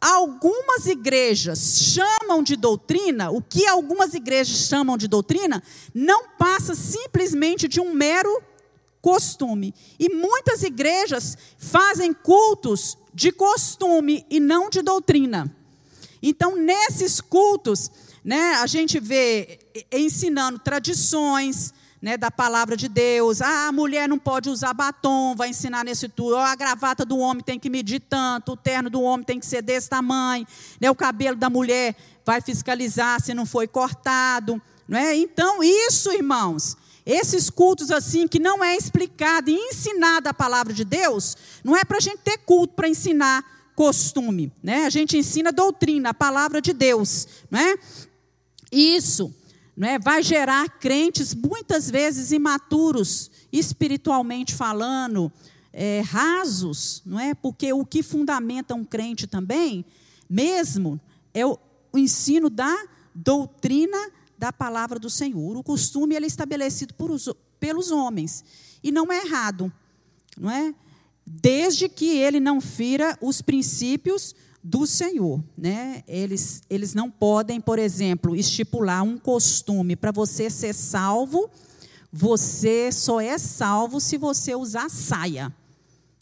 algumas 0.00 0.86
igrejas 0.86 1.78
chamam 1.78 2.42
de 2.42 2.56
doutrina, 2.56 3.30
o 3.30 3.42
que 3.42 3.66
algumas 3.66 4.14
igrejas 4.14 4.66
chamam 4.68 4.96
de 4.96 5.06
doutrina, 5.06 5.62
não 5.94 6.28
passa 6.38 6.74
simplesmente 6.74 7.68
de 7.68 7.78
um 7.78 7.92
mero 7.92 8.42
costume. 9.02 9.74
E 9.98 10.08
muitas 10.08 10.62
igrejas 10.62 11.36
fazem 11.58 12.14
cultos 12.14 12.96
de 13.12 13.30
costume 13.32 14.24
e 14.30 14.40
não 14.40 14.70
de 14.70 14.80
doutrina. 14.80 15.54
Então, 16.22 16.56
nesses 16.56 17.20
cultos, 17.20 17.90
né, 18.24 18.54
a 18.54 18.66
gente 18.66 19.00
vê 19.00 19.58
ensinando 19.92 20.58
tradições, 20.58 21.72
né, 22.00 22.16
da 22.16 22.30
palavra 22.30 22.76
de 22.76 22.88
Deus. 22.88 23.42
Ah, 23.42 23.68
a 23.68 23.72
mulher 23.72 24.08
não 24.08 24.18
pode 24.18 24.48
usar 24.48 24.72
batom, 24.72 25.34
vai 25.36 25.50
ensinar 25.50 25.84
nesse 25.84 26.08
tudo. 26.08 26.36
a 26.36 26.54
gravata 26.54 27.04
do 27.04 27.18
homem 27.18 27.42
tem 27.42 27.58
que 27.58 27.68
medir 27.68 28.00
tanto, 28.00 28.52
o 28.52 28.56
terno 28.56 28.88
do 28.88 29.02
homem 29.02 29.24
tem 29.24 29.38
que 29.38 29.46
ser 29.46 29.62
desse 29.62 29.88
tamanho. 29.88 30.46
Né, 30.80 30.90
o 30.90 30.94
cabelo 30.94 31.36
da 31.36 31.50
mulher 31.50 31.94
vai 32.24 32.40
fiscalizar 32.40 33.20
se 33.20 33.34
não 33.34 33.44
foi 33.44 33.66
cortado. 33.66 34.60
Não 34.88 34.98
é? 34.98 35.14
Então, 35.14 35.62
isso, 35.62 36.12
irmãos, 36.12 36.76
esses 37.06 37.48
cultos 37.48 37.90
assim, 37.90 38.26
que 38.26 38.40
não 38.40 38.62
é 38.64 38.76
explicado 38.76 39.48
e 39.48 39.54
ensinada 39.54 40.30
a 40.30 40.34
palavra 40.34 40.72
de 40.72 40.84
Deus, 40.84 41.36
não 41.62 41.76
é 41.76 41.84
para 41.84 41.98
a 41.98 42.00
gente 42.00 42.18
ter 42.18 42.38
culto 42.38 42.74
para 42.74 42.88
ensinar 42.88 43.44
costume, 43.76 44.52
né? 44.62 44.84
A 44.84 44.90
gente 44.90 45.16
ensina 45.16 45.52
doutrina, 45.52 46.10
a 46.10 46.14
palavra 46.14 46.60
de 46.60 46.72
Deus, 46.72 47.26
né? 47.50 47.76
Isso, 48.70 49.34
né? 49.76 49.98
Vai 49.98 50.22
gerar 50.22 50.68
crentes 50.78 51.34
muitas 51.34 51.90
vezes 51.90 52.32
imaturos, 52.32 53.30
espiritualmente 53.52 54.54
falando, 54.54 55.32
é, 55.72 56.00
rasos, 56.00 57.02
não 57.04 57.18
é? 57.18 57.34
Porque 57.34 57.72
o 57.72 57.84
que 57.84 58.02
fundamenta 58.02 58.74
um 58.74 58.84
crente 58.84 59.26
também, 59.26 59.84
mesmo, 60.28 61.00
é 61.32 61.46
o, 61.46 61.58
o 61.92 61.98
ensino 61.98 62.50
da 62.50 62.76
doutrina 63.14 63.98
da 64.38 64.52
palavra 64.52 64.98
do 64.98 65.10
Senhor. 65.10 65.56
O 65.56 65.62
costume 65.62 66.14
ele 66.14 66.24
é 66.24 66.28
estabelecido 66.28 66.94
os, 66.98 67.28
pelos 67.58 67.90
homens 67.90 68.44
e 68.82 68.90
não 68.90 69.12
é 69.12 69.24
errado, 69.24 69.72
não 70.38 70.50
é? 70.50 70.74
Desde 71.26 71.88
que 71.88 72.16
ele 72.18 72.40
não 72.40 72.60
fira 72.60 73.16
os 73.20 73.42
princípios 73.42 74.34
do 74.62 74.86
Senhor, 74.86 75.42
né? 75.56 76.02
Eles 76.06 76.62
eles 76.68 76.94
não 76.94 77.10
podem, 77.10 77.60
por 77.60 77.78
exemplo, 77.78 78.36
estipular 78.36 79.02
um 79.02 79.16
costume 79.16 79.96
para 79.96 80.12
você 80.12 80.50
ser 80.50 80.74
salvo. 80.74 81.50
Você 82.12 82.90
só 82.92 83.20
é 83.20 83.38
salvo 83.38 84.00
se 84.00 84.16
você 84.16 84.54
usar 84.54 84.90
saia. 84.90 85.54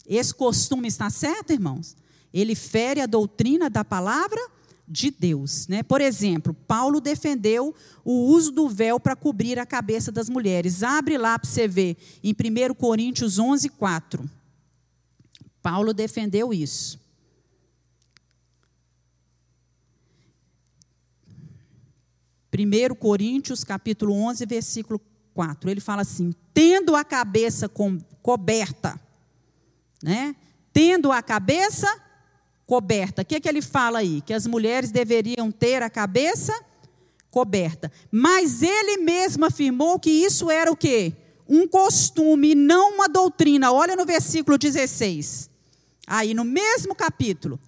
Esse 0.07 0.33
costume 0.33 0.87
está 0.87 1.09
certo, 1.09 1.51
irmãos? 1.51 1.95
Ele 2.33 2.55
fere 2.55 3.01
a 3.01 3.05
doutrina 3.05 3.69
da 3.69 3.83
palavra 3.83 4.39
de 4.87 5.11
Deus. 5.11 5.67
Né? 5.67 5.83
Por 5.83 6.01
exemplo, 6.01 6.53
Paulo 6.67 6.99
defendeu 6.99 7.75
o 8.03 8.27
uso 8.27 8.51
do 8.51 8.67
véu 8.67 8.99
para 8.99 9.15
cobrir 9.15 9.59
a 9.59 9.65
cabeça 9.65 10.11
das 10.11 10.29
mulheres. 10.29 10.81
Abre 10.81 11.17
lá 11.17 11.37
para 11.37 11.49
você 11.49 11.67
ver, 11.67 11.95
em 12.23 12.33
1 12.33 12.73
Coríntios 12.73 13.37
11, 13.37 13.69
4. 13.69 14.27
Paulo 15.61 15.93
defendeu 15.93 16.53
isso. 16.53 16.99
Primeiro 22.51 22.95
Coríntios, 22.95 23.63
capítulo 23.63 24.13
11, 24.13 24.45
versículo 24.45 24.99
4. 25.33 25.69
Ele 25.69 25.79
fala 25.79 26.01
assim: 26.01 26.33
tendo 26.53 26.95
a 26.95 27.03
cabeça 27.03 27.69
co 27.69 27.97
coberta, 28.21 28.99
né? 30.03 30.35
Tendo 30.73 31.11
a 31.11 31.21
cabeça 31.21 31.87
coberta. 32.65 33.21
O 33.21 33.25
que, 33.25 33.35
é 33.35 33.39
que 33.39 33.49
ele 33.49 33.61
fala 33.61 33.99
aí? 33.99 34.21
Que 34.21 34.33
as 34.33 34.45
mulheres 34.45 34.91
deveriam 34.91 35.51
ter 35.51 35.81
a 35.81 35.89
cabeça 35.89 36.53
coberta. 37.31 37.91
Mas 38.11 38.61
ele 38.61 38.97
mesmo 38.97 39.45
afirmou 39.45 39.99
que 39.99 40.09
isso 40.09 40.51
era 40.51 40.71
o 40.71 40.75
quê? 40.75 41.13
Um 41.47 41.67
costume, 41.67 42.53
não 42.53 42.95
uma 42.95 43.07
doutrina. 43.07 43.71
Olha 43.71 43.95
no 43.95 44.05
versículo 44.05 44.57
16. 44.57 45.49
Aí 46.05 46.33
no 46.33 46.43
mesmo 46.43 46.93
capítulo. 46.93 47.59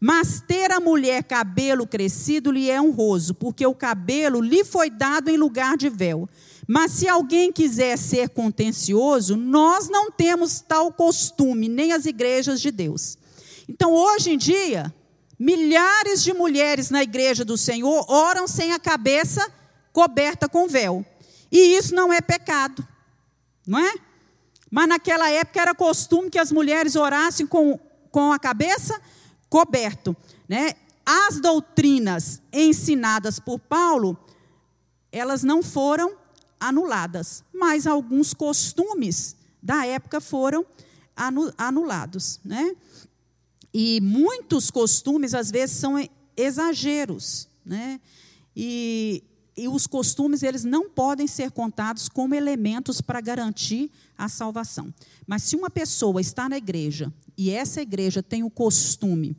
Mas 0.00 0.40
ter 0.40 0.70
a 0.70 0.78
mulher 0.78 1.24
cabelo 1.24 1.86
crescido 1.86 2.52
lhe 2.52 2.70
é 2.70 2.80
honroso, 2.80 3.34
porque 3.34 3.66
o 3.66 3.74
cabelo 3.74 4.40
lhe 4.40 4.64
foi 4.64 4.90
dado 4.90 5.28
em 5.28 5.36
lugar 5.36 5.76
de 5.76 5.88
véu. 5.88 6.28
Mas 6.66 6.92
se 6.92 7.08
alguém 7.08 7.50
quiser 7.50 7.96
ser 7.96 8.28
contencioso, 8.28 9.36
nós 9.36 9.88
não 9.88 10.10
temos 10.10 10.60
tal 10.60 10.92
costume, 10.92 11.68
nem 11.68 11.92
as 11.92 12.06
igrejas 12.06 12.60
de 12.60 12.70
Deus. 12.70 13.18
Então, 13.68 13.92
hoje 13.92 14.30
em 14.30 14.38
dia, 14.38 14.94
milhares 15.38 16.22
de 16.22 16.32
mulheres 16.32 16.90
na 16.90 17.02
igreja 17.02 17.44
do 17.44 17.56
Senhor 17.56 18.04
oram 18.08 18.46
sem 18.46 18.72
a 18.72 18.78
cabeça 18.78 19.50
coberta 19.92 20.48
com 20.48 20.68
véu. 20.68 21.04
E 21.50 21.58
isso 21.76 21.94
não 21.94 22.12
é 22.12 22.20
pecado, 22.20 22.86
não 23.66 23.78
é? 23.78 23.94
Mas 24.70 24.88
naquela 24.88 25.30
época 25.30 25.60
era 25.60 25.74
costume 25.74 26.30
que 26.30 26.38
as 26.38 26.52
mulheres 26.52 26.94
orassem 26.94 27.46
com, 27.46 27.80
com 28.10 28.30
a 28.30 28.38
cabeça 28.38 29.00
coberto, 29.48 30.16
né? 30.48 30.74
As 31.04 31.40
doutrinas 31.40 32.42
ensinadas 32.52 33.40
por 33.40 33.58
Paulo, 33.58 34.16
elas 35.10 35.42
não 35.42 35.62
foram 35.62 36.16
anuladas, 36.60 37.42
mas 37.52 37.86
alguns 37.86 38.34
costumes 38.34 39.36
da 39.62 39.86
época 39.86 40.20
foram 40.20 40.66
anulados, 41.56 42.40
né? 42.44 42.74
E 43.72 44.00
muitos 44.00 44.70
costumes, 44.70 45.34
às 45.34 45.50
vezes, 45.50 45.76
são 45.76 45.94
exageros. 46.36 47.48
Né? 47.64 48.00
E, 48.56 49.22
e 49.56 49.68
os 49.68 49.86
costumes, 49.86 50.42
eles 50.42 50.64
não 50.64 50.88
podem 50.88 51.26
ser 51.26 51.50
contados 51.50 52.08
como 52.08 52.34
elementos 52.34 53.00
para 53.00 53.20
garantir 53.20 53.90
a 54.18 54.28
salvação. 54.28 54.92
Mas 55.26 55.44
se 55.44 55.54
uma 55.54 55.70
pessoa 55.70 56.20
está 56.20 56.48
na 56.48 56.58
igreja 56.58 57.12
e 57.36 57.50
essa 57.50 57.80
igreja 57.80 58.20
tem 58.20 58.42
o 58.42 58.50
costume, 58.50 59.36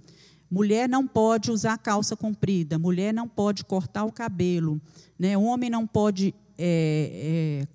mulher 0.49 0.87
não 0.87 1.05
pode 1.05 1.51
usar 1.51 1.77
calça 1.77 2.15
comprida, 2.15 2.79
mulher 2.79 3.13
não 3.13 3.27
pode 3.27 3.65
cortar 3.65 4.05
o 4.05 4.11
cabelo, 4.11 4.81
né? 5.19 5.37
homem 5.37 5.69
não 5.69 5.85
pode 5.85 6.33
é, 6.57 7.65
é, 7.65 7.67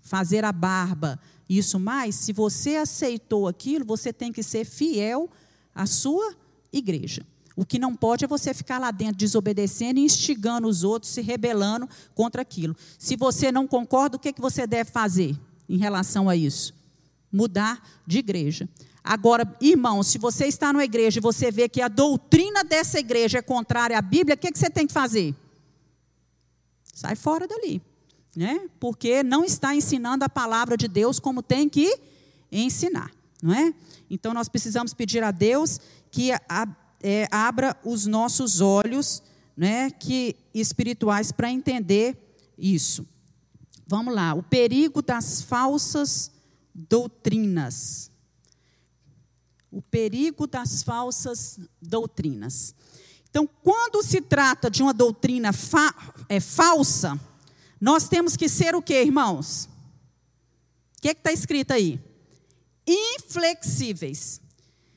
fazer 0.00 0.44
a 0.44 0.52
barba, 0.52 1.18
isso 1.48 1.80
mais, 1.80 2.14
se 2.14 2.32
você 2.32 2.76
aceitou 2.76 3.48
aquilo, 3.48 3.84
você 3.84 4.12
tem 4.12 4.32
que 4.32 4.42
ser 4.42 4.64
fiel 4.64 5.28
a 5.74 5.86
sua 5.86 6.34
igreja. 6.72 7.26
O 7.56 7.64
que 7.64 7.78
não 7.78 7.96
pode 7.96 8.24
é 8.24 8.28
você 8.28 8.54
ficar 8.54 8.78
lá 8.78 8.92
dentro 8.92 9.16
desobedecendo 9.16 9.98
e 9.98 10.04
instigando 10.04 10.68
os 10.68 10.84
outros, 10.84 11.10
se 11.10 11.20
rebelando 11.20 11.88
contra 12.14 12.42
aquilo. 12.42 12.76
Se 12.96 13.16
você 13.16 13.50
não 13.50 13.66
concorda, 13.66 14.16
o 14.16 14.20
que, 14.20 14.28
é 14.28 14.32
que 14.32 14.40
você 14.40 14.64
deve 14.64 14.90
fazer 14.90 15.36
em 15.68 15.76
relação 15.76 16.28
a 16.28 16.36
isso? 16.36 16.74
Mudar 17.30 17.82
de 18.06 18.18
igreja. 18.18 18.68
Agora, 19.02 19.56
irmão, 19.60 20.02
se 20.02 20.18
você 20.18 20.46
está 20.46 20.72
numa 20.72 20.84
igreja 20.84 21.18
e 21.18 21.22
você 21.22 21.50
vê 21.50 21.68
que 21.68 21.80
a 21.80 21.88
doutrina 21.88 22.62
dessa 22.62 22.98
igreja 22.98 23.38
é 23.38 23.42
contrária 23.42 23.96
à 23.96 24.02
Bíblia, 24.02 24.34
o 24.34 24.38
que, 24.38 24.52
que 24.52 24.58
você 24.58 24.68
tem 24.68 24.86
que 24.86 24.92
fazer? 24.92 25.34
Sai 26.92 27.16
fora 27.16 27.46
dali. 27.46 27.80
Né? 28.36 28.68
Porque 28.78 29.22
não 29.22 29.44
está 29.44 29.74
ensinando 29.74 30.24
a 30.24 30.28
palavra 30.28 30.76
de 30.76 30.86
Deus 30.86 31.18
como 31.18 31.42
tem 31.42 31.68
que 31.68 31.98
ensinar. 32.52 33.10
Não 33.42 33.54
é? 33.54 33.72
Então 34.10 34.34
nós 34.34 34.48
precisamos 34.48 34.92
pedir 34.92 35.22
a 35.22 35.30
Deus 35.30 35.80
que 36.10 36.32
a, 36.32 36.68
é, 37.02 37.28
abra 37.30 37.76
os 37.84 38.06
nossos 38.06 38.60
olhos, 38.60 39.22
né, 39.56 39.90
que 39.90 40.36
espirituais 40.54 41.32
para 41.32 41.50
entender 41.50 42.16
isso. 42.56 43.06
Vamos 43.88 44.14
lá, 44.14 44.34
o 44.34 44.42
perigo 44.42 45.02
das 45.02 45.42
falsas 45.42 46.30
doutrinas. 46.72 48.10
O 49.72 49.82
perigo 49.82 50.46
das 50.46 50.84
falsas 50.84 51.58
doutrinas. 51.82 52.74
Então, 53.28 53.48
quando 53.62 54.02
se 54.04 54.20
trata 54.20 54.70
de 54.70 54.82
uma 54.82 54.94
doutrina 54.94 55.52
fa 55.52 55.92
é, 56.28 56.38
falsa, 56.38 57.18
nós 57.80 58.08
temos 58.08 58.36
que 58.36 58.48
ser 58.48 58.76
o 58.76 58.82
que, 58.82 59.02
irmãos? 59.02 59.68
O 60.96 61.00
que 61.00 61.08
é 61.08 61.12
está 61.12 61.32
escrito 61.32 61.72
aí? 61.72 62.00
inflexíveis. 62.88 64.40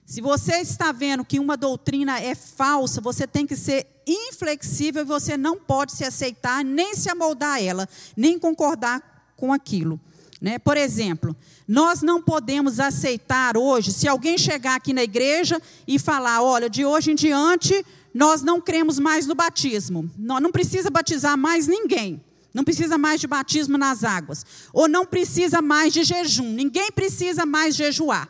Se 0.06 0.22
você 0.22 0.58
está 0.58 0.92
vendo 0.92 1.26
que 1.26 1.40
uma 1.40 1.58
doutrina 1.58 2.20
é 2.20 2.36
falsa, 2.36 3.02
você 3.02 3.28
tem 3.28 3.46
que 3.46 3.56
ser 3.56 3.88
inflexível 4.06 5.04
e 5.04 5.06
você 5.06 5.38
não 5.38 5.58
pode 5.58 5.94
se 5.94 6.04
aceitar, 6.04 6.64
nem 6.64 6.96
se 6.96 7.10
amoldar 7.10 7.56
a 7.56 7.62
ela, 7.62 7.90
nem 8.16 8.38
concordar 8.40 9.34
com 9.36 9.54
aquilo. 9.54 10.00
Né? 10.42 10.58
Por 10.58 10.76
exemplo, 10.76 11.36
nós 11.68 12.02
não 12.02 12.22
podemos 12.22 12.80
aceitar 12.80 13.56
hoje, 13.56 13.94
se 13.94 14.08
alguém 14.08 14.38
chegar 14.38 14.76
aqui 14.76 14.92
na 14.92 15.04
igreja 15.04 15.62
e 15.88 16.00
falar: 16.00 16.42
olha, 16.42 16.70
de 16.70 16.84
hoje 16.84 17.12
em 17.12 17.16
diante 17.16 17.86
nós 18.14 18.42
não 18.42 18.60
cremos 18.60 19.00
mais 19.00 19.26
no 19.26 19.36
batismo, 19.36 20.10
não, 20.18 20.52
precisa 20.52 20.90
batizar 20.90 21.38
mais 21.38 21.68
ninguém. 21.68 22.22
Não 22.54 22.66
precisa 22.66 22.98
mais 22.98 23.22
de 23.22 23.28
batismo 23.28 23.78
nas 23.78 24.04
águas. 24.04 24.46
Ou 24.74 24.90
não 24.90 25.06
precisa 25.06 25.62
mais 25.62 25.94
de 25.94 26.04
jejum. 26.04 26.52
Ninguém 26.52 26.92
precisa 26.92 27.46
mais 27.46 27.76
jejuar. 27.76 28.30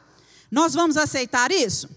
Nós 0.51 0.75
vamos 0.75 0.95
aceitar 0.95 1.51
isso? 1.51 1.89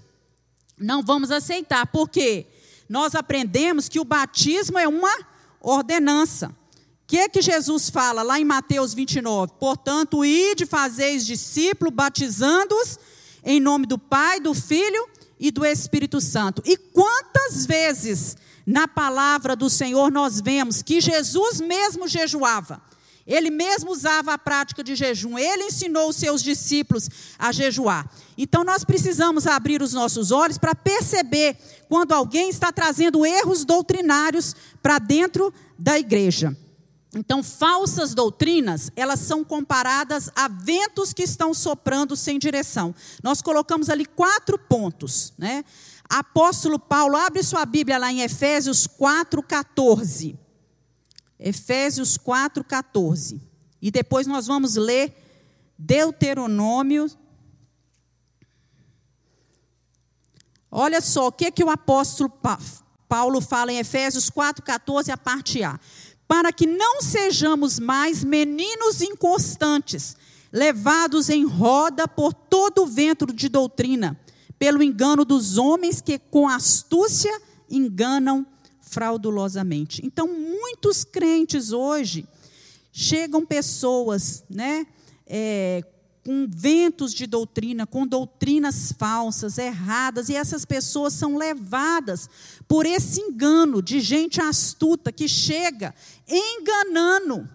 Não 0.78 1.02
vamos 1.02 1.30
aceitar. 1.30 1.86
Por 1.86 2.08
quê? 2.08 2.46
Nós 2.89 3.14
aprendemos 3.14 3.89
que 3.89 4.01
o 4.01 4.05
batismo 4.05 4.78
é 4.78 4.87
uma 4.87 5.14
ordenança. 5.61 6.49
O 6.49 7.07
que 7.07 7.28
que 7.28 7.43
Jesus 7.43 7.91
fala 7.91 8.22
lá 8.22 8.41
em 8.41 8.45
Mateus 8.45 8.95
29? 8.95 9.53
Portanto, 9.59 10.24
ide, 10.24 10.66
fazeis 10.66 11.26
discípulos, 11.26 11.95
batizando-os 11.95 12.99
em 13.45 13.61
nome 13.61 13.87
do 13.87 13.99
Pai, 13.99 14.41
do 14.41 14.55
Filho 14.55 15.09
e 15.39 15.51
do 15.51 15.64
Espírito 15.64 16.20
Santo. 16.20 16.62
E 16.64 16.76
quantas 16.76 17.66
vezes 17.66 18.37
na 18.66 18.89
palavra 18.89 19.55
do 19.55 19.68
Senhor 19.68 20.11
nós 20.11 20.41
vemos 20.41 20.82
que 20.82 21.01
Jesus 21.01 21.61
mesmo 21.61 22.09
jejuava. 22.09 22.82
Ele 23.26 23.51
mesmo 23.51 23.91
usava 23.91 24.35
a 24.35 24.39
prática 24.39 24.85
de 24.85 24.95
jejum, 24.95 25.39
ele 25.39 25.64
ensinou 25.64 26.11
os 26.11 26.16
seus 26.16 26.43
discípulos 26.43 27.09
a 27.39 27.53
jejuar. 27.53 28.11
Então 28.37 28.64
nós 28.64 28.85
precisamos 28.85 29.47
abrir 29.47 29.82
os 29.82 29.93
nossos 29.93 30.30
olhos 30.30 30.59
para 30.59 30.74
perceber 30.74 31.57
quando 31.89 32.12
alguém 32.12 32.49
está 32.49 32.72
trazendo 32.72 33.24
erros 33.24 33.64
doutrinários 33.64 34.55
para 34.82 34.99
dentro 34.99 35.53
da 35.78 35.99
igreja. 35.99 36.57
Então, 37.16 37.45
falsas 37.45 38.12
doutrinas, 38.12 38.91
elas 38.97 39.20
são 39.20 39.45
comparadas 39.45 40.30
a 40.35 40.49
ventos 40.49 41.12
que 41.12 41.22
estão 41.22 41.55
soprando 41.55 42.16
sem 42.16 42.39
direção. 42.41 42.93
Nós 43.22 43.41
colocamos 43.41 43.89
ali 43.89 44.05
quatro 44.05 44.59
pontos, 44.59 45.32
né? 45.39 45.64
Apóstolo 46.09 46.78
Paulo, 46.78 47.16
abre 47.16 47.43
sua 47.43 47.64
Bíblia 47.64 47.99
lá 47.99 48.12
em 48.12 48.20
Efésios 48.20 48.87
4:14. 48.87 50.37
Efésios 51.39 52.18
4:14. 52.18 53.41
E 53.80 53.91
depois 53.91 54.26
nós 54.26 54.47
vamos 54.47 54.74
ler 54.76 55.14
Deuteronômio. 55.78 57.11
Olha 60.76 61.00
só 61.00 61.28
o 61.28 61.32
que 61.32 61.52
que 61.52 61.62
o 61.62 61.70
apóstolo 61.70 62.32
Paulo 63.08 63.40
fala 63.40 63.72
em 63.72 63.78
Efésios 63.78 64.28
4:14, 64.28 65.12
a 65.12 65.16
parte 65.16 65.62
A 65.62 65.78
para 66.26 66.52
que 66.52 66.66
não 66.66 67.00
sejamos 67.00 67.78
mais 67.78 68.24
meninos 68.24 69.00
inconstantes, 69.00 70.16
levados 70.52 71.28
em 71.28 71.44
roda 71.44 72.08
por 72.08 72.32
todo 72.32 72.82
o 72.82 72.86
vento 72.86 73.26
de 73.26 73.48
doutrina, 73.48 74.18
pelo 74.58 74.82
engano 74.82 75.24
dos 75.24 75.58
homens 75.58 76.00
que 76.00 76.18
com 76.18 76.48
astúcia 76.48 77.40
enganam 77.70 78.44
fraudulosamente. 78.80 80.04
Então, 80.04 80.26
muitos 80.26 81.04
crentes 81.04 81.70
hoje 81.70 82.26
chegam 82.90 83.46
pessoas, 83.46 84.42
né, 84.48 84.86
é, 85.26 85.84
com 86.24 86.46
ventos 86.48 87.12
de 87.12 87.26
doutrina, 87.26 87.86
com 87.86 88.06
doutrinas 88.06 88.92
falsas, 88.98 89.58
erradas, 89.58 90.30
e 90.30 90.34
essas 90.34 90.64
pessoas 90.64 91.12
são 91.12 91.36
levadas 91.36 92.28
por 92.66 92.86
esse 92.86 93.20
engano 93.20 93.82
de 93.82 94.00
gente 94.00 94.40
astuta 94.40 95.12
que 95.12 95.28
chega 95.28 95.94
enganando, 96.26 97.48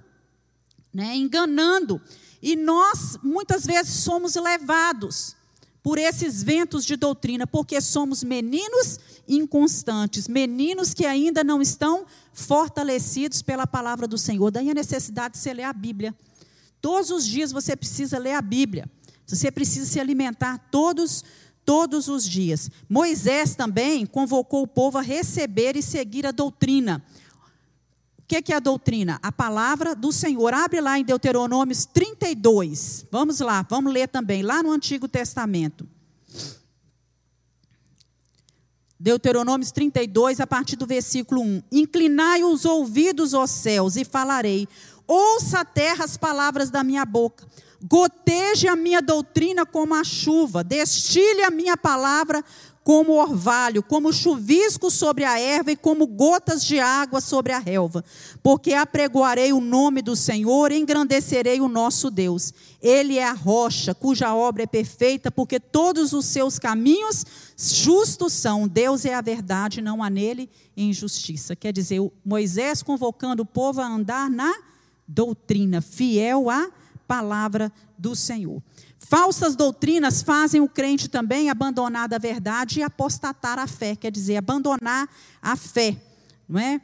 né, 0.93 1.15
enganando. 1.15 1.99
E 2.41 2.55
nós 2.55 3.17
muitas 3.24 3.65
vezes 3.65 4.03
somos 4.03 4.36
levados 4.36 5.36
por 5.82 5.97
esses 5.97 6.43
ventos 6.43 6.86
de 6.86 6.95
doutrina, 6.95 7.47
porque 7.47 7.82
somos 7.82 8.24
meninos 8.24 8.99
inconstantes, 9.28 10.28
meninos 10.28 10.93
que 10.93 11.05
ainda 11.05 11.43
não 11.43 11.61
estão 11.61 12.05
fortalecidos 12.34 13.41
pela 13.41 13.65
palavra 13.65 14.07
do 14.07 14.17
Senhor. 14.17 14.51
Daí 14.51 14.70
a 14.70 14.74
necessidade 14.74 15.34
de 15.34 15.39
você 15.39 15.53
ler 15.53 15.63
a 15.63 15.74
Bíblia. 15.74 16.13
Todos 16.82 17.10
os 17.10 17.26
dias 17.26 17.52
você 17.52 17.76
precisa 17.76 18.18
ler 18.18 18.34
a 18.34 18.42
Bíblia. 18.42 18.90
Você 19.26 19.52
precisa 19.52 19.86
se 19.86 20.00
alimentar 20.00 20.58
todos 20.72 21.24
todos 21.70 22.08
os 22.08 22.28
dias. 22.28 22.72
Moisés 22.90 23.54
também 23.54 24.04
convocou 24.04 24.64
o 24.64 24.68
povo 24.68 24.98
a 24.98 25.02
receber 25.02 25.76
e 25.78 25.84
seguir 25.84 26.26
a 26.26 26.32
doutrina. 26.32 27.04
O 28.18 28.24
que 28.24 28.52
é 28.52 28.56
a 28.56 28.60
doutrina? 28.60 29.20
A 29.22 29.32
palavra 29.32 29.94
do 29.94 30.12
Senhor. 30.12 30.52
Abre 30.52 30.82
lá 30.82 30.98
em 30.98 31.04
Deuteronômios 31.04 31.86
32. 31.86 33.06
Vamos 33.12 33.40
lá, 33.40 33.64
vamos 33.70 33.94
ler 33.94 34.08
também, 34.08 34.42
lá 34.42 34.64
no 34.64 34.72
Antigo 34.72 35.08
Testamento. 35.08 35.88
Deuteronômios 39.00 39.72
32, 39.72 40.40
a 40.40 40.48
partir 40.48 40.76
do 40.76 40.88
versículo 40.88 41.42
1. 41.42 41.64
Inclinai 41.72 42.44
os 42.44 42.66
ouvidos, 42.66 43.36
aos 43.36 43.52
céus, 43.52 43.96
e 43.96 44.04
falarei. 44.04 44.68
Ouça 45.12 45.62
a 45.62 45.66
terra 45.66 46.05
as 46.05 46.18
palavras 46.18 46.70
da 46.70 46.84
minha 46.84 47.03
boca. 47.03 47.43
Goteje 47.82 48.68
a 48.68 48.76
minha 48.76 49.01
doutrina 49.01 49.66
como 49.66 49.95
a 49.95 50.03
chuva. 50.03 50.64
Destile 50.64 51.41
a 51.41 51.49
minha 51.49 51.76
palavra 51.76 52.45
como 52.84 53.14
orvalho, 53.14 53.82
como 53.82 54.14
chuvisco 54.14 54.91
sobre 54.91 55.24
a 55.24 55.39
erva 55.39 55.72
e 55.72 55.76
como 55.76 56.05
gotas 56.05 56.64
de 56.64 56.80
água 56.80 57.22
sobre 57.22 57.53
a 57.53 57.57
relva. 57.57 58.05
Porque 58.43 58.74
apregoarei 58.74 59.51
o 59.51 59.60
nome 59.60 60.03
do 60.03 60.16
Senhor, 60.16 60.72
engrandecerei 60.72 61.60
o 61.60 61.68
nosso 61.68 62.12
Deus. 62.12 62.53
Ele 62.80 63.18
é 63.18 63.28
a 63.28 63.34
rocha, 63.34 63.95
cuja 63.95 64.36
obra 64.36 64.62
é 64.62 64.68
perfeita, 64.68 65.32
porque 65.32 65.60
todos 65.60 66.14
os 66.14 66.28
seus 66.28 66.60
caminhos 66.60 67.26
justos 67.57 68.34
são. 68.34 68.68
Deus 68.68 69.05
é 69.05 69.16
a 69.16 69.22
verdade, 69.22 69.82
não 69.82 70.03
há 70.03 70.10
nele 70.10 70.47
injustiça. 70.78 71.55
Quer 71.55 71.74
dizer, 71.74 71.99
Moisés 72.24 72.84
convocando 72.84 73.41
o 73.41 73.45
povo 73.45 73.82
a 73.82 73.88
andar 73.88 74.30
na 74.30 74.70
doutrina, 75.10 75.82
fiel 75.82 76.51
à 76.51 76.70
palavra 77.07 77.72
do 77.97 78.16
Senhor. 78.16 78.62
Falsas 78.99 79.55
doutrinas 79.55 80.22
fazem 80.22 80.62
o 80.62 80.70
crente 80.70 81.10
também 81.10 81.49
abandonar 81.49 82.07
da 82.07 82.20
verdade 82.20 82.80
e 82.80 82.84
apostatar 82.84 83.57
a 83.57 83.66
fé, 83.66 83.95
quer 83.95 84.12
dizer, 84.12 84.38
abandonar 84.38 85.10
a 85.41 85.55
fé, 85.55 85.97
não 86.47 86.60
é? 86.60 86.80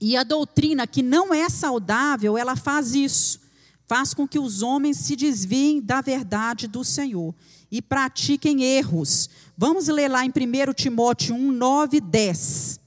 E 0.00 0.16
a 0.16 0.22
doutrina 0.22 0.86
que 0.86 1.02
não 1.02 1.34
é 1.34 1.48
saudável, 1.48 2.38
ela 2.38 2.54
faz 2.54 2.94
isso, 2.94 3.40
faz 3.88 4.14
com 4.14 4.26
que 4.26 4.38
os 4.38 4.62
homens 4.62 4.98
se 4.98 5.16
desviem 5.16 5.80
da 5.80 6.00
verdade 6.00 6.68
do 6.68 6.84
Senhor 6.84 7.34
e 7.70 7.82
pratiquem 7.82 8.62
erros. 8.62 9.28
Vamos 9.56 9.88
ler 9.88 10.08
lá 10.08 10.24
em 10.24 10.28
1 10.30 10.72
Timóteo 10.74 11.34
1, 11.34 11.52
9 11.52 11.96
e 11.96 12.00
10. 12.00 12.80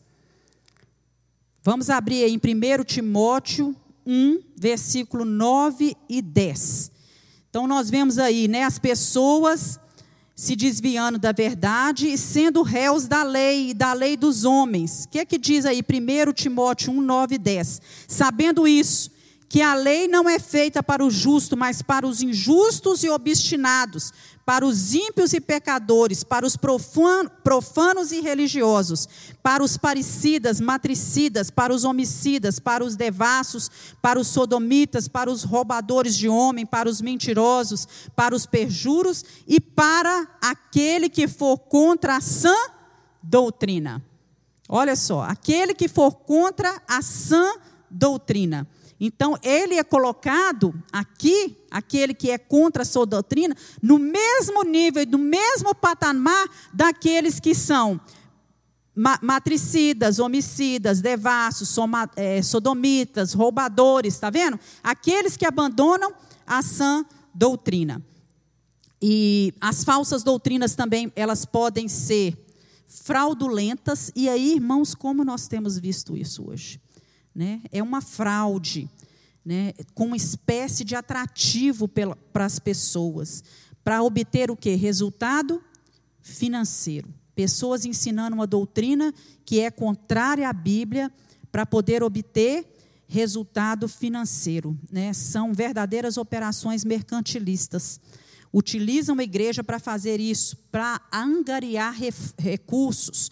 Vamos 1.64 1.90
abrir 1.90 2.24
aí 2.24 2.34
em 2.34 2.38
1 2.38 2.84
Timóteo 2.84 3.76
1, 4.06 4.40
versículo 4.56 5.26
9 5.26 5.96
e 6.08 6.22
10. 6.22 6.92
Então 7.50 7.68
nós 7.68 7.90
vemos 7.90 8.18
aí, 8.20 8.48
né, 8.48 8.64
as 8.64 8.78
pessoas 8.78 9.80
se 10.36 10.56
desviando 10.56 11.18
da 11.18 11.32
verdade 11.32 12.08
e 12.08 12.18
sendo 12.18 12.62
réus 12.62 13.08
da 13.08 13.24
lei 13.24 13.70
e 13.70 13.74
da 13.74 13.94
lei 13.94 14.18
dos 14.18 14.44
homens. 14.44 15.06
O 15.06 15.10
que 15.10 15.20
é 15.20 15.26
que 15.26 15.38
diz 15.38 15.66
aí 15.66 15.82
1 15.82 16.34
Timóteo 16.34 16.92
1, 16.92 17.02
9 17.02 17.36
e 17.36 17.38
10? 17.38 17.82
Sabendo 18.08 18.68
isso, 18.68 19.10
que 19.48 19.62
a 19.62 19.74
lei 19.74 20.08
não 20.08 20.28
é 20.28 20.38
feita 20.38 20.84
para 20.84 21.06
o 21.06 21.10
justo, 21.10 21.56
mas 21.56 21.82
para 21.82 22.06
os 22.06 22.22
injustos 22.22 23.04
e 23.04 23.10
obstinados, 23.10 24.12
para 24.46 24.64
os 24.64 24.94
ímpios 24.94 25.34
e 25.34 25.42
pecadores, 25.42 26.24
para 26.24 26.46
os 26.46 26.56
profanos 26.56 28.12
e 28.12 28.22
religiosos, 28.22 29.10
para 29.42 29.64
os 29.64 29.76
parecidas, 29.76 30.62
matricidas, 30.62 31.50
para 31.50 31.74
os 31.74 31.84
homicidas, 31.84 32.60
para 32.60 32.84
os 32.84 32.96
devassos, 32.96 33.72
para 34.02 34.20
os 34.20 34.28
sodomitas, 34.28 35.08
para 35.08 35.32
os 35.32 35.44
roubadores 35.44 36.16
de 36.16 36.30
homem, 36.30 36.64
para 36.64 36.88
os 36.88 37.02
mentirosos, 37.02 37.88
para 38.16 38.36
os 38.36 38.46
perjuros 38.46 39.26
e 39.48 39.60
para 39.60 40.28
aquele 40.40 41.10
que 41.10 41.28
for 41.28 41.58
contra 41.58 42.18
a 42.18 42.22
sã 42.22 42.56
doutrina. 43.24 44.04
Olha 44.70 44.96
só, 44.96 45.24
aquele 45.24 45.74
que 45.74 45.88
for 45.88 46.12
contra 46.12 46.82
a 46.88 47.02
sã 47.02 47.52
doutrina. 47.90 48.68
Então, 49.00 49.38
ele 49.44 49.76
é 49.76 49.84
colocado 49.84 50.74
aqui, 50.92 51.58
aquele 51.70 52.14
que 52.14 52.32
é 52.32 52.38
contra 52.38 52.84
a 52.84 52.86
sua 52.86 53.06
doutrina, 53.06 53.56
no 53.82 54.00
mesmo 54.00 54.64
nível, 54.64 55.06
no 55.06 55.18
mesmo 55.18 55.76
patamar 55.76 56.48
daqueles 56.74 57.40
que 57.40 57.54
são 57.54 58.00
matricidas, 59.22 60.20
homicidas, 60.20 61.02
devassos, 61.02 61.68
soma, 61.68 62.10
é, 62.16 62.42
sodomitas, 62.42 63.34
roubadores, 63.34 64.14
está 64.14 64.30
vendo? 64.30 64.58
Aqueles 64.82 65.36
que 65.36 65.46
abandonam 65.46 66.14
a 66.48 66.62
sã 66.62 67.06
doutrina. 67.34 68.02
E 69.02 69.54
as 69.60 69.84
falsas 69.84 70.24
doutrinas 70.24 70.76
também, 70.76 71.12
elas 71.14 71.44
podem 71.44 71.90
ser 71.90 72.38
fraudulentas, 72.88 74.12
e 74.16 74.30
aí, 74.30 74.54
irmãos, 74.54 74.96
como 74.96 75.26
nós 75.26 75.48
temos 75.48 75.78
visto 75.78 76.16
isso 76.16 76.50
hoje? 76.50 76.80
Né? 77.36 77.62
é 77.72 77.84
uma 77.84 78.02
fraude, 78.02 78.90
né? 79.44 79.74
com 79.94 80.06
uma 80.06 80.16
espécie 80.16 80.86
de 80.86 80.96
atrativo 80.96 81.88
para 81.88 82.46
as 82.46 82.58
pessoas, 82.58 83.44
para 83.84 84.02
obter 84.02 84.50
o 84.50 84.56
que? 84.56 84.74
Resultado 84.76 85.62
financeiro. 86.22 87.14
Pessoas 87.36 87.86
ensinando 87.86 88.36
uma 88.36 88.48
doutrina 88.48 89.14
que 89.44 89.60
é 89.60 89.70
contrária 89.70 90.48
à 90.48 90.54
Bíblia 90.54 91.12
para 91.52 91.66
poder 91.66 92.02
obter 92.02 92.66
resultado 93.08 93.88
financeiro. 93.88 94.78
Né? 94.90 95.14
São 95.14 95.54
verdadeiras 95.54 96.18
operações 96.18 96.84
mercantilistas. 96.86 98.00
Utilizam 98.54 99.20
a 99.20 99.24
igreja 99.24 99.64
para 99.64 99.80
fazer 99.80 100.20
isso, 100.20 100.56
para 100.72 101.02
angariar 101.14 101.94
recursos, 102.40 103.30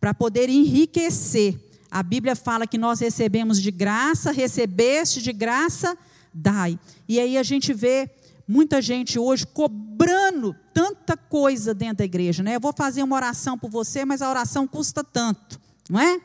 para 0.00 0.14
poder 0.14 0.48
enriquecer 0.48 1.58
a 1.94 2.02
Bíblia 2.02 2.34
fala 2.34 2.66
que 2.66 2.76
nós 2.76 2.98
recebemos 2.98 3.62
de 3.62 3.70
graça, 3.70 4.32
recebeste 4.32 5.22
de 5.22 5.32
graça, 5.32 5.96
dai. 6.34 6.76
E 7.08 7.20
aí 7.20 7.38
a 7.38 7.42
gente 7.44 7.72
vê 7.72 8.10
muita 8.48 8.82
gente 8.82 9.16
hoje 9.16 9.46
cobrando 9.46 10.56
tanta 10.74 11.16
coisa 11.16 11.72
dentro 11.72 11.98
da 11.98 12.04
igreja, 12.04 12.42
né? 12.42 12.56
Eu 12.56 12.60
vou 12.60 12.72
fazer 12.76 13.00
uma 13.04 13.14
oração 13.14 13.56
por 13.56 13.70
você, 13.70 14.04
mas 14.04 14.22
a 14.22 14.28
oração 14.28 14.66
custa 14.66 15.04
tanto, 15.04 15.60
não 15.88 16.00
é? 16.00 16.20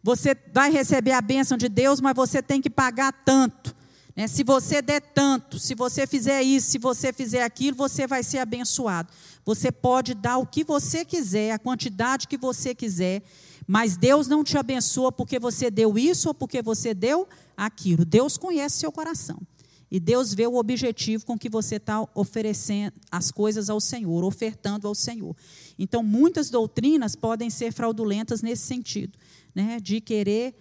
Você 0.00 0.36
vai 0.54 0.70
receber 0.70 1.10
a 1.10 1.20
bênção 1.20 1.58
de 1.58 1.68
Deus, 1.68 2.00
mas 2.00 2.14
você 2.14 2.40
tem 2.40 2.62
que 2.62 2.70
pagar 2.70 3.12
tanto. 3.12 3.74
Né? 4.14 4.28
Se 4.28 4.44
você 4.44 4.80
der 4.80 5.00
tanto, 5.00 5.58
se 5.58 5.74
você 5.74 6.06
fizer 6.06 6.40
isso, 6.40 6.70
se 6.70 6.78
você 6.78 7.12
fizer 7.12 7.42
aquilo, 7.42 7.76
você 7.76 8.06
vai 8.06 8.22
ser 8.22 8.38
abençoado. 8.38 9.08
Você 9.44 9.72
pode 9.72 10.14
dar 10.14 10.38
o 10.38 10.46
que 10.46 10.62
você 10.62 11.04
quiser, 11.04 11.50
a 11.50 11.58
quantidade 11.58 12.28
que 12.28 12.38
você 12.38 12.76
quiser, 12.76 13.24
mas 13.72 13.96
Deus 13.96 14.26
não 14.26 14.42
te 14.42 14.58
abençoa 14.58 15.12
porque 15.12 15.38
você 15.38 15.70
deu 15.70 15.96
isso 15.96 16.26
ou 16.26 16.34
porque 16.34 16.60
você 16.60 16.92
deu 16.92 17.28
aquilo. 17.56 18.04
Deus 18.04 18.36
conhece 18.36 18.78
seu 18.78 18.90
coração. 18.90 19.40
E 19.88 20.00
Deus 20.00 20.34
vê 20.34 20.44
o 20.44 20.56
objetivo 20.56 21.24
com 21.24 21.38
que 21.38 21.48
você 21.48 21.76
está 21.76 22.04
oferecendo 22.12 22.94
as 23.12 23.30
coisas 23.30 23.70
ao 23.70 23.80
Senhor, 23.80 24.24
ofertando 24.24 24.88
ao 24.88 24.94
Senhor. 24.96 25.36
Então, 25.78 26.02
muitas 26.02 26.50
doutrinas 26.50 27.14
podem 27.14 27.48
ser 27.48 27.72
fraudulentas 27.72 28.42
nesse 28.42 28.66
sentido, 28.66 29.16
né, 29.54 29.78
de 29.80 30.00
querer 30.00 30.52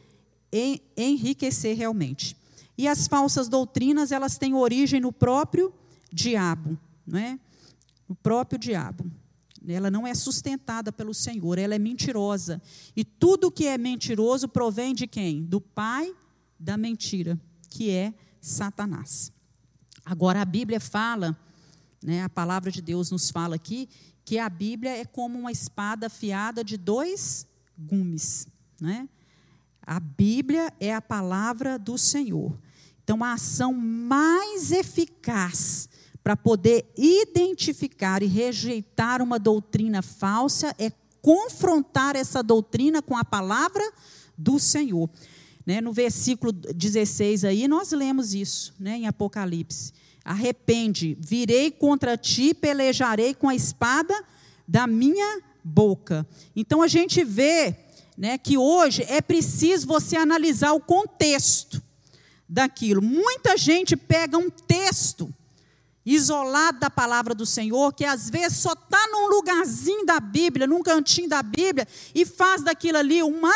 enriquecer 0.96 1.76
realmente. 1.76 2.38
E 2.78 2.88
as 2.88 3.08
falsas 3.08 3.50
doutrinas, 3.50 4.12
elas 4.12 4.38
têm 4.38 4.54
origem 4.54 5.02
no 5.02 5.12
próprio 5.12 5.74
diabo, 6.14 6.78
não 7.08 7.18
é? 7.18 7.40
No 8.08 8.14
próprio 8.14 8.60
diabo. 8.60 9.12
Ela 9.68 9.92
não 9.92 10.08
é 10.08 10.14
sustentada 10.14 10.92
pelo 10.92 11.14
Senhor, 11.14 11.58
ela 11.58 11.76
é 11.76 11.80
mentirosa. 11.80 12.62
E 12.96 13.04
tudo 13.04 13.52
que 13.52 13.66
é 13.66 13.78
mentiroso 13.78 14.48
provém 14.48 14.94
de 14.94 15.06
quem? 15.06 15.44
Do 15.44 15.60
pai 15.60 16.14
da 16.60 16.78
mentira, 16.78 17.40
que 17.70 17.90
é 17.90 18.14
Satanás. 18.42 19.32
Agora, 20.06 20.42
a 20.42 20.46
Bíblia 20.46 20.80
fala, 20.80 21.38
né, 22.04 22.24
a 22.24 22.30
palavra 22.30 22.72
de 22.72 22.82
Deus 22.82 23.12
nos 23.12 23.30
fala 23.30 23.56
aqui, 23.56 23.90
que 24.26 24.38
a 24.38 24.50
Bíblia 24.50 24.98
é 24.98 25.06
como 25.06 25.38
uma 25.38 25.52
espada 25.52 26.08
afiada 26.08 26.64
de 26.64 26.78
dois 26.78 27.48
gumes. 27.78 28.48
Né? 28.80 29.10
A 29.82 30.00
Bíblia 30.00 30.74
é 30.80 30.94
a 30.94 31.02
palavra 31.02 31.78
do 31.78 31.98
Senhor. 31.98 32.58
Então, 33.04 33.24
a 33.24 33.34
ação 33.34 33.74
mais 33.74 34.72
eficaz 34.72 35.90
para 36.30 36.38
poder 36.38 36.86
identificar 36.96 38.22
e 38.22 38.28
rejeitar 38.28 39.20
uma 39.20 39.40
doutrina 39.40 40.04
falsa 40.04 40.76
é 40.78 40.92
confrontar 41.24 42.16
essa 42.16 42.44
doutrina 42.44 43.02
com 43.02 43.18
a 43.18 43.26
palavra 43.26 43.82
do 44.38 44.60
Senhor. 44.60 45.10
Né, 45.66 45.82
no 45.82 45.92
versículo 45.92 46.52
16 46.52 47.46
aí, 47.46 47.68
nós 47.68 47.92
lemos 47.94 48.36
isso, 48.36 48.76
né, 48.80 48.98
em 48.98 49.08
Apocalipse. 49.08 49.92
Arrepende, 50.24 51.18
virei 51.20 51.72
contra 51.72 52.16
ti, 52.16 52.54
pelejarei 52.54 53.34
com 53.34 53.50
a 53.50 53.56
espada 53.56 54.14
da 54.68 54.86
minha 54.86 55.42
boca. 55.64 56.28
Então 56.56 56.84
a 56.84 56.88
gente 56.88 57.24
vê 57.24 57.76
né, 58.16 58.38
que 58.38 58.56
hoje 58.56 59.04
é 59.10 59.20
preciso 59.20 59.88
você 59.88 60.16
analisar 60.16 60.74
o 60.74 60.80
contexto 60.80 61.82
daquilo. 62.48 63.02
Muita 63.02 63.58
gente 63.58 63.98
pega 63.98 64.38
um 64.38 64.52
texto 64.52 65.34
isolado 66.10 66.80
da 66.80 66.90
palavra 66.90 67.36
do 67.36 67.46
Senhor, 67.46 67.94
que 67.94 68.04
às 68.04 68.30
vezes 68.30 68.58
só 68.58 68.74
está 68.74 69.08
num 69.12 69.28
lugarzinho 69.28 70.06
da 70.06 70.20
Bíblia, 70.20 70.66
num 70.66 70.82
cantinho 70.82 71.30
da 71.30 71.44
Bíblia, 71.44 71.88
e 72.16 72.26
faz 72.26 72.64
daquilo 72.64 72.98
ali 72.98 73.22
uma 73.22 73.54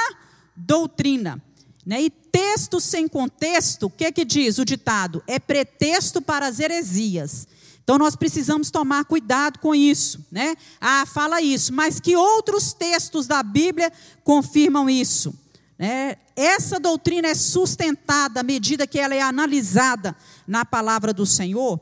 doutrina. 0.56 1.42
Né? 1.86 2.04
E 2.04 2.10
texto 2.10 2.80
sem 2.80 3.08
contexto, 3.08 3.88
o 3.88 3.90
que, 3.90 4.12
que 4.12 4.24
diz 4.24 4.58
o 4.58 4.66
ditado? 4.66 5.24
É 5.28 5.40
pretexto 5.40 6.22
para 6.22 6.48
as 6.48 6.60
heresias. 6.60 7.48
Então 7.84 7.98
nós 7.98 8.16
precisamos 8.16 8.72
tomar 8.72 9.04
cuidado 9.04 9.60
com 9.60 9.76
isso, 9.76 10.26
né? 10.32 10.56
Ah, 10.80 11.06
fala 11.06 11.42
isso, 11.42 11.74
mas 11.74 12.00
que 12.00 12.16
outros 12.16 12.72
textos 12.72 13.28
da 13.28 13.44
Bíblia 13.44 13.92
confirmam 14.24 14.90
isso? 14.90 15.34
Né? 15.78 16.16
Essa 16.34 16.80
doutrina 16.80 17.28
é 17.28 17.36
sustentada 17.36 18.40
à 18.40 18.44
medida 18.44 18.88
que 18.88 18.98
ela 18.98 19.14
é 19.14 19.22
analisada 19.22 20.16
na 20.48 20.64
palavra 20.64 21.14
do 21.14 21.26
Senhor. 21.26 21.78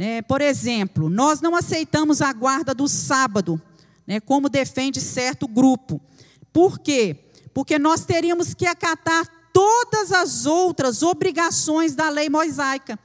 Né? 0.00 0.22
Por 0.22 0.40
exemplo, 0.40 1.10
nós 1.10 1.42
não 1.42 1.54
aceitamos 1.54 2.22
a 2.22 2.32
guarda 2.32 2.74
do 2.74 2.88
sábado, 2.88 3.60
né? 4.06 4.18
como 4.18 4.48
defende 4.48 4.98
certo 4.98 5.46
grupo. 5.46 6.00
Por 6.54 6.78
quê? 6.78 7.14
Porque 7.52 7.78
nós 7.78 8.06
teríamos 8.06 8.54
que 8.54 8.64
acatar 8.64 9.28
todas 9.52 10.10
as 10.10 10.46
outras 10.46 11.02
obrigações 11.02 11.94
da 11.94 12.08
lei 12.08 12.30
mosaica, 12.30 12.98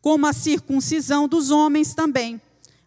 como 0.00 0.26
a 0.26 0.32
circuncisão 0.32 1.28
dos 1.28 1.50
homens 1.50 1.92
também. 1.92 2.40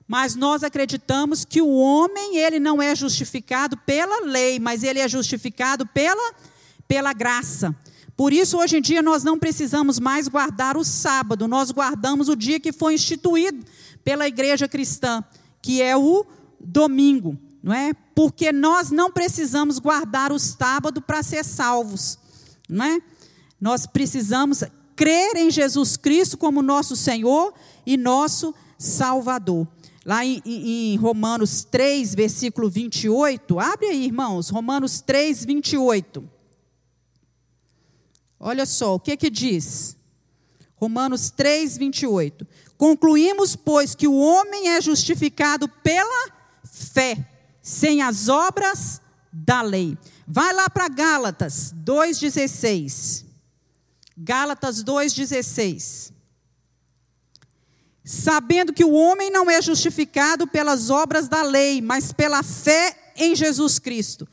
Mas 0.08 0.34
nós 0.34 0.64
acreditamos 0.64 1.46
que 1.46 1.62
o 1.62 1.76
homem, 1.76 2.38
ele 2.38 2.60
não 2.60 2.82
é 2.82 2.96
justificado 2.96 3.78
pela 3.78 4.26
lei, 4.26 4.58
mas 4.60 4.82
ele 4.82 4.98
é 4.98 5.08
justificado 5.08 5.86
pela, 5.86 6.34
pela 6.88 7.14
graça. 7.14 7.76
Por 8.18 8.34
isso, 8.34 8.58
hoje 8.58 8.78
em 8.78 8.82
dia, 8.82 9.02
nós 9.02 9.24
não 9.24 9.40
precisamos 9.40 10.00
mais 10.00 10.28
guardar 10.28 10.76
o 10.76 10.84
sábado, 10.84 11.48
nós 11.48 11.72
guardamos 11.72 12.28
o 12.28 12.36
dia 12.36 12.60
que 12.60 12.74
foi 12.74 12.96
instituído 12.96 13.64
pela 14.04 14.28
igreja 14.28 14.68
cristã, 14.68 15.24
que 15.62 15.82
é 15.82 15.96
o 15.96 16.26
domingo, 16.60 17.38
não 17.64 17.74
é? 17.74 17.94
Porque 18.16 18.52
nós 18.52 18.90
não 18.90 19.12
precisamos 19.12 19.78
guardar 19.78 20.32
o 20.32 20.40
sábado 20.40 21.02
para 21.02 21.22
ser 21.22 21.46
salvos 21.46 22.18
não 22.68 22.86
é? 22.86 23.02
Nós 23.60 23.86
precisamos 23.86 24.64
crer 24.96 25.36
em 25.38 25.50
Jesus 25.50 25.96
Cristo 25.96 26.38
como 26.38 26.62
nosso 26.62 26.96
Senhor 26.96 27.54
e 27.86 27.96
nosso 27.98 28.54
Salvador. 28.78 29.68
Lá 30.06 30.26
em, 30.26 30.42
em, 30.46 30.96
Romanos 30.98 31.66
3, 31.66 32.16
versículo 32.16 32.70
28, 32.70 33.60
abre 33.60 33.88
aí, 33.88 34.06
irmãos, 34.06 34.50
Romanos 34.50 35.02
3, 35.02 35.44
28. 35.44 36.37
Olha 38.40 38.66
só, 38.66 38.96
o 38.96 39.00
que 39.00 39.18
que 39.18 39.30
diz? 39.30 39.98
Romanos 40.76 41.32
3, 41.32 41.78
28. 41.78 42.48
Concluímos, 42.78 43.56
pois, 43.56 43.96
que 43.96 44.08
o 44.08 44.16
homem 44.16 44.70
é 44.70 44.82
justificado 44.82 45.68
pela 45.68 46.32
fé, 46.64 47.18
sem 47.62 48.02
as 48.02 48.30
obras 48.30 49.02
da 49.32 49.62
lei. 49.62 49.98
Vai 50.28 50.54
lá 50.54 50.70
para 50.70 50.88
Gálatas 50.88 51.74
2,16. 51.84 53.26
Gálatas 54.16 54.84
2,16. 54.84 56.12
Sabendo 58.04 58.72
que 58.72 58.86
o 58.86 58.94
homem 58.94 59.32
não 59.32 59.50
é 59.50 59.62
justificado 59.62 60.48
pelas 60.48 60.90
obras 60.90 61.28
da 61.28 61.42
lei, 61.42 61.82
mas 61.82 62.14
pela 62.14 62.44
fé 62.44 63.14
em 63.16 63.36
Jesus 63.36 63.80
Cristo. 63.80 64.28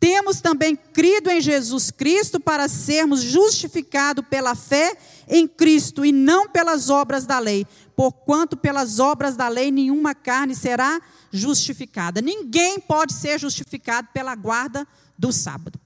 Temos 0.00 0.40
também 0.40 0.74
crido 0.74 1.30
em 1.30 1.42
Jesus 1.42 1.90
Cristo 1.90 2.40
para 2.40 2.68
sermos 2.68 3.20
justificados 3.20 4.24
pela 4.30 4.54
fé 4.54 4.96
em 5.28 5.46
Cristo 5.46 6.06
e 6.06 6.10
não 6.10 6.48
pelas 6.48 6.88
obras 6.88 7.26
da 7.26 7.38
lei, 7.38 7.66
porquanto 7.94 8.56
pelas 8.56 8.98
obras 8.98 9.36
da 9.36 9.46
lei 9.46 9.70
nenhuma 9.70 10.14
carne 10.14 10.54
será 10.54 10.98
justificada. 11.30 12.22
Ninguém 12.22 12.80
pode 12.80 13.12
ser 13.12 13.38
justificado 13.38 14.08
pela 14.14 14.34
guarda 14.34 14.88
do 15.18 15.30
sábado. 15.30 15.78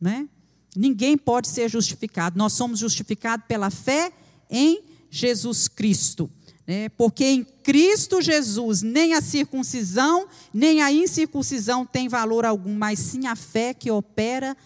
Né? 0.00 0.28
Ninguém 0.76 1.16
pode 1.16 1.46
ser 1.46 1.70
justificado. 1.70 2.36
Nós 2.36 2.54
somos 2.54 2.80
justificados 2.80 3.46
pela 3.46 3.70
fé 3.70 4.12
em 4.50 4.82
Jesus 5.08 5.68
Cristo. 5.68 6.28
Né? 6.72 6.88
Porque 6.88 7.26
em 7.26 7.44
Cristo 7.44 8.22
Jesus, 8.22 8.80
nem 8.80 9.12
a 9.12 9.20
circuncisão, 9.20 10.26
nem 10.54 10.80
a 10.80 10.90
incircuncisão 10.90 11.84
tem 11.84 12.08
valor 12.08 12.46
algum, 12.46 12.74
mas 12.74 12.98
sim 12.98 13.26
a 13.26 13.36
fé 13.36 13.74
que 13.74 13.90
opera 13.90 14.56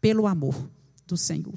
pelo 0.00 0.26
amor 0.26 0.68
do 1.06 1.16
Senhor. 1.16 1.54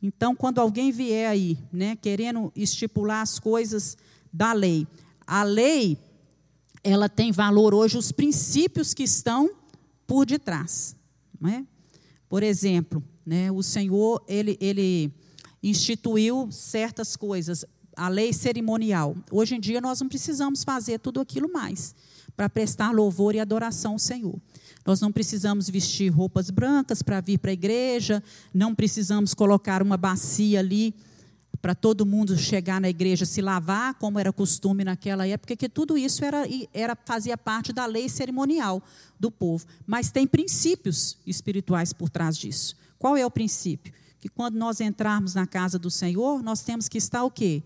Então, 0.00 0.36
quando 0.36 0.60
alguém 0.60 0.92
vier 0.92 1.28
aí, 1.28 1.58
né, 1.72 1.96
querendo 1.96 2.52
estipular 2.54 3.22
as 3.22 3.40
coisas 3.40 3.96
da 4.32 4.52
lei, 4.52 4.86
a 5.26 5.42
lei, 5.42 5.98
ela 6.84 7.08
tem 7.08 7.32
valor 7.32 7.74
hoje, 7.74 7.98
os 7.98 8.12
princípios 8.12 8.94
que 8.94 9.02
estão 9.02 9.50
por 10.06 10.26
detrás. 10.26 10.94
Não 11.40 11.50
é? 11.50 11.66
Por 12.28 12.44
exemplo, 12.44 13.02
né, 13.26 13.50
o 13.50 13.64
Senhor 13.64 14.24
ele, 14.28 14.56
ele 14.60 15.12
instituiu 15.60 16.52
certas 16.52 17.16
coisas, 17.16 17.64
a 18.00 18.08
lei 18.08 18.32
cerimonial. 18.32 19.14
Hoje 19.30 19.56
em 19.56 19.60
dia 19.60 19.78
nós 19.78 20.00
não 20.00 20.08
precisamos 20.08 20.64
fazer 20.64 20.98
tudo 20.98 21.20
aquilo 21.20 21.52
mais 21.52 21.94
para 22.34 22.48
prestar 22.48 22.92
louvor 22.92 23.34
e 23.34 23.40
adoração 23.40 23.92
ao 23.92 23.98
Senhor. 23.98 24.40
Nós 24.86 25.02
não 25.02 25.12
precisamos 25.12 25.68
vestir 25.68 26.08
roupas 26.08 26.48
brancas 26.48 27.02
para 27.02 27.20
vir 27.20 27.38
para 27.38 27.50
a 27.50 27.52
igreja, 27.52 28.22
não 28.54 28.74
precisamos 28.74 29.34
colocar 29.34 29.82
uma 29.82 29.98
bacia 29.98 30.60
ali 30.60 30.94
para 31.60 31.74
todo 31.74 32.06
mundo 32.06 32.38
chegar 32.38 32.80
na 32.80 32.88
igreja 32.88 33.26
se 33.26 33.42
lavar, 33.42 33.92
como 33.94 34.18
era 34.18 34.32
costume 34.32 34.82
naquela 34.82 35.26
época, 35.26 35.54
que 35.54 35.68
tudo 35.68 35.98
isso 35.98 36.24
era, 36.24 36.44
era 36.72 36.96
fazia 37.04 37.36
parte 37.36 37.70
da 37.70 37.84
lei 37.84 38.08
cerimonial 38.08 38.82
do 39.18 39.30
povo. 39.30 39.66
Mas 39.86 40.10
tem 40.10 40.26
princípios 40.26 41.18
espirituais 41.26 41.92
por 41.92 42.08
trás 42.08 42.38
disso. 42.38 42.74
Qual 42.98 43.14
é 43.14 43.26
o 43.26 43.30
princípio? 43.30 43.92
Que 44.18 44.28
quando 44.30 44.54
nós 44.54 44.80
entrarmos 44.80 45.34
na 45.34 45.46
casa 45.46 45.78
do 45.78 45.90
Senhor, 45.90 46.42
nós 46.42 46.62
temos 46.62 46.88
que 46.88 46.96
estar 46.96 47.24
o 47.24 47.30
quê? 47.30 47.62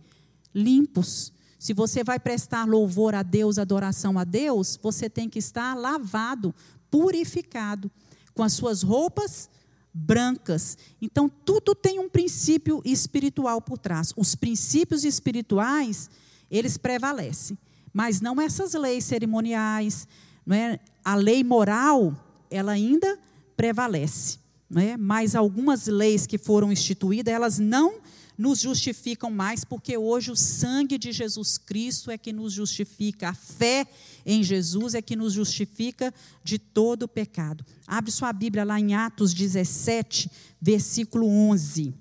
Limpos. 0.55 1.33
Se 1.59 1.73
você 1.73 2.05
vai 2.05 2.19
prestar 2.19 2.67
louvor 2.67 3.15
a 3.15 3.23
Deus, 3.23 3.59
adoração 3.59 4.19
a 4.19 4.25
Deus, 4.25 4.79
você 4.83 5.09
tem 5.09 5.29
que 5.29 5.39
estar 5.39 5.75
lavado, 5.75 6.55
purificado, 6.91 7.91
com 8.35 8.43
as 8.43 8.53
suas 8.53 8.83
roupas 8.83 9.49
brancas. 9.95 10.77
Então, 11.01 11.29
tudo 11.29 11.75
tem 11.75 12.01
um 12.01 12.09
princípio 12.09 12.83
espiritual 12.85 13.63
por 13.63 13.79
trás. 13.79 14.13
Os 14.17 14.35
princípios 14.35 15.05
espirituais, 15.05 16.11
eles 16.51 16.77
prevalecem. 16.77 17.57
Mas 17.93 18.21
não 18.21 18.41
essas 18.41 18.75
leis 18.75 19.05
cerimoniais. 19.05 20.09
Não 20.45 20.57
é? 20.57 20.81
A 21.05 21.15
lei 21.15 21.45
moral, 21.45 22.15
ela 22.51 22.73
ainda 22.73 23.19
prevalece. 23.57 24.39
Não 24.69 24.83
é? 24.83 24.97
Mas 24.97 25.37
algumas 25.37 25.87
leis 25.87 26.27
que 26.27 26.37
foram 26.37 26.73
instituídas, 26.73 27.33
elas 27.33 27.59
não 27.59 28.03
nos 28.37 28.61
justificam 28.61 29.31
mais, 29.31 29.65
porque 29.65 29.97
hoje 29.97 30.31
o 30.31 30.37
sangue 30.37 30.99
de 30.99 31.13
Jesus 31.13 31.57
Cristo 31.57 32.11
é 32.11 32.19
que 32.19 32.33
nos 32.33 32.53
justifica, 32.53 33.31
a 33.31 33.35
fé 33.35 33.87
em 34.27 34.43
Jesus 34.43 34.95
é 34.95 35.03
que 35.03 35.17
nos 35.17 35.33
justifica 35.33 36.13
de 36.43 36.59
todo 36.59 37.05
o 37.05 37.09
pecado. 37.09 37.65
Abre 37.87 38.11
sua 38.11 38.33
Bíblia 38.33 38.65
lá 38.65 38.79
em 38.81 38.95
Atos 38.95 39.33
17, 39.33 40.31
versículo 40.61 41.27
11. 41.27 41.95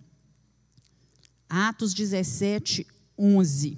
Atos 1.50 1.94
17, 1.94 2.88
11. 3.18 3.78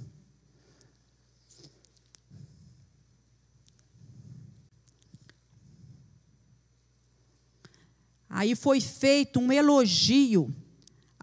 Aí 8.30 8.54
foi 8.54 8.82
feito 8.82 9.40
um 9.40 9.50
elogio 9.52 10.54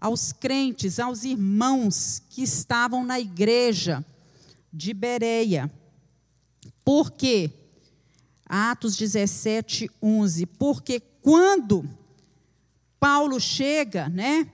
aos 0.03 0.33
crentes, 0.33 0.99
aos 0.99 1.23
irmãos 1.23 2.21
que 2.29 2.43
estavam 2.43 3.05
na 3.05 3.21
igreja 3.21 4.03
de 4.71 4.93
Bereia. 4.93 5.71
Por 6.83 7.09
quê? 7.11 7.49
Atos 8.45 8.97
17, 8.97 9.89
11. 10.01 10.45
Porque 10.45 10.99
quando 11.21 11.89
Paulo 12.99 13.39
chega, 13.39 14.09
né? 14.09 14.51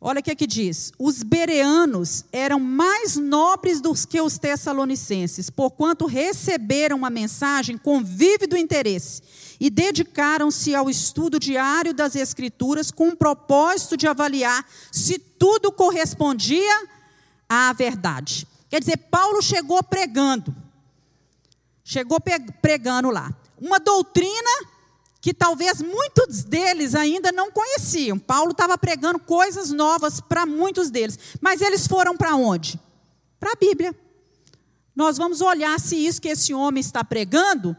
Olha 0.00 0.20
o 0.20 0.22
que, 0.22 0.30
é 0.30 0.36
que 0.36 0.46
diz: 0.46 0.92
os 0.96 1.24
bereanos 1.24 2.24
eram 2.32 2.60
mais 2.60 3.16
nobres 3.16 3.80
do 3.80 3.92
que 4.06 4.20
os 4.20 4.38
tessalonicenses, 4.38 5.50
porquanto 5.50 6.06
receberam 6.06 7.04
a 7.04 7.10
mensagem 7.10 7.76
com 7.76 8.00
vívido 8.00 8.56
interesse 8.56 9.22
e 9.60 9.68
dedicaram-se 9.68 10.74
ao 10.74 10.88
estudo 10.88 11.38
diário 11.38 11.92
das 11.92 12.16
Escrituras 12.16 12.90
com 12.90 13.10
o 13.10 13.16
propósito 13.16 13.94
de 13.94 14.08
avaliar 14.08 14.66
se 14.90 15.18
tudo 15.18 15.70
correspondia 15.70 16.88
à 17.46 17.70
verdade. 17.74 18.48
Quer 18.70 18.80
dizer, 18.80 18.96
Paulo 18.96 19.42
chegou 19.42 19.82
pregando, 19.82 20.54
chegou 21.84 22.18
pregando 22.62 23.10
lá, 23.10 23.30
uma 23.60 23.78
doutrina 23.78 24.50
que 25.20 25.34
talvez 25.34 25.82
muitos 25.82 26.42
deles 26.44 26.94
ainda 26.94 27.30
não 27.30 27.50
conheciam. 27.50 28.18
Paulo 28.18 28.52
estava 28.52 28.78
pregando 28.78 29.18
coisas 29.18 29.70
novas 29.70 30.18
para 30.18 30.46
muitos 30.46 30.88
deles, 30.88 31.18
mas 31.42 31.60
eles 31.60 31.86
foram 31.86 32.16
para 32.16 32.34
onde? 32.34 32.80
Para 33.38 33.52
a 33.52 33.56
Bíblia. 33.56 33.94
Nós 34.96 35.18
vamos 35.18 35.42
olhar 35.42 35.78
se 35.78 35.96
isso 35.96 36.20
que 36.22 36.28
esse 36.28 36.54
homem 36.54 36.80
está 36.80 37.04
pregando 37.04 37.76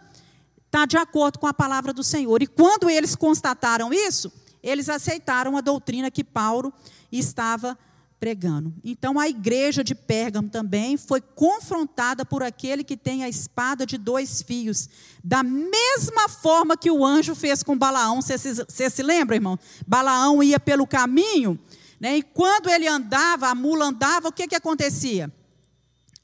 está 0.72 0.86
de 0.86 0.96
acordo 0.96 1.38
com 1.38 1.48
a 1.48 1.54
palavra 1.54 1.92
do 1.92 2.02
Senhor. 2.02 2.42
E 2.42 2.48
quando 2.48 2.90
eles 2.90 3.14
constataram 3.14 3.94
isso, 3.94 4.32
eles 4.64 4.88
aceitaram 4.88 5.58
a 5.58 5.62
doutrina 5.62 6.10
que 6.10 6.24
Paulo 6.24 6.74
estava 7.12 7.78
pregando. 8.18 8.74
Então 8.82 9.20
a 9.20 9.28
igreja 9.28 9.84
de 9.84 9.94
Pérgamo 9.94 10.48
também 10.48 10.96
foi 10.96 11.20
confrontada 11.20 12.24
por 12.24 12.42
aquele 12.42 12.86
que 12.86 12.96
tem 12.96 13.24
a 13.24 13.28
espada 13.28 13.86
de 13.86 13.98
dois 13.98 14.42
fios, 14.44 14.88
da 15.22 15.44
mesma 15.44 16.30
forma 16.30 16.78
que 16.78 16.90
o 16.90 17.06
anjo 17.06 17.36
fez 17.36 17.64
com 17.64 17.78
Balaão. 17.78 18.22
Você 18.22 18.90
se, 18.90 19.04
lembra, 19.04 19.36
irmão? 19.36 19.60
Balaão 19.86 20.42
ia 20.42 20.60
pelo 20.60 20.88
caminho, 20.88 21.60
né, 22.00 22.18
e 22.18 22.24
quando 22.24 22.70
ele 22.70 22.88
andava, 22.88 23.48
a 23.48 23.56
mula 23.56 23.86
andava, 23.86 24.30
o 24.30 24.32
que, 24.32 24.48
que 24.48 24.56
acontecia? 24.56 25.32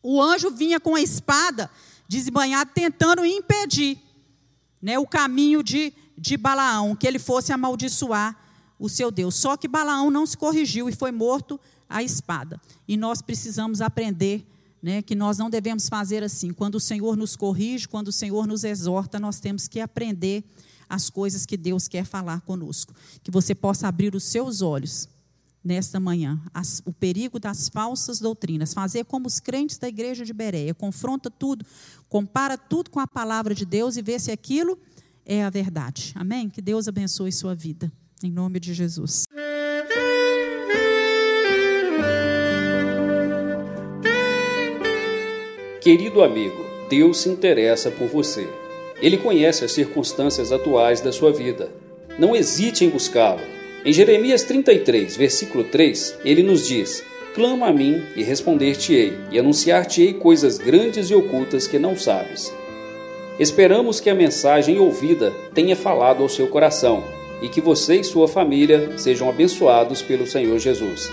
O 0.02 0.22
anjo 0.22 0.50
vinha 0.52 0.80
com 0.80 0.96
a 0.96 1.02
espada 1.02 1.70
desbanhada, 2.08 2.72
tentando 2.74 3.26
impedir 3.26 4.07
né, 4.82 4.98
o 5.00 5.06
caminho 5.06 5.64
de, 5.64 5.94
de 6.18 6.38
Balaão, 6.38 6.96
que 6.96 7.08
ele 7.08 7.20
fosse 7.20 7.52
amaldiçoar 7.52 8.36
o 8.80 8.88
seu 8.88 9.10
Deus. 9.10 9.36
Só 9.36 9.58
que 9.58 9.68
Balaão 9.68 10.12
não 10.12 10.26
se 10.26 10.38
corrigiu 10.38 10.88
e 10.90 10.94
foi 10.94 11.12
morto 11.12 11.60
à 11.90 12.04
espada. 12.04 12.62
E 12.88 12.96
nós 12.96 13.22
precisamos 13.22 13.82
aprender 13.82 14.46
né, 14.82 15.02
que 15.02 15.16
nós 15.16 15.38
não 15.38 15.50
devemos 15.50 15.90
fazer 15.90 16.24
assim. 16.24 16.52
Quando 16.54 16.76
o 16.76 16.80
Senhor 16.80 17.18
nos 17.18 17.36
corrige, 17.36 17.88
quando 17.88 18.10
o 18.10 18.14
Senhor 18.14 18.46
nos 18.46 18.64
exorta, 18.64 19.20
nós 19.20 19.40
temos 19.40 19.68
que 19.68 19.80
aprender 19.80 20.44
as 20.90 21.10
coisas 21.10 21.46
que 21.46 21.58
Deus 21.58 21.88
quer 21.88 22.06
falar 22.06 22.42
conosco. 22.42 22.94
Que 23.24 23.32
você 23.32 23.54
possa 23.56 23.88
abrir 23.88 24.16
os 24.16 24.24
seus 24.24 24.62
olhos 24.62 25.10
nesta 25.68 26.00
manhã, 26.00 26.40
as, 26.54 26.82
o 26.86 26.94
perigo 26.94 27.40
das 27.40 27.68
falsas 27.68 28.20
doutrinas, 28.20 28.74
fazer 28.74 29.04
como 29.04 29.28
os 29.28 29.40
crentes 29.40 29.78
da 29.78 29.90
igreja 29.90 30.24
de 30.24 30.34
Bereia, 30.34 30.74
confronta 30.74 31.30
tudo, 31.30 31.66
compara 32.08 32.58
tudo 32.58 32.90
com 32.90 33.02
a 33.02 33.06
palavra 33.06 33.54
de 33.54 33.66
Deus 33.66 33.98
e 33.98 34.02
vê 34.02 34.18
se 34.18 34.32
aquilo 34.32 34.80
é 35.26 35.44
a 35.44 35.50
verdade. 35.50 36.14
Amém? 36.16 36.50
Que 36.50 36.62
Deus 36.62 36.88
abençoe 36.88 37.32
sua 37.34 37.54
vida. 37.54 37.92
Em 38.24 38.32
nome 38.32 38.60
de 38.60 38.74
Jesus. 38.74 39.26
Querido 45.82 46.24
amigo, 46.24 46.66
Deus 46.90 47.20
se 47.20 47.30
interessa 47.30 47.92
por 47.92 48.08
você. 48.08 48.50
Ele 49.00 49.18
conhece 49.18 49.64
as 49.64 49.72
circunstâncias 49.74 50.52
atuais 50.52 51.02
da 51.02 51.12
sua 51.12 51.32
vida. 51.32 51.72
Não 52.18 52.36
hesite 52.36 52.84
em 52.84 52.90
buscá-lo 52.90 53.57
em 53.88 53.94
Jeremias 53.94 54.44
33, 54.44 55.16
versículo 55.16 55.64
3, 55.64 56.20
ele 56.26 56.44
nos 56.44 56.68
diz: 56.68 57.06
Clama 57.34 57.68
a 57.68 57.72
mim 57.72 58.04
e 58.18 58.22
responder-te-ei, 58.22 59.14
e 59.32 59.40
anunciar-te-ei 59.40 60.14
coisas 60.14 60.58
grandes 60.58 61.10
e 61.10 61.16
ocultas 61.16 61.68
que 61.68 61.80
não 61.80 61.96
sabes. 61.96 62.54
Esperamos 63.40 64.02
que 64.02 64.10
a 64.10 64.14
mensagem 64.14 64.78
ouvida 64.78 65.32
tenha 65.54 65.74
falado 65.74 66.22
ao 66.22 66.28
seu 66.28 66.48
coração 66.48 67.02
e 67.42 67.48
que 67.48 67.62
você 67.62 68.02
e 68.02 68.04
sua 68.04 68.28
família 68.28 68.98
sejam 68.98 69.30
abençoados 69.30 70.02
pelo 70.02 70.28
Senhor 70.28 70.60
Jesus. 70.60 71.10